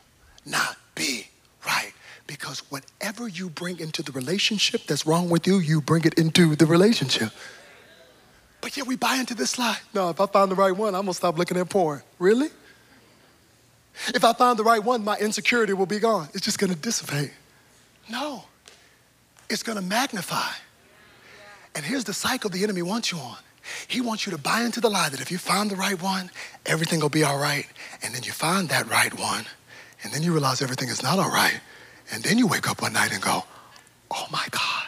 not 0.45 0.75
be 0.93 1.27
right. 1.65 1.93
Because 2.27 2.69
whatever 2.69 3.29
you 3.29 3.49
bring 3.49 3.79
into 3.79 4.03
the 4.03 4.11
relationship 4.11 4.85
that's 4.85 5.05
wrong 5.05 5.29
with 5.29 5.47
you, 5.47 5.59
you 5.59 5.79
bring 5.79 6.03
it 6.03 6.15
into 6.15 6.57
the 6.57 6.65
relationship. 6.65 7.31
But 8.59 8.75
yet 8.75 8.87
we 8.87 8.97
buy 8.97 9.15
into 9.15 9.35
this 9.35 9.57
lie. 9.57 9.79
No, 9.93 10.09
if 10.09 10.19
I 10.19 10.25
find 10.25 10.51
the 10.51 10.55
right 10.55 10.75
one, 10.75 10.95
I'm 10.95 11.03
gonna 11.03 11.13
stop 11.13 11.37
looking 11.37 11.55
at 11.55 11.69
porn. 11.69 12.01
Really? 12.19 12.49
If 14.07 14.23
I 14.23 14.33
find 14.33 14.57
the 14.57 14.63
right 14.63 14.83
one, 14.83 15.03
my 15.03 15.17
insecurity 15.17 15.73
will 15.73 15.85
be 15.85 15.99
gone. 15.99 16.29
It's 16.33 16.43
just 16.43 16.59
gonna 16.59 16.75
dissipate. 16.75 17.31
No, 18.09 18.45
it's 19.49 19.63
gonna 19.63 19.81
magnify. 19.81 20.51
And 21.75 21.85
here's 21.85 22.03
the 22.03 22.13
cycle 22.13 22.49
the 22.49 22.63
enemy 22.63 22.81
wants 22.81 23.11
you 23.11 23.17
on. 23.19 23.37
He 23.87 24.01
wants 24.01 24.25
you 24.25 24.31
to 24.31 24.37
buy 24.37 24.61
into 24.63 24.81
the 24.81 24.89
lie 24.89 25.09
that 25.09 25.21
if 25.21 25.31
you 25.31 25.37
find 25.37 25.69
the 25.69 25.75
right 25.75 26.01
one, 26.01 26.31
everything 26.65 26.99
will 26.99 27.09
be 27.09 27.23
all 27.23 27.37
right. 27.37 27.67
And 28.03 28.13
then 28.13 28.23
you 28.23 28.31
find 28.31 28.69
that 28.69 28.89
right 28.89 29.17
one, 29.17 29.45
and 30.03 30.11
then 30.11 30.23
you 30.23 30.31
realize 30.31 30.61
everything 30.61 30.89
is 30.89 31.03
not 31.03 31.19
all 31.19 31.29
right. 31.29 31.59
And 32.11 32.23
then 32.23 32.37
you 32.37 32.47
wake 32.47 32.69
up 32.69 32.81
one 32.81 32.93
night 32.93 33.13
and 33.13 33.21
go, 33.21 33.43
oh 34.09 34.25
my 34.31 34.45
God, 34.51 34.87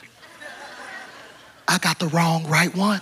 I 1.68 1.78
got 1.78 2.00
the 2.00 2.08
wrong 2.08 2.46
right 2.48 2.76
one. 2.76 3.02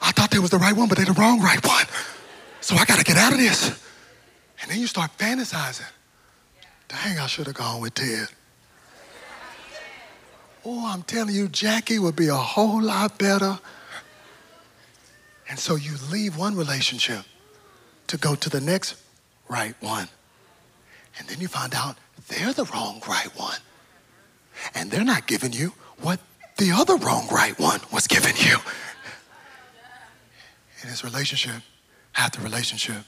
I 0.00 0.12
thought 0.12 0.30
they 0.30 0.38
was 0.38 0.50
the 0.50 0.58
right 0.58 0.74
one, 0.74 0.88
but 0.88 0.96
they're 0.96 1.06
the 1.06 1.12
wrong 1.12 1.40
right 1.40 1.64
one. 1.66 1.84
So 2.66 2.74
I 2.74 2.84
got 2.84 2.98
to 2.98 3.04
get 3.04 3.16
out 3.16 3.32
of 3.32 3.38
this. 3.38 3.68
And 4.60 4.68
then 4.68 4.80
you 4.80 4.88
start 4.88 5.16
fantasizing. 5.16 5.88
Dang, 6.88 7.16
I 7.16 7.28
should 7.28 7.46
have 7.46 7.54
gone 7.54 7.80
with 7.80 7.94
Ted. 7.94 8.26
Oh, 10.64 10.84
I'm 10.92 11.02
telling 11.02 11.32
you, 11.32 11.46
Jackie 11.46 12.00
would 12.00 12.16
be 12.16 12.26
a 12.26 12.34
whole 12.34 12.82
lot 12.82 13.20
better. 13.20 13.60
And 15.48 15.60
so 15.60 15.76
you 15.76 15.92
leave 16.10 16.36
one 16.36 16.56
relationship 16.56 17.24
to 18.08 18.16
go 18.16 18.34
to 18.34 18.50
the 18.50 18.60
next 18.60 18.96
right 19.48 19.76
one. 19.78 20.08
And 21.20 21.28
then 21.28 21.40
you 21.40 21.46
find 21.46 21.72
out 21.72 21.96
they're 22.26 22.52
the 22.52 22.64
wrong 22.64 23.00
right 23.08 23.30
one. 23.38 23.60
And 24.74 24.90
they're 24.90 25.04
not 25.04 25.28
giving 25.28 25.52
you 25.52 25.72
what 26.00 26.18
the 26.56 26.72
other 26.72 26.96
wrong 26.96 27.28
right 27.30 27.56
one 27.60 27.78
was 27.92 28.08
giving 28.08 28.34
you. 28.36 28.58
In 30.82 30.88
his 30.88 31.04
relationship, 31.04 31.62
after 32.16 32.40
relationship 32.40 33.04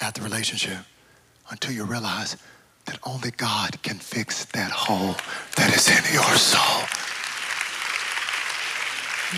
after 0.00 0.22
relationship 0.22 0.78
until 1.50 1.72
you 1.72 1.84
realize 1.84 2.36
that 2.86 2.98
only 3.04 3.30
God 3.30 3.80
can 3.82 3.98
fix 3.98 4.44
that 4.46 4.72
hole 4.72 5.14
that 5.56 5.74
is 5.74 5.88
in 5.88 6.12
your 6.12 6.36
soul. 6.36 6.82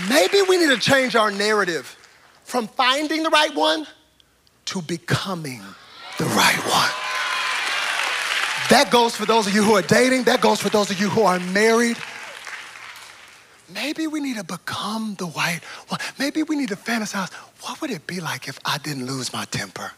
Maybe 0.09 0.41
we 0.49 0.57
need 0.57 0.75
to 0.75 0.81
change 0.81 1.15
our 1.15 1.31
narrative 1.31 1.97
from 2.45 2.67
finding 2.67 3.23
the 3.23 3.31
right 3.31 3.55
one 3.55 3.87
to 4.67 4.83
becoming 4.83 5.61
the 6.19 6.25
right 6.25 6.59
one. 6.67 6.91
That 8.71 8.89
goes 8.91 9.15
for 9.15 9.27
those 9.27 9.47
of 9.47 9.55
you 9.55 9.63
who 9.63 9.75
are 9.75 9.83
dating, 9.83 10.25
that 10.25 10.41
goes 10.41 10.61
for 10.61 10.71
those 10.71 10.91
of 10.91 10.99
you 10.99 11.11
who 11.11 11.23
are 11.23 11.39
married. 11.39 11.99
Maybe 13.73 14.07
we 14.07 14.21
need 14.21 14.37
to 14.37 14.45
become 14.45 15.15
the 15.19 15.27
white 15.27 15.61
one. 15.89 16.01
Maybe 16.19 16.43
we 16.43 16.57
need 16.57 16.69
to 16.69 16.77
fantasize 16.77 17.33
what 17.63 17.81
would 17.81 17.91
it 17.91 18.07
be 18.07 18.21
like 18.21 18.49
if 18.49 18.59
I 18.65 18.79
didn't 18.79 19.07
lose 19.07 19.33
my 19.33 19.45
temper? 19.47 19.93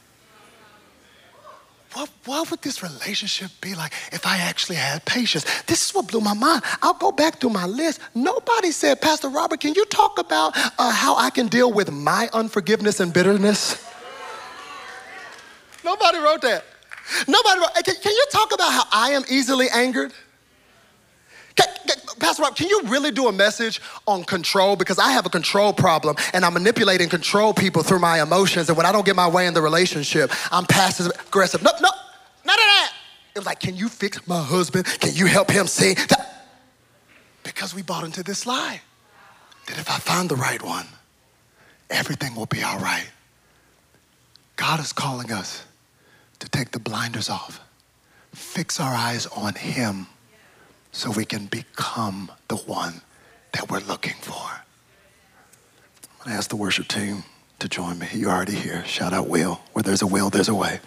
What, 1.92 2.10
what 2.26 2.50
would 2.50 2.60
this 2.60 2.82
relationship 2.82 3.50
be 3.62 3.74
like 3.74 3.92
if 4.12 4.26
I 4.26 4.36
actually 4.36 4.76
had 4.76 5.04
patience? 5.06 5.44
This 5.62 5.88
is 5.88 5.94
what 5.94 6.08
blew 6.08 6.20
my 6.20 6.34
mind. 6.34 6.62
I'll 6.82 6.94
go 6.94 7.10
back 7.10 7.40
through 7.40 7.50
my 7.50 7.64
list. 7.64 8.00
Nobody 8.14 8.70
said, 8.70 9.00
Pastor 9.00 9.30
Robert, 9.30 9.60
can 9.60 9.72
you 9.74 9.84
talk 9.86 10.18
about 10.18 10.52
uh, 10.78 10.90
how 10.90 11.16
I 11.16 11.30
can 11.30 11.48
deal 11.48 11.72
with 11.72 11.90
my 11.90 12.28
unforgiveness 12.34 13.00
and 13.00 13.12
bitterness? 13.12 13.82
Nobody 15.82 16.18
wrote 16.18 16.42
that. 16.42 16.64
Nobody 17.26 17.60
wrote, 17.60 17.70
can, 17.84 17.94
can 18.02 18.12
you 18.12 18.26
talk 18.30 18.52
about 18.52 18.72
how 18.72 18.82
I 18.92 19.10
am 19.12 19.22
easily 19.30 19.68
angered? 19.72 20.12
Pastor 22.18 22.42
Rob, 22.42 22.56
can 22.56 22.68
you 22.68 22.82
really 22.84 23.10
do 23.10 23.28
a 23.28 23.32
message 23.32 23.80
on 24.06 24.24
control? 24.24 24.76
Because 24.76 24.98
I 24.98 25.12
have 25.12 25.26
a 25.26 25.30
control 25.30 25.72
problem 25.72 26.16
and 26.32 26.44
I'm 26.44 26.54
manipulating 26.54 27.08
control 27.08 27.52
people 27.52 27.82
through 27.82 27.98
my 27.98 28.22
emotions. 28.22 28.68
And 28.68 28.76
when 28.76 28.86
I 28.86 28.92
don't 28.92 29.04
get 29.04 29.16
my 29.16 29.28
way 29.28 29.46
in 29.46 29.54
the 29.54 29.62
relationship, 29.62 30.30
I'm 30.50 30.64
passive 30.64 31.12
aggressive. 31.26 31.62
No, 31.62 31.70
no, 31.80 31.90
none 32.44 32.54
of 32.54 32.58
that. 32.58 32.92
It 33.34 33.40
was 33.40 33.46
like, 33.46 33.60
can 33.60 33.76
you 33.76 33.88
fix 33.88 34.26
my 34.26 34.42
husband? 34.42 34.86
Can 35.00 35.14
you 35.14 35.26
help 35.26 35.50
him 35.50 35.66
see? 35.66 35.94
That? 35.94 36.56
Because 37.42 37.74
we 37.74 37.82
bought 37.82 38.04
into 38.04 38.22
this 38.22 38.46
lie 38.46 38.80
that 39.66 39.78
if 39.78 39.90
I 39.90 39.98
find 39.98 40.28
the 40.28 40.36
right 40.36 40.62
one, 40.62 40.86
everything 41.90 42.34
will 42.34 42.46
be 42.46 42.62
all 42.62 42.78
right. 42.78 43.08
God 44.56 44.80
is 44.80 44.92
calling 44.92 45.30
us 45.30 45.64
to 46.38 46.48
take 46.48 46.70
the 46.70 46.78
blinders 46.78 47.28
off, 47.28 47.60
fix 48.32 48.80
our 48.80 48.94
eyes 48.94 49.26
on 49.26 49.54
Him 49.54 50.06
so 50.96 51.10
we 51.10 51.26
can 51.26 51.44
become 51.44 52.32
the 52.48 52.56
one 52.56 53.02
that 53.52 53.70
we're 53.70 53.80
looking 53.80 54.14
for. 54.14 54.32
I'm 54.32 56.24
going 56.24 56.30
to 56.30 56.38
ask 56.38 56.48
the 56.48 56.56
worship 56.56 56.88
team 56.88 57.22
to 57.58 57.68
join 57.68 57.98
me. 57.98 58.08
You're 58.14 58.30
already 58.30 58.54
here. 58.54 58.82
Shout 58.86 59.12
out 59.12 59.28
Will. 59.28 59.60
Where 59.74 59.82
there's 59.82 60.00
a 60.00 60.06
will, 60.06 60.30
there's 60.30 60.48
a 60.48 60.54
way. 60.54 60.80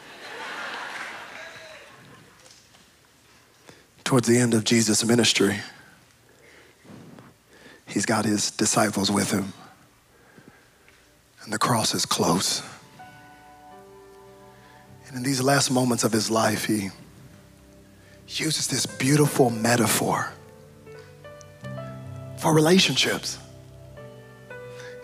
towards 4.04 4.28
the 4.28 4.40
end 4.40 4.56
of 4.56 4.64
Jesus' 4.64 5.06
ministry, 5.06 5.60
he's 7.86 8.08
got 8.08 8.26
his 8.26 8.50
disciples 8.50 9.12
with 9.12 9.30
him, 9.30 9.54
and 11.44 11.54
the 11.54 11.60
cross 11.60 11.94
is 11.94 12.08
close. 12.08 12.64
And 15.08 15.18
in 15.18 15.22
these 15.22 15.44
last 15.44 15.70
moments 15.70 16.04
of 16.04 16.12
his 16.12 16.32
life, 16.32 16.66
he 16.66 16.90
uses 18.38 18.68
this 18.68 18.86
beautiful 18.86 19.50
metaphor 19.50 20.32
for 22.38 22.54
relationships. 22.54 23.38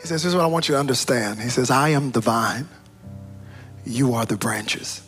He 0.02 0.08
says, 0.08 0.24
This 0.24 0.26
is 0.26 0.36
what 0.36 0.44
I 0.44 0.48
want 0.48 0.68
you 0.70 0.76
to 0.76 0.80
understand. 0.80 1.42
He 1.42 1.50
says, 1.50 1.72
I 1.72 1.90
am 1.90 2.12
the 2.12 2.22
vine, 2.22 2.68
you 3.86 4.14
are 4.14 4.26
the 4.26 4.38
branches. 4.38 5.02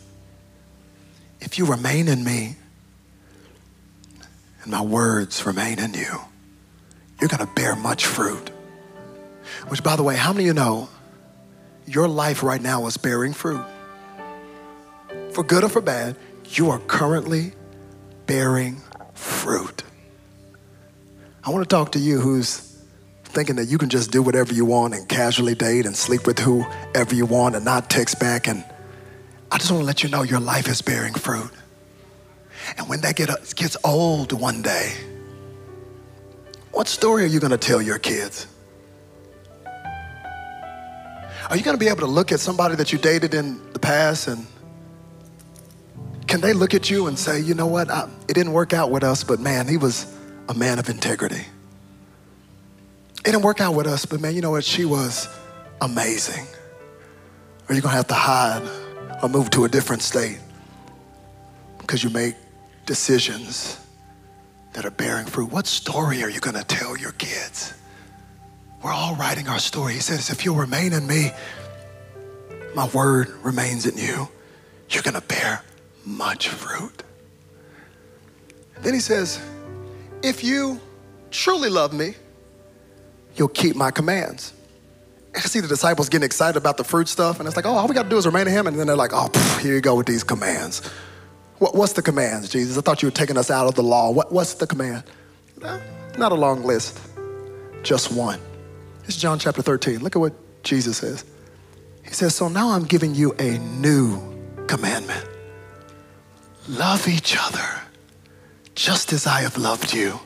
If 1.40 1.58
you 1.58 1.66
remain 1.66 2.08
in 2.08 2.24
me 2.24 2.56
and 4.62 4.72
my 4.72 4.82
words 4.82 5.46
remain 5.46 5.78
in 5.78 5.94
you, 5.94 6.20
you're 7.20 7.28
going 7.28 7.46
to 7.46 7.52
bear 7.54 7.76
much 7.76 8.06
fruit. 8.06 8.50
Which, 9.68 9.82
by 9.82 9.96
the 9.96 10.02
way, 10.02 10.16
how 10.16 10.32
many 10.32 10.44
of 10.44 10.46
you 10.48 10.54
know 10.54 10.88
your 11.86 12.08
life 12.08 12.42
right 12.42 12.60
now 12.60 12.86
is 12.86 12.96
bearing 12.96 13.32
fruit? 13.32 13.64
For 15.32 15.42
good 15.42 15.64
or 15.64 15.68
for 15.68 15.80
bad, 15.80 16.16
you 16.46 16.70
are 16.70 16.78
currently 16.80 17.52
bearing 18.28 18.80
fruit. 19.14 19.82
I 21.42 21.50
want 21.50 21.68
to 21.68 21.68
talk 21.68 21.92
to 21.92 21.98
you 21.98 22.20
who's 22.20 22.78
thinking 23.24 23.56
that 23.56 23.64
you 23.64 23.78
can 23.78 23.88
just 23.88 24.10
do 24.12 24.22
whatever 24.22 24.54
you 24.54 24.64
want 24.64 24.94
and 24.94 25.08
casually 25.08 25.54
date 25.54 25.86
and 25.86 25.96
sleep 25.96 26.26
with 26.26 26.38
whoever 26.38 27.14
you 27.14 27.26
want 27.26 27.56
and 27.56 27.64
not 27.64 27.90
text 27.90 28.20
back. 28.20 28.46
And 28.46 28.62
I 29.50 29.58
just 29.58 29.70
want 29.70 29.80
to 29.80 29.86
let 29.86 30.02
you 30.02 30.10
know 30.10 30.22
your 30.22 30.40
life 30.40 30.68
is 30.68 30.82
bearing 30.82 31.14
fruit. 31.14 31.50
And 32.76 32.88
when 32.88 33.00
that 33.00 33.16
get, 33.16 33.30
gets 33.56 33.76
old 33.82 34.32
one 34.32 34.60
day, 34.62 34.92
what 36.70 36.86
story 36.86 37.24
are 37.24 37.28
you 37.28 37.40
going 37.40 37.50
to 37.50 37.58
tell 37.58 37.80
your 37.80 37.98
kids? 37.98 38.46
Are 41.50 41.56
you 41.56 41.62
going 41.62 41.76
to 41.76 41.82
be 41.82 41.88
able 41.88 42.00
to 42.00 42.06
look 42.06 42.30
at 42.30 42.40
somebody 42.40 42.76
that 42.76 42.92
you 42.92 42.98
dated 42.98 43.32
in 43.32 43.72
the 43.72 43.78
past 43.78 44.28
and 44.28 44.46
can 46.28 46.42
they 46.42 46.52
look 46.52 46.74
at 46.74 46.90
you 46.90 47.06
and 47.06 47.18
say, 47.18 47.40
you 47.40 47.54
know 47.54 47.66
what, 47.66 47.90
I, 47.90 48.08
it 48.28 48.34
didn't 48.34 48.52
work 48.52 48.74
out 48.74 48.90
with 48.90 49.02
us, 49.02 49.24
but 49.24 49.40
man, 49.40 49.66
he 49.66 49.78
was 49.78 50.14
a 50.48 50.54
man 50.54 50.78
of 50.78 50.90
integrity. 50.90 51.46
It 53.20 53.24
didn't 53.24 53.42
work 53.42 53.60
out 53.62 53.74
with 53.74 53.86
us, 53.86 54.04
but 54.04 54.20
man, 54.20 54.34
you 54.34 54.42
know 54.42 54.50
what, 54.50 54.64
she 54.64 54.84
was 54.84 55.26
amazing. 55.80 56.46
Or 57.68 57.74
you're 57.74 57.82
going 57.82 57.92
to 57.92 57.96
have 57.96 58.08
to 58.08 58.14
hide 58.14 58.62
or 59.22 59.28
move 59.28 59.50
to 59.50 59.64
a 59.64 59.68
different 59.68 60.02
state 60.02 60.38
because 61.78 62.04
you 62.04 62.10
make 62.10 62.34
decisions 62.84 63.80
that 64.74 64.84
are 64.84 64.90
bearing 64.90 65.26
fruit. 65.26 65.50
What 65.50 65.66
story 65.66 66.22
are 66.22 66.30
you 66.30 66.40
going 66.40 66.56
to 66.56 66.64
tell 66.64 66.96
your 66.96 67.12
kids? 67.12 67.72
We're 68.82 68.92
all 68.92 69.16
writing 69.16 69.48
our 69.48 69.58
story. 69.58 69.94
He 69.94 70.00
says, 70.00 70.30
if 70.30 70.44
you'll 70.44 70.56
remain 70.56 70.92
in 70.92 71.06
me, 71.06 71.30
my 72.74 72.86
word 72.88 73.30
remains 73.42 73.86
in 73.86 73.96
you, 73.96 74.28
you're 74.90 75.02
going 75.02 75.14
to 75.14 75.26
bear 75.26 75.62
much 76.08 76.48
fruit. 76.48 77.02
Then 78.80 78.94
he 78.94 79.00
says, 79.00 79.40
if 80.22 80.42
you 80.42 80.80
truly 81.30 81.68
love 81.68 81.92
me, 81.92 82.14
you'll 83.36 83.48
keep 83.48 83.76
my 83.76 83.90
commands. 83.90 84.54
I 85.36 85.40
see 85.40 85.60
the 85.60 85.68
disciples 85.68 86.08
getting 86.08 86.24
excited 86.24 86.56
about 86.56 86.78
the 86.78 86.84
fruit 86.84 87.06
stuff, 87.06 87.38
and 87.38 87.46
it's 87.46 87.56
like, 87.56 87.66
oh, 87.66 87.70
all 87.70 87.86
we 87.86 87.94
got 87.94 88.04
to 88.04 88.08
do 88.08 88.16
is 88.16 88.26
remain 88.26 88.46
in 88.46 88.52
him. 88.52 88.66
And 88.66 88.78
then 88.78 88.86
they're 88.86 88.96
like, 88.96 89.12
oh, 89.12 89.28
pff, 89.28 89.60
here 89.60 89.74
you 89.74 89.80
go 89.80 89.94
with 89.94 90.06
these 90.06 90.24
commands. 90.24 90.84
What, 91.58 91.74
what's 91.74 91.92
the 91.92 92.02
commands, 92.02 92.48
Jesus? 92.48 92.78
I 92.78 92.80
thought 92.80 93.02
you 93.02 93.08
were 93.08 93.14
taking 93.14 93.36
us 93.36 93.50
out 93.50 93.66
of 93.66 93.74
the 93.74 93.82
law. 93.82 94.10
What, 94.10 94.32
what's 94.32 94.54
the 94.54 94.66
command? 94.66 95.04
not 95.60 96.32
a 96.32 96.34
long 96.34 96.62
list, 96.62 96.98
just 97.82 98.12
one. 98.12 98.40
It's 99.04 99.16
John 99.16 99.38
chapter 99.38 99.62
13. 99.62 99.98
Look 99.98 100.16
at 100.16 100.18
what 100.18 100.34
Jesus 100.62 100.98
says. 100.98 101.24
He 102.04 102.12
says, 102.12 102.34
So 102.34 102.48
now 102.48 102.70
I'm 102.70 102.84
giving 102.84 103.14
you 103.14 103.34
a 103.38 103.58
new 103.58 104.20
commandment 104.66 105.26
love 106.68 107.08
each 107.08 107.36
other 107.38 107.80
just 108.74 109.12
as 109.12 109.26
I 109.26 109.40
have 109.40 109.56
loved 109.56 109.92
you. 109.92 110.20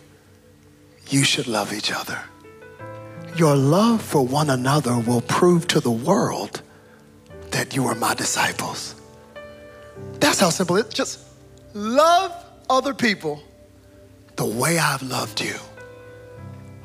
You 1.09 1.25
should 1.25 1.47
love 1.47 1.73
each 1.73 1.93
other. 1.93 2.19
Your 3.37 3.57
love 3.57 4.03
for 4.03 4.27
one 4.27 4.51
another 4.51 4.99
will 4.99 5.23
prove 5.23 5.67
to 5.69 5.81
the 5.81 5.91
world 5.91 6.63
that 7.51 7.75
you 7.75 7.87
are 7.87 7.95
my 7.95 8.15
disciples. 8.15 8.95
That's 10.21 10.41
how 10.41 10.51
simple 10.51 10.77
it 10.77 10.89
is. 10.89 10.95
Just 10.95 11.21
love 11.75 12.33
other 12.69 12.95
people 12.95 13.43
the 14.37 14.45
way 14.45 14.79
I've 14.79 15.03
loved 15.03 15.41
you. 15.41 15.55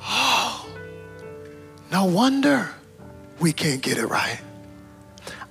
Oh, 0.02 0.70
no 1.92 2.06
wonder 2.06 2.70
we 3.40 3.52
can't 3.52 3.82
get 3.82 3.98
it 3.98 4.08
right. 4.08 4.40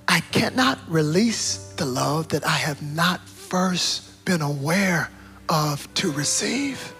I 0.08 0.20
cannot 0.32 0.78
release 0.88 1.72
the 1.76 1.84
love 1.84 2.28
that 2.28 2.46
I 2.46 2.56
have 2.56 2.80
not 2.82 3.20
first 3.48 4.24
been 4.24 4.42
aware 4.42 5.10
of 5.48 5.92
to 5.94 6.10
receive. 6.12 6.94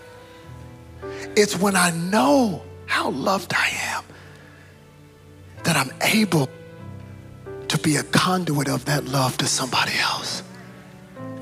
It's 1.37 1.59
when 1.59 1.77
I 1.77 1.91
know 1.91 2.63
how 2.87 3.11
loved 3.11 3.53
I 3.55 3.69
am 3.95 4.05
that 5.65 5.77
I'm 5.77 5.93
able 6.03 6.49
to 7.69 7.79
be 7.79 7.97
a 7.97 8.03
conduit 8.05 8.69
of 8.69 8.85
that 8.85 9.05
love 9.07 9.37
to 9.39 9.47
somebody 9.47 9.93
else. 9.99 10.43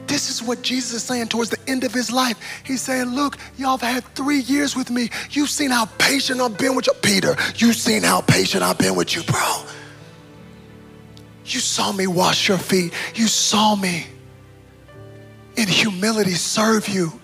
This 0.07 0.31
is 0.31 0.43
what 0.43 0.63
Jesus 0.63 0.95
is 0.95 1.03
saying 1.03 1.29
towards 1.29 1.51
the 1.51 1.59
end 1.67 1.85
of 1.85 1.93
his 1.93 2.11
life. 2.11 2.39
He's 2.65 2.81
saying, 2.81 3.15
Look, 3.15 3.37
y'all 3.57 3.77
have 3.77 3.95
had 3.95 4.05
three 4.15 4.41
years 4.41 4.77
with 4.77 4.91
me. 4.91 5.11
You've 5.31 5.51
seen 5.51 5.71
how 5.71 5.87
patient 5.99 6.41
I've 6.41 6.57
been 6.57 6.75
with 6.75 6.87
you. 6.87 6.93
Peter, 7.03 7.37
you've 7.57 7.77
seen 7.77 8.03
how 8.03 8.21
patient 8.23 8.63
I've 8.63 8.79
been 8.79 8.95
with 8.95 9.15
you, 9.15 9.23
bro. 9.25 9.65
You 11.47 11.61
saw 11.61 11.93
me 11.93 12.07
wash 12.07 12.49
your 12.49 12.59
feet. 12.59 12.93
You 13.15 13.27
saw 13.27 13.77
me 13.77 14.07
in 15.57 15.69
humility 15.69 16.35
serve 16.35 16.89
you 16.89 17.21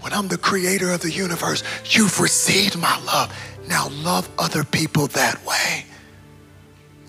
when 0.00 0.12
I'm 0.12 0.28
the 0.28 0.38
creator 0.38 0.90
of 0.92 1.00
the 1.00 1.10
universe. 1.10 1.62
You've 1.84 2.20
received 2.20 2.78
my 2.78 2.98
love. 3.04 3.34
Now 3.68 3.88
love 3.90 4.28
other 4.38 4.64
people 4.64 5.08
that 5.08 5.44
way. 5.44 5.84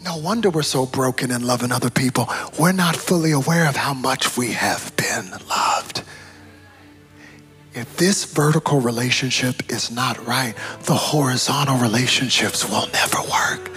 No 0.03 0.17
wonder 0.17 0.49
we're 0.49 0.63
so 0.63 0.85
broken 0.85 1.31
in 1.31 1.45
loving 1.45 1.71
other 1.71 1.89
people. 1.89 2.29
We're 2.57 2.71
not 2.71 2.95
fully 2.95 3.31
aware 3.31 3.67
of 3.67 3.75
how 3.75 3.93
much 3.93 4.37
we 4.37 4.51
have 4.53 4.93
been 4.95 5.31
loved. 5.49 6.03
If 7.73 7.97
this 7.97 8.25
vertical 8.25 8.79
relationship 8.79 9.71
is 9.71 9.91
not 9.91 10.25
right, 10.25 10.55
the 10.83 10.95
horizontal 10.95 11.77
relationships 11.77 12.67
will 12.67 12.87
never 12.91 13.19
work. 13.21 13.71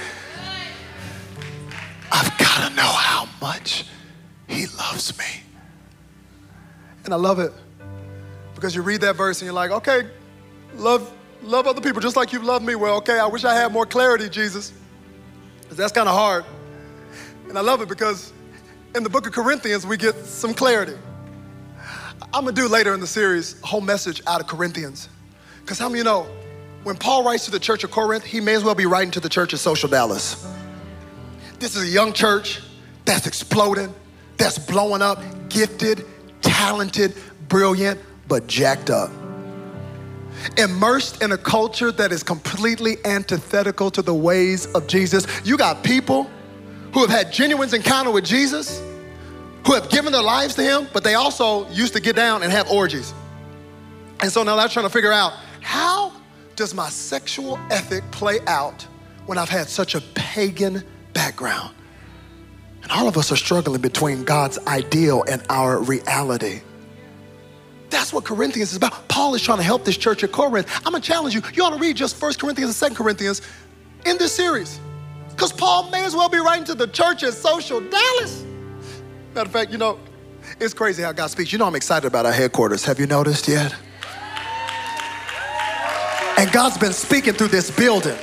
I've 2.10 2.36
got 2.38 2.68
to 2.68 2.74
know 2.74 2.82
how 2.82 3.28
much 3.40 3.84
He 4.46 4.66
loves 4.66 5.16
me. 5.18 5.41
And 7.04 7.12
I 7.12 7.16
love 7.16 7.38
it 7.38 7.52
because 8.54 8.74
you 8.74 8.82
read 8.82 9.00
that 9.00 9.16
verse 9.16 9.40
and 9.40 9.46
you're 9.46 9.54
like, 9.54 9.70
okay, 9.70 10.08
love, 10.76 11.12
love 11.42 11.66
other 11.66 11.80
people 11.80 12.00
just 12.00 12.16
like 12.16 12.32
you've 12.32 12.44
loved 12.44 12.64
me. 12.64 12.74
Well, 12.74 12.96
okay, 12.98 13.18
I 13.18 13.26
wish 13.26 13.44
I 13.44 13.54
had 13.54 13.72
more 13.72 13.86
clarity, 13.86 14.28
Jesus. 14.28 14.72
Because 15.62 15.76
that's 15.76 15.92
kind 15.92 16.08
of 16.08 16.14
hard. 16.14 16.44
And 17.48 17.58
I 17.58 17.60
love 17.60 17.82
it 17.82 17.88
because 17.88 18.32
in 18.94 19.02
the 19.02 19.10
book 19.10 19.26
of 19.26 19.32
Corinthians, 19.32 19.86
we 19.86 19.96
get 19.96 20.14
some 20.24 20.54
clarity. 20.54 20.94
I'm 22.32 22.44
gonna 22.44 22.52
do 22.52 22.68
later 22.68 22.94
in 22.94 23.00
the 23.00 23.06
series 23.06 23.60
a 23.62 23.66
whole 23.66 23.80
message 23.80 24.22
out 24.26 24.40
of 24.40 24.46
Corinthians. 24.46 25.08
Because 25.60 25.78
how 25.78 25.88
many 25.88 25.98
you 25.98 26.04
know, 26.04 26.26
when 26.82 26.96
Paul 26.96 27.24
writes 27.24 27.44
to 27.44 27.50
the 27.50 27.60
church 27.60 27.84
of 27.84 27.90
Corinth, 27.90 28.24
he 28.24 28.40
may 28.40 28.54
as 28.54 28.64
well 28.64 28.74
be 28.74 28.86
writing 28.86 29.10
to 29.12 29.20
the 29.20 29.28
church 29.28 29.52
of 29.52 29.60
Social 29.60 29.88
Dallas. 29.88 30.46
This 31.58 31.76
is 31.76 31.82
a 31.84 31.86
young 31.86 32.12
church 32.12 32.60
that's 33.04 33.26
exploding, 33.26 33.94
that's 34.36 34.58
blowing 34.58 35.02
up, 35.02 35.20
gifted, 35.48 36.04
talented, 36.42 37.14
brilliant, 37.48 38.00
but 38.28 38.46
jacked 38.46 38.90
up. 38.90 39.10
Immersed 40.56 41.22
in 41.22 41.32
a 41.32 41.38
culture 41.38 41.92
that 41.92 42.12
is 42.12 42.22
completely 42.22 42.96
antithetical 43.04 43.90
to 43.90 44.02
the 44.02 44.14
ways 44.14 44.66
of 44.74 44.86
Jesus. 44.86 45.26
You 45.44 45.56
got 45.56 45.82
people 45.84 46.30
who 46.92 47.00
have 47.00 47.10
had 47.10 47.32
genuine 47.32 47.72
encounter 47.74 48.10
with 48.10 48.24
Jesus, 48.24 48.82
who 49.66 49.74
have 49.74 49.88
given 49.90 50.12
their 50.12 50.22
lives 50.22 50.54
to 50.56 50.62
him, 50.62 50.88
but 50.92 51.04
they 51.04 51.14
also 51.14 51.68
used 51.70 51.94
to 51.94 52.00
get 52.00 52.16
down 52.16 52.42
and 52.42 52.52
have 52.52 52.70
orgies. 52.70 53.14
And 54.20 54.30
so 54.30 54.42
now 54.42 54.56
they're 54.56 54.68
trying 54.68 54.86
to 54.86 54.92
figure 54.92 55.12
out 55.12 55.32
how 55.60 56.12
does 56.56 56.74
my 56.74 56.88
sexual 56.88 57.58
ethic 57.70 58.02
play 58.10 58.40
out 58.46 58.82
when 59.26 59.38
I've 59.38 59.48
had 59.48 59.68
such 59.68 59.94
a 59.94 60.00
pagan 60.14 60.82
background? 61.12 61.74
All 62.92 63.08
of 63.08 63.16
us 63.16 63.32
are 63.32 63.36
struggling 63.36 63.80
between 63.80 64.22
God's 64.22 64.58
ideal 64.66 65.24
and 65.28 65.42
our 65.48 65.78
reality. 65.78 66.60
That's 67.88 68.12
what 68.12 68.24
Corinthians 68.24 68.70
is 68.70 68.76
about. 68.76 69.08
Paul 69.08 69.34
is 69.34 69.42
trying 69.42 69.58
to 69.58 69.64
help 69.64 69.84
this 69.84 69.96
church 69.96 70.22
at 70.24 70.32
Corinth. 70.32 70.68
I'm 70.78 70.92
gonna 70.92 71.00
challenge 71.00 71.34
you. 71.34 71.42
You 71.54 71.64
ought 71.64 71.70
to 71.70 71.78
read 71.78 71.96
just 71.96 72.20
1 72.20 72.34
Corinthians 72.34 72.80
and 72.82 72.90
2 72.90 72.96
Corinthians 72.96 73.40
in 74.04 74.18
this 74.18 74.32
series. 74.32 74.78
Because 75.30 75.52
Paul 75.52 75.90
may 75.90 76.04
as 76.04 76.14
well 76.14 76.28
be 76.28 76.38
writing 76.38 76.64
to 76.64 76.74
the 76.74 76.86
church 76.86 77.22
at 77.22 77.32
Social 77.32 77.80
Dallas. 77.80 78.44
Matter 79.34 79.46
of 79.46 79.52
fact, 79.52 79.72
you 79.72 79.78
know, 79.78 79.98
it's 80.60 80.74
crazy 80.74 81.02
how 81.02 81.12
God 81.12 81.28
speaks. 81.28 81.52
You 81.52 81.58
know, 81.58 81.66
I'm 81.66 81.74
excited 81.74 82.06
about 82.06 82.26
our 82.26 82.32
headquarters. 82.32 82.84
Have 82.84 83.00
you 83.00 83.06
noticed 83.06 83.48
yet? 83.48 83.74
And 86.36 86.52
God's 86.52 86.76
been 86.76 86.92
speaking 86.92 87.32
through 87.34 87.48
this 87.48 87.70
building. 87.70 88.18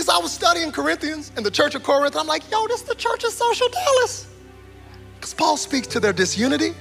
Because 0.00 0.14
I 0.14 0.22
was 0.22 0.32
studying 0.32 0.72
Corinthians 0.72 1.30
and 1.36 1.44
the 1.44 1.50
church 1.50 1.74
of 1.74 1.82
Corinth. 1.82 2.16
I'm 2.16 2.26
like, 2.26 2.50
yo, 2.50 2.66
this 2.68 2.80
is 2.80 2.88
the 2.88 2.94
church 2.94 3.22
of 3.22 3.32
social 3.32 3.68
Dallas. 3.68 4.26
Because 5.16 5.34
Paul 5.34 5.58
speaks 5.58 5.86
to 5.88 6.00
their 6.00 6.14
disunity, 6.14 6.72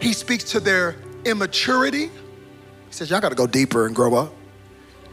he 0.00 0.14
speaks 0.14 0.44
to 0.44 0.58
their 0.58 0.96
immaturity. 1.26 2.06
He 2.06 2.10
says, 2.88 3.10
y'all 3.10 3.20
got 3.20 3.28
to 3.28 3.34
go 3.34 3.46
deeper 3.46 3.86
and 3.86 3.94
grow 3.94 4.14
up. 4.14 4.32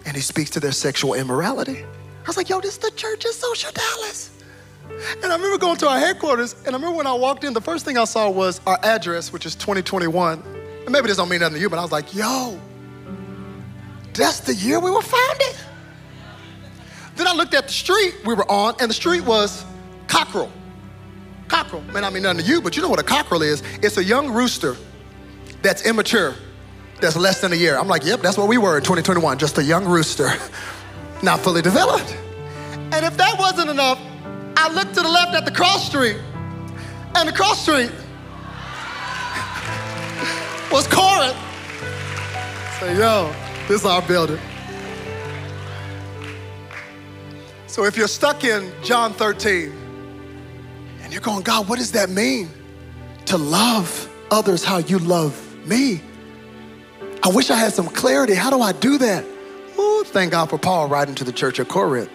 And 0.06 0.16
he 0.16 0.22
speaks 0.22 0.50
to 0.52 0.62
their 0.62 0.72
sexual 0.72 1.14
immorality. 1.14 1.84
I 1.84 2.26
was 2.26 2.38
like, 2.38 2.48
yo, 2.48 2.62
this 2.62 2.72
is 2.72 2.78
the 2.78 2.92
church 2.92 3.26
of 3.26 3.32
social 3.32 3.72
Dallas. 3.74 4.32
And 5.22 5.26
I 5.26 5.36
remember 5.36 5.58
going 5.58 5.76
to 5.76 5.90
our 5.90 6.00
headquarters, 6.00 6.54
and 6.66 6.70
I 6.70 6.78
remember 6.80 6.96
when 6.96 7.06
I 7.06 7.14
walked 7.16 7.44
in, 7.44 7.52
the 7.52 7.60
first 7.60 7.84
thing 7.84 7.98
I 7.98 8.06
saw 8.06 8.30
was 8.30 8.62
our 8.66 8.80
address, 8.82 9.34
which 9.34 9.46
is 9.46 9.56
2021. 9.56 10.42
And 10.86 10.90
maybe 10.90 11.08
this 11.08 11.18
don't 11.18 11.28
mean 11.28 11.42
nothing 11.42 11.56
to 11.56 11.60
you, 11.60 11.70
but 11.70 11.80
I 11.80 11.82
was 11.82 11.92
like, 11.92 12.16
yo, 12.16 12.58
that's 14.14 14.40
the 14.40 14.56
year 14.56 14.80
we 14.80 14.90
were 14.90 15.02
founded. 15.02 15.58
Then 17.16 17.28
I 17.28 17.34
looked 17.34 17.54
at 17.54 17.68
the 17.68 17.74
street 17.74 18.16
we 18.26 18.34
were 18.34 18.50
on, 18.50 18.76
and 18.80 18.90
the 18.90 18.94
street 18.94 19.22
was 19.22 19.64
cockerel. 20.08 20.52
Cockerel 21.48 21.82
may 21.94 22.02
not 22.02 22.14
mean 22.14 22.24
nothing 22.24 22.44
to 22.44 22.46
you, 22.46 22.62
but 22.62 22.76
you 22.76 22.82
know 22.82 22.90
what 22.90 23.00
a 23.00 23.04
cockerel 23.04 23.42
is. 23.42 23.64
It's 23.82 23.98
a 23.98 24.04
young 24.04 24.32
rooster 24.32 24.76
that's 25.62 25.86
immature, 25.86 26.36
that's 27.00 27.16
less 27.16 27.42
than 27.42 27.54
a 27.54 27.56
year. 27.56 27.78
I'm 27.78 27.88
like, 27.88 28.04
yep, 28.04 28.22
that's 28.22 28.38
what 28.38 28.48
we 28.48 28.58
were 28.58 28.78
in 28.78 28.84
2021, 28.84 29.38
just 29.38 29.58
a 29.58 29.64
young 29.64 29.86
rooster, 29.86 30.30
not 31.24 31.40
fully 31.40 31.62
developed. 31.62 32.16
And 32.92 33.06
if 33.06 33.18
that 33.18 33.38
wasn't 33.40 33.70
enough, 33.70 34.00
I 34.58 34.72
looked 34.74 34.94
to 34.96 35.02
the 35.02 35.10
left 35.10 35.36
at 35.36 35.46
the 35.46 35.52
cross 35.52 35.86
street, 35.86 36.18
and 37.16 37.28
the 37.28 37.34
cross 37.34 37.62
street 37.62 37.92
was 40.72 40.88
Corinth. 40.88 41.38
Say, 42.80 42.98
yo, 42.98 43.34
this 43.68 43.82
is 43.82 43.86
our 43.86 44.02
building. 44.02 44.40
So 47.76 47.84
if 47.84 47.98
you're 47.98 48.08
stuck 48.08 48.46
in 48.46 48.72
John 48.84 49.12
13 49.12 49.70
and 51.02 51.12
you're 51.12 51.22
going, 51.22 51.42
God, 51.42 51.68
what 51.68 51.78
does 51.78 51.92
that 51.92 52.10
mean? 52.10 52.50
To 53.26 53.38
love 53.38 54.10
others 54.32 54.64
how 54.64 54.78
you 54.78 54.98
love 54.98 55.36
me. 55.68 56.00
I 57.22 57.28
wish 57.28 57.50
I 57.50 57.58
had 57.58 57.74
some 57.74 57.88
clarity. 57.88 58.34
How 58.34 58.50
do 58.50 58.62
I 58.62 58.72
do 58.72 58.98
that? 59.00 59.26
Ooh, 59.78 60.06
thank 60.06 60.32
God 60.32 60.50
for 60.50 60.58
Paul 60.58 60.88
writing 60.88 61.16
to 61.16 61.26
the 61.26 61.34
church 61.34 61.60
of 61.60 61.68
Corinth. 61.68 62.10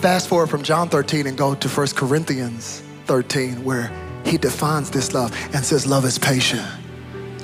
Fast 0.00 0.26
forward 0.26 0.48
from 0.48 0.64
John 0.64 0.88
13 0.88 1.28
and 1.28 1.38
go 1.38 1.54
to 1.54 1.68
1 1.68 1.86
Corinthians 1.94 2.82
13, 3.04 3.62
where 3.62 3.92
he 4.24 4.38
defines 4.38 4.90
this 4.90 5.14
love 5.14 5.32
and 5.54 5.64
says, 5.64 5.86
Love 5.86 6.04
is 6.04 6.18
patient, 6.18 6.66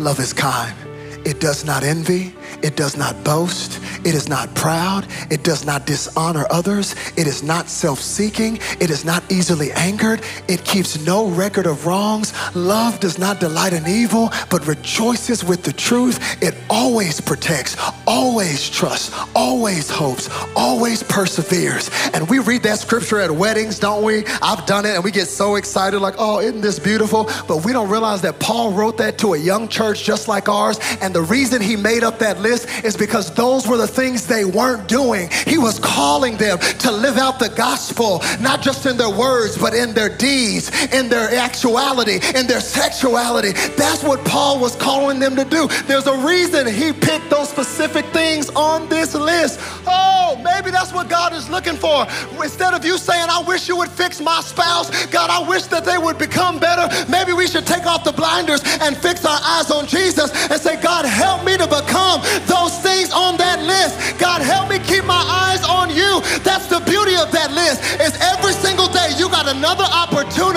love 0.01 0.19
is 0.19 0.33
kind. 0.33 0.77
It 1.25 1.39
does 1.39 1.65
not 1.65 1.85
envy. 1.85 2.35
It 2.63 2.77
does 2.77 2.97
not 2.97 3.23
boast. 3.25 3.81
It 4.05 4.15
is 4.15 4.29
not 4.29 4.55
proud. 4.55 5.07
It 5.31 5.43
does 5.43 5.65
not 5.65 5.87
dishonor 5.87 6.47
others. 6.51 6.95
It 7.17 7.27
is 7.27 7.43
not 7.43 7.69
self 7.69 8.01
seeking. 8.01 8.59
It 8.81 8.91
is 8.91 9.05
not 9.05 9.23
easily 9.31 9.73
angered. 9.73 10.23
It 10.49 10.65
keeps 10.65 11.05
no 11.05 11.29
record 11.29 11.67
of 11.67 11.87
wrongs. 11.87 12.33
Love 12.55 13.01
does 13.01 13.19
not 13.19 13.41
delight 13.41 13.73
in 13.73 13.87
evil, 13.87 14.31
but 14.51 14.67
rejoices 14.67 15.45
with 15.45 15.63
the 15.63 15.73
truth. 15.73 16.43
It 16.43 16.55
always 16.71 17.21
protects, 17.21 17.77
always 18.07 18.69
trusts, 18.69 19.13
always 19.35 19.91
hopes, 19.91 20.29
always 20.55 21.03
perseveres. 21.03 21.91
And 22.15 22.29
we 22.29 22.39
read 22.39 22.63
that 22.63 22.79
scripture 22.79 23.21
at 23.21 23.31
weddings, 23.31 23.79
don't 23.79 24.05
we? 24.05 24.25
I've 24.43 24.65
done 24.67 24.87
it 24.87 24.95
and 24.95 25.05
we 25.05 25.11
get 25.11 25.27
so 25.27 25.57
excited, 25.57 26.01
like, 26.01 26.15
oh, 26.19 26.41
isn't 26.41 26.61
this 26.61 26.79
beautiful? 26.79 27.31
But 27.47 27.65
we 27.65 27.73
don't 27.73 27.89
realize 27.89 28.23
that 28.23 28.39
Paul 28.39 28.73
wrote 28.73 28.99
that 28.99 29.19
to 29.19 29.35
a 29.35 29.39
young 29.39 29.69
church 29.69 30.05
just 30.05 30.29
like 30.29 30.49
ours. 30.49 30.79
And 31.01 31.15
the 31.15 31.23
reason 31.23 31.61
he 31.61 31.77
made 31.77 32.05
up 32.05 32.19
that 32.21 32.41
list 32.47 32.85
is 32.85 32.97
because 32.97 33.33
those 33.35 33.67
were 33.67 33.77
the 33.77 33.87
things 33.87 34.27
they 34.27 34.45
weren't 34.45 34.87
doing. 34.89 35.29
He 35.47 35.59
was 35.59 35.79
calling 35.79 36.37
them 36.37 36.59
to 36.59 36.91
live 36.91 37.17
out 37.17 37.39
the 37.39 37.49
gospel, 37.49 38.23
not 38.41 38.63
just 38.63 38.87
in 38.87 38.97
their 38.97 39.11
words, 39.11 39.59
but 39.59 39.75
in 39.75 39.93
their 39.95 40.09
deeds, 40.17 40.71
in 40.93 41.09
their 41.09 41.29
actuality, 41.35 42.19
in 42.39 42.47
their 42.47 42.61
sexuality. 42.61 43.53
That's 43.77 44.03
what 44.03 44.25
Paul 44.25 44.61
was 44.61 44.77
calling 44.77 45.19
them 45.19 45.35
to 45.37 45.45
do. 45.45 45.69
There's 45.87 46.07
a 46.07 46.19
reason 46.27 46.67
he 46.67 46.93
picked 46.93 47.31
those 47.31 47.49
specific 47.49 48.05
things 48.07 48.51
on 48.51 48.89
this 48.89 49.15
list. 49.15 49.59
Oh, 49.87 50.41
maybe 50.43 50.71
that's 50.71 50.93
what 50.93 51.09
God 51.09 51.33
is 51.33 51.49
looking 51.49 51.77
for. 51.77 52.07
Instead 52.43 52.75
of 52.75 52.85
you 52.85 52.99
saying, 52.99 53.29
I 53.29 53.43
wish 53.43 53.69
you 53.69 53.77
would 53.77 53.91
fix 53.91 54.21
my 54.21 54.41
spouse, 54.41 54.89
God, 55.07 55.31
I 55.31 55.47
wish 55.49 55.65
that 55.75 55.85
they 55.85 55.99
would 55.99 56.19
become 56.19 56.59
better. 56.59 56.87
Maybe 57.11 57.33
we 57.33 57.47
should 57.47 57.67
take 57.67 57.87
off 57.87 58.05
the 58.05 58.13
blinders 58.13 58.63
and 58.81 58.97
fix 58.97 59.25
our 59.25 59.41
eyes 59.43 59.71
on 59.71 59.87
Jesus 59.87 60.31
and 60.51 60.61
say, 60.61 60.66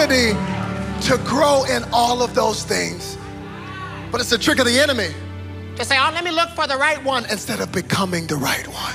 to 0.10 1.18
grow 1.24 1.66
in 1.66 1.84
all 1.93 2.24
of 2.24 2.34
those 2.34 2.64
things. 2.64 3.18
But 4.12 4.22
it's 4.22 4.32
a 4.32 4.39
trick 4.39 4.60
of 4.60 4.66
the 4.66 4.80
enemy 4.80 5.14
to 5.76 5.86
say, 5.86 5.97
oh, 5.99 6.12
let 6.14 6.24
me 6.24 6.32
look 6.32 6.49
for 6.49 6.68
the 6.68 6.76
right 6.76 7.01
one 7.03 7.26
instead 7.26 7.60
of 7.60 7.72
becoming 7.72 8.26
the 8.28 8.36
right 8.36 8.68
one. 8.68 8.93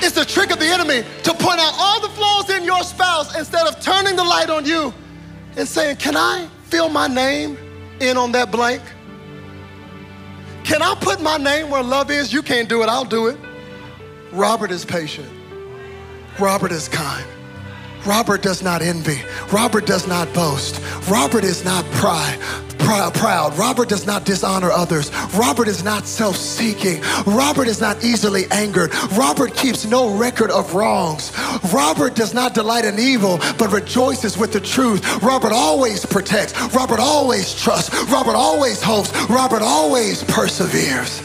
It's 0.00 0.14
the 0.14 0.24
trick 0.24 0.50
of 0.50 0.58
the 0.58 0.66
enemy 0.66 1.04
to 1.24 1.34
point 1.34 1.60
out 1.60 1.74
all 1.76 2.00
the 2.00 2.08
flaws 2.10 2.48
in 2.50 2.64
your 2.64 2.82
spouse 2.84 3.36
instead 3.36 3.66
of 3.66 3.80
turning 3.80 4.16
the 4.16 4.24
light 4.24 4.50
on 4.50 4.64
you 4.64 4.94
and 5.56 5.66
saying, 5.66 5.96
Can 5.96 6.16
I 6.16 6.48
fill 6.64 6.88
my 6.88 7.08
name 7.08 7.58
in 8.00 8.16
on 8.16 8.32
that 8.32 8.50
blank? 8.50 8.82
Can 10.64 10.80
I 10.80 10.94
put 10.94 11.20
my 11.20 11.36
name 11.36 11.70
where 11.70 11.82
love 11.82 12.10
is? 12.10 12.32
You 12.32 12.42
can't 12.42 12.68
do 12.68 12.82
it, 12.82 12.88
I'll 12.88 13.04
do 13.04 13.26
it. 13.26 13.36
Robert 14.32 14.70
is 14.70 14.84
patient. 14.84 15.28
Robert 16.38 16.72
is 16.72 16.88
kind. 16.88 17.26
Robert 18.06 18.42
does 18.42 18.62
not 18.62 18.82
envy. 18.82 19.22
Robert 19.52 19.86
does 19.86 20.06
not 20.06 20.32
boast. 20.34 20.80
Robert 21.08 21.44
is 21.44 21.64
not 21.64 21.84
pride, 21.92 22.38
proud. 23.14 23.56
Robert 23.56 23.88
does 23.88 24.06
not 24.06 24.24
dishonor 24.24 24.70
others. 24.70 25.10
Robert 25.34 25.68
is 25.68 25.82
not 25.82 26.06
self 26.06 26.36
seeking. 26.36 27.00
Robert 27.26 27.68
is 27.68 27.80
not 27.80 28.04
easily 28.04 28.44
angered. 28.50 28.92
Robert 29.12 29.56
keeps 29.56 29.86
no 29.86 30.14
record 30.14 30.50
of 30.50 30.74
wrongs. 30.74 31.32
Robert 31.72 32.14
does 32.14 32.34
not 32.34 32.54
delight 32.54 32.84
in 32.84 32.98
evil, 32.98 33.38
but 33.58 33.72
rejoices 33.72 34.36
with 34.36 34.52
the 34.52 34.60
truth. 34.60 35.22
Robert 35.22 35.52
always 35.52 36.04
protects. 36.04 36.52
Robert 36.74 37.00
always 37.00 37.54
trusts. 37.54 37.90
Robert 38.10 38.34
always 38.34 38.82
hopes. 38.82 39.10
Robert 39.30 39.62
always 39.62 40.22
perseveres. 40.24 41.20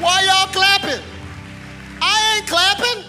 Why 0.00 0.22
y'all 0.22 0.52
clapping? 0.52 1.02
I 2.00 2.36
ain't 2.36 2.46
clapping. 2.46 3.07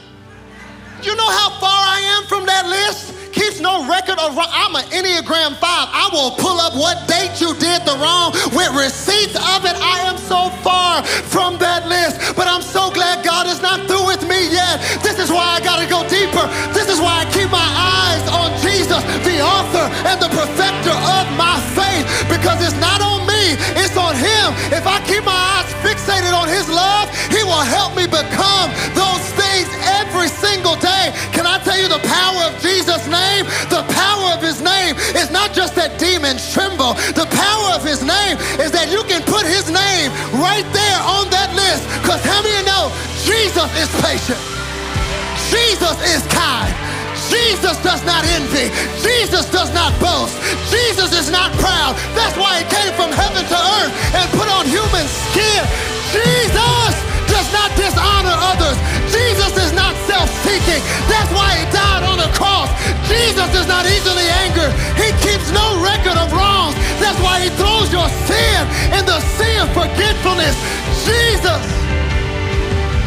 You 1.03 1.15
know 1.15 1.31
how 1.31 1.49
far 1.63 1.71
I 1.71 2.03
am 2.19 2.27
from 2.27 2.45
that 2.45 2.67
list? 2.67 3.15
Keeps 3.31 3.63
no 3.63 3.87
record 3.87 4.19
of 4.19 4.35
wrong. 4.35 4.51
I'm 4.51 4.75
an 4.75 4.83
Enneagram 4.91 5.55
5. 5.55 5.63
I 5.63 6.11
will 6.11 6.35
pull 6.35 6.59
up 6.59 6.75
what 6.75 7.07
date 7.07 7.39
you 7.39 7.55
did 7.55 7.87
the 7.87 7.95
wrong 7.95 8.35
with 8.51 8.67
receipts 8.75 9.39
of 9.39 9.63
it. 9.63 9.79
I 9.79 10.11
am 10.11 10.19
so 10.19 10.51
far 10.59 11.07
from 11.31 11.55
that 11.63 11.87
list. 11.87 12.35
But 12.35 12.51
I'm 12.51 12.61
so 12.61 12.91
glad 12.91 13.23
God 13.23 13.47
is 13.47 13.61
not 13.63 13.87
through 13.87 14.11
with 14.11 14.27
me 14.27 14.51
yet. 14.51 14.83
This 14.99 15.23
is 15.23 15.31
why 15.31 15.55
I 15.55 15.63
gotta 15.63 15.87
go 15.87 16.03
deeper. 16.11 16.43
This 16.75 16.91
is 16.91 16.99
why 16.99 17.23
I 17.23 17.25
keep 17.31 17.47
my 17.47 17.63
eyes 17.63 18.25
on 18.35 18.51
Jesus, 18.59 18.99
the 19.23 19.39
author 19.39 19.87
and 20.03 20.19
the 20.19 20.27
perfecter 20.35 20.91
of 20.91 21.25
my 21.39 21.55
faith. 21.79 22.03
Because 22.27 22.59
it's 22.59 22.75
not 22.75 22.99
on 22.99 23.23
me, 23.23 23.55
it's 23.79 23.95
on 23.95 24.19
him. 24.19 24.51
If 24.75 24.83
I 24.83 24.99
keep 25.07 25.23
my 25.23 25.39
eyes 25.55 25.69
fixated 25.79 26.35
on 26.35 26.51
his 26.51 26.67
love, 26.67 27.07
he 27.31 27.39
will 27.47 27.63
not 35.49 35.55
just 35.55 35.73
that 35.75 35.97
demons 35.97 36.45
tremble. 36.53 36.93
The 37.17 37.25
power 37.25 37.73
of 37.73 37.81
his 37.81 38.05
name 38.05 38.37
is 38.61 38.69
that 38.69 38.93
you 38.93 39.01
can 39.09 39.25
put 39.25 39.45
his 39.49 39.65
name 39.65 40.13
right 40.37 40.65
there 40.69 40.99
on 41.01 41.25
that 41.33 41.49
list. 41.57 41.81
Because 42.01 42.21
how 42.21 42.41
many 42.45 42.61
know 42.69 42.93
Jesus 43.25 43.69
is 43.73 43.89
patient? 44.05 44.37
Jesus 45.49 45.97
is 46.05 46.21
kind. 46.29 46.69
Jesus 47.33 47.77
does 47.81 48.05
not 48.05 48.21
envy. 48.37 48.69
Jesus 49.01 49.49
does 49.49 49.73
not 49.73 49.89
boast. 49.97 50.37
Jesus 50.69 51.17
is 51.17 51.33
not 51.33 51.49
proud. 51.57 51.97
That's 52.13 52.37
why 52.37 52.61
he 52.61 52.65
came 52.69 52.93
from 52.93 53.09
heaven 53.09 53.41
to 53.41 53.57
earth 53.81 53.93
and 54.13 54.25
put 54.37 54.45
on 54.53 54.69
human 54.69 55.05
skin. 55.09 55.65
Jesus 56.13 57.08
does 57.39 57.53
not 57.55 57.71
dishonor 57.79 58.35
others. 58.51 58.75
Jesus 59.15 59.55
is 59.55 59.71
not 59.71 59.95
self-seeking. 60.11 60.83
That's 61.07 61.31
why 61.31 61.55
he 61.55 61.63
died 61.71 62.03
on 62.03 62.19
the 62.19 62.27
cross. 62.35 62.67
Jesus 63.07 63.47
is 63.55 63.63
not 63.63 63.87
easily 63.87 64.27
angered. 64.43 64.75
He 64.99 65.07
keeps 65.23 65.47
no 65.55 65.79
record 65.79 66.19
of 66.19 66.27
wrongs. 66.35 66.75
That's 66.99 67.15
why 67.23 67.39
he 67.39 67.49
throws 67.55 67.87
your 67.95 68.11
sin 68.27 68.59
in 68.91 69.07
the 69.07 69.23
sea 69.39 69.55
of 69.55 69.71
forgetfulness. 69.71 70.51
Jesus 71.07 71.63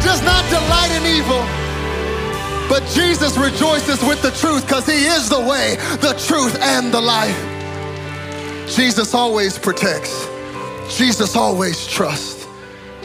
does 0.01 0.25
not 0.25 0.41
delight 0.49 0.89
in 0.97 1.05
evil. 1.05 1.45
But 2.67 2.81
Jesus 2.89 3.37
rejoices 3.37 4.01
with 4.01 4.23
the 4.23 4.31
truth 4.31 4.65
because 4.65 4.87
he 4.87 5.05
is 5.05 5.29
the 5.29 5.41
way, 5.41 5.77
the 6.01 6.17
truth, 6.25 6.57
and 6.59 6.91
the 6.91 7.01
life. 7.01 7.37
Jesus 8.67 9.13
always 9.13 9.59
protects. 9.59 10.27
Jesus 10.89 11.35
always 11.35 11.85
trusts. 11.85 12.42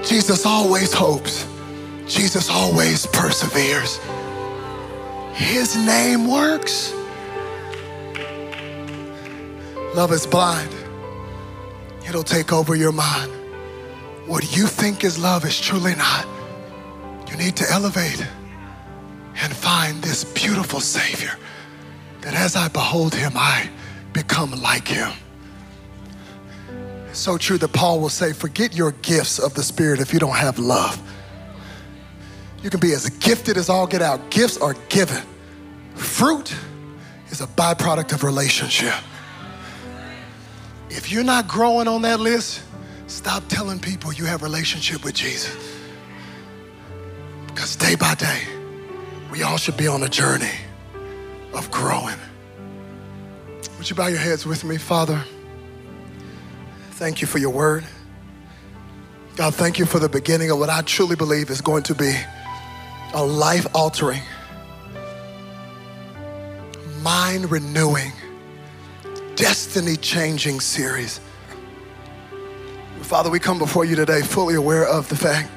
Jesus 0.05 0.47
always 0.47 0.93
hopes. 0.93 1.47
Jesus 2.07 2.49
always 2.51 3.07
perseveres. 3.07 3.99
His 5.35 5.77
name 5.77 6.27
works. 6.27 6.93
Love 9.95 10.13
is 10.13 10.27
blind. 10.27 10.75
It'll 12.09 12.23
take 12.23 12.53
over 12.53 12.75
your 12.75 12.93
mind. 12.93 13.31
What 14.27 14.57
you 14.57 14.67
think 14.67 15.05
is 15.05 15.19
love 15.19 15.45
is 15.45 15.59
truly 15.59 15.95
not. 15.95 16.27
You 17.31 17.37
need 17.37 17.57
to 17.57 17.71
elevate 17.71 18.27
and 19.41 19.53
find 19.53 20.03
this 20.03 20.25
beautiful 20.25 20.81
Savior 20.81 21.37
that 22.23 22.35
as 22.35 22.57
I 22.57 22.69
behold 22.69 23.15
him, 23.15 23.33
I 23.37 23.69
become 24.13 24.51
like 24.63 24.89
him. 24.89 25.13
So 27.13 27.39
true 27.39 27.59
that 27.59 27.73
Paul 27.73 28.01
will 28.01 28.09
say, 28.09 28.33
Forget 28.33 28.75
your 28.75 28.93
gifts 28.93 29.39
of 29.39 29.55
the 29.55 29.63
Spirit 29.63 30.01
if 30.01 30.13
you 30.13 30.19
don't 30.19 30.37
have 30.37 30.59
love. 30.59 31.01
You 32.63 32.71
can 32.71 32.81
be 32.81 32.93
as 32.93 33.09
gifted 33.09 33.57
as 33.57 33.69
all 33.69 33.87
get 33.87 34.03
out. 34.03 34.31
Gifts 34.31 34.59
are 34.59 34.75
given, 34.89 35.23
fruit 35.95 36.55
is 37.31 37.41
a 37.41 37.47
byproduct 37.47 38.13
of 38.13 38.25
relationship. 38.25 38.95
If 40.91 41.13
you're 41.13 41.25
not 41.25 41.49
growing 41.49 41.87
on 41.87 42.03
that 42.03 42.19
list, 42.19 42.63
stop 43.07 43.45
telling 43.49 43.79
people 43.79 44.13
you 44.13 44.25
have 44.25 44.43
relationship 44.43 45.05
with 45.05 45.15
Jesus. 45.15 45.55
Because 47.47 47.77
day 47.77 47.95
by 47.95 48.15
day, 48.15 48.43
we 49.31 49.43
all 49.43 49.57
should 49.57 49.77
be 49.77 49.87
on 49.87 50.03
a 50.03 50.09
journey 50.09 50.51
of 51.53 51.71
growing. 51.71 52.17
Would 53.77 53.89
you 53.89 53.97
bow 53.97 54.07
your 54.09 54.19
heads 54.19 54.47
with 54.47 54.65
me, 54.65 54.77
Father? 54.79 55.23
Thank 56.99 57.21
you 57.21 57.29
for 57.29 57.39
your 57.39 57.51
word. 57.51 57.85
God, 59.37 59.55
thank 59.55 59.79
you 59.79 59.87
for 59.87 60.01
the 60.01 60.09
beginning 60.09 60.51
of 60.51 60.59
what 60.59 60.69
I 60.69 60.83
truly 60.83 61.15
believe 61.15 61.49
is 61.49 61.61
going 61.61 61.85
to 61.85 61.95
be 61.95 62.13
a 63.15 63.25
life 63.25 63.69
altering, 63.73 64.21
mind 67.01 67.53
renewing, 67.53 68.11
destiny 69.37 69.95
changing 69.95 70.59
series. 70.59 71.21
Father, 73.03 73.31
we 73.31 73.39
come 73.39 73.61
before 73.61 73.85
you 73.85 73.95
today 73.95 74.21
fully 74.21 74.57
aware 74.57 74.85
of 74.85 75.09
the 75.09 75.15
fact 75.15 75.53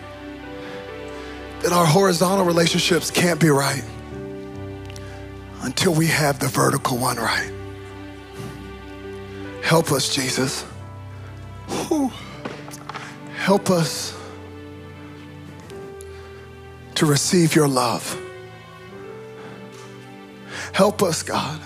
that 1.64 1.72
our 1.72 1.88
horizontal 1.88 2.46
relationships 2.46 3.10
can't 3.10 3.39
be 3.39 3.50
right 3.50 3.84
until 5.64 5.96
we 5.96 6.06
have 6.06 6.38
the 6.38 6.50
vertical 6.50 7.00
one 7.00 7.18
right. 7.18 7.52
Help 9.64 9.92
us, 9.92 10.14
Jesus. 10.14 10.66
Whew. 11.72 12.11
Help 13.36 13.69
us 13.69 14.15
to 16.95 17.05
receive 17.05 17.55
your 17.55 17.67
love. 17.67 18.17
Help 20.74 21.01
us, 21.03 21.24
God, 21.24 21.59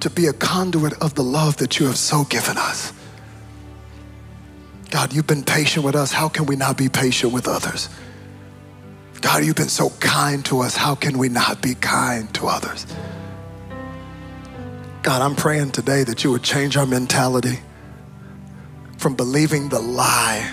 to 0.00 0.10
be 0.10 0.26
a 0.26 0.32
conduit 0.32 0.92
of 1.02 1.14
the 1.14 1.22
love 1.22 1.56
that 1.56 1.78
you 1.78 1.86
have 1.86 1.96
so 1.96 2.24
given 2.24 2.56
us. 2.58 2.92
God, 4.90 5.12
you've 5.12 5.26
been 5.26 5.42
patient 5.42 5.84
with 5.84 5.96
us. 5.96 6.12
How 6.12 6.28
can 6.28 6.44
we 6.44 6.54
not 6.54 6.76
be 6.76 6.88
patient 6.88 7.32
with 7.32 7.48
others? 7.48 7.88
God, 9.22 9.44
you've 9.44 9.56
been 9.56 9.68
so 9.68 9.88
kind 10.00 10.44
to 10.46 10.60
us. 10.60 10.76
How 10.76 10.94
can 10.94 11.16
we 11.16 11.28
not 11.28 11.62
be 11.62 11.74
kind 11.74 12.32
to 12.34 12.46
others? 12.46 12.86
God, 15.02 15.20
I'm 15.20 15.34
praying 15.34 15.72
today 15.72 16.04
that 16.04 16.22
you 16.22 16.30
would 16.30 16.44
change 16.44 16.76
our 16.76 16.86
mentality 16.86 17.58
from 18.98 19.16
believing 19.16 19.68
the 19.68 19.80
lie 19.80 20.48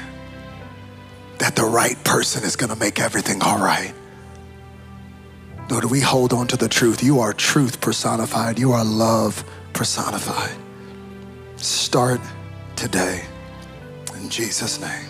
that 1.38 1.56
the 1.56 1.66
right 1.66 2.04
person 2.04 2.44
is 2.44 2.56
going 2.56 2.72
to 2.72 2.76
make 2.76 3.00
everything 3.00 3.44
all 3.44 3.60
right. 3.60 3.94
Nor 5.70 5.82
do 5.82 5.88
we 5.88 6.02
hold 6.02 6.34
on 6.34 6.48
to 6.48 6.58
the 6.58 6.68
truth. 6.68 7.04
You 7.04 7.20
are 7.20 7.32
truth 7.32 7.80
personified, 7.80 8.58
you 8.58 8.72
are 8.72 8.84
love 8.84 9.44
personified. 9.74 10.56
Start 11.58 12.20
today. 12.76 13.24
In 14.16 14.30
Jesus' 14.30 14.82
name. 14.82 15.09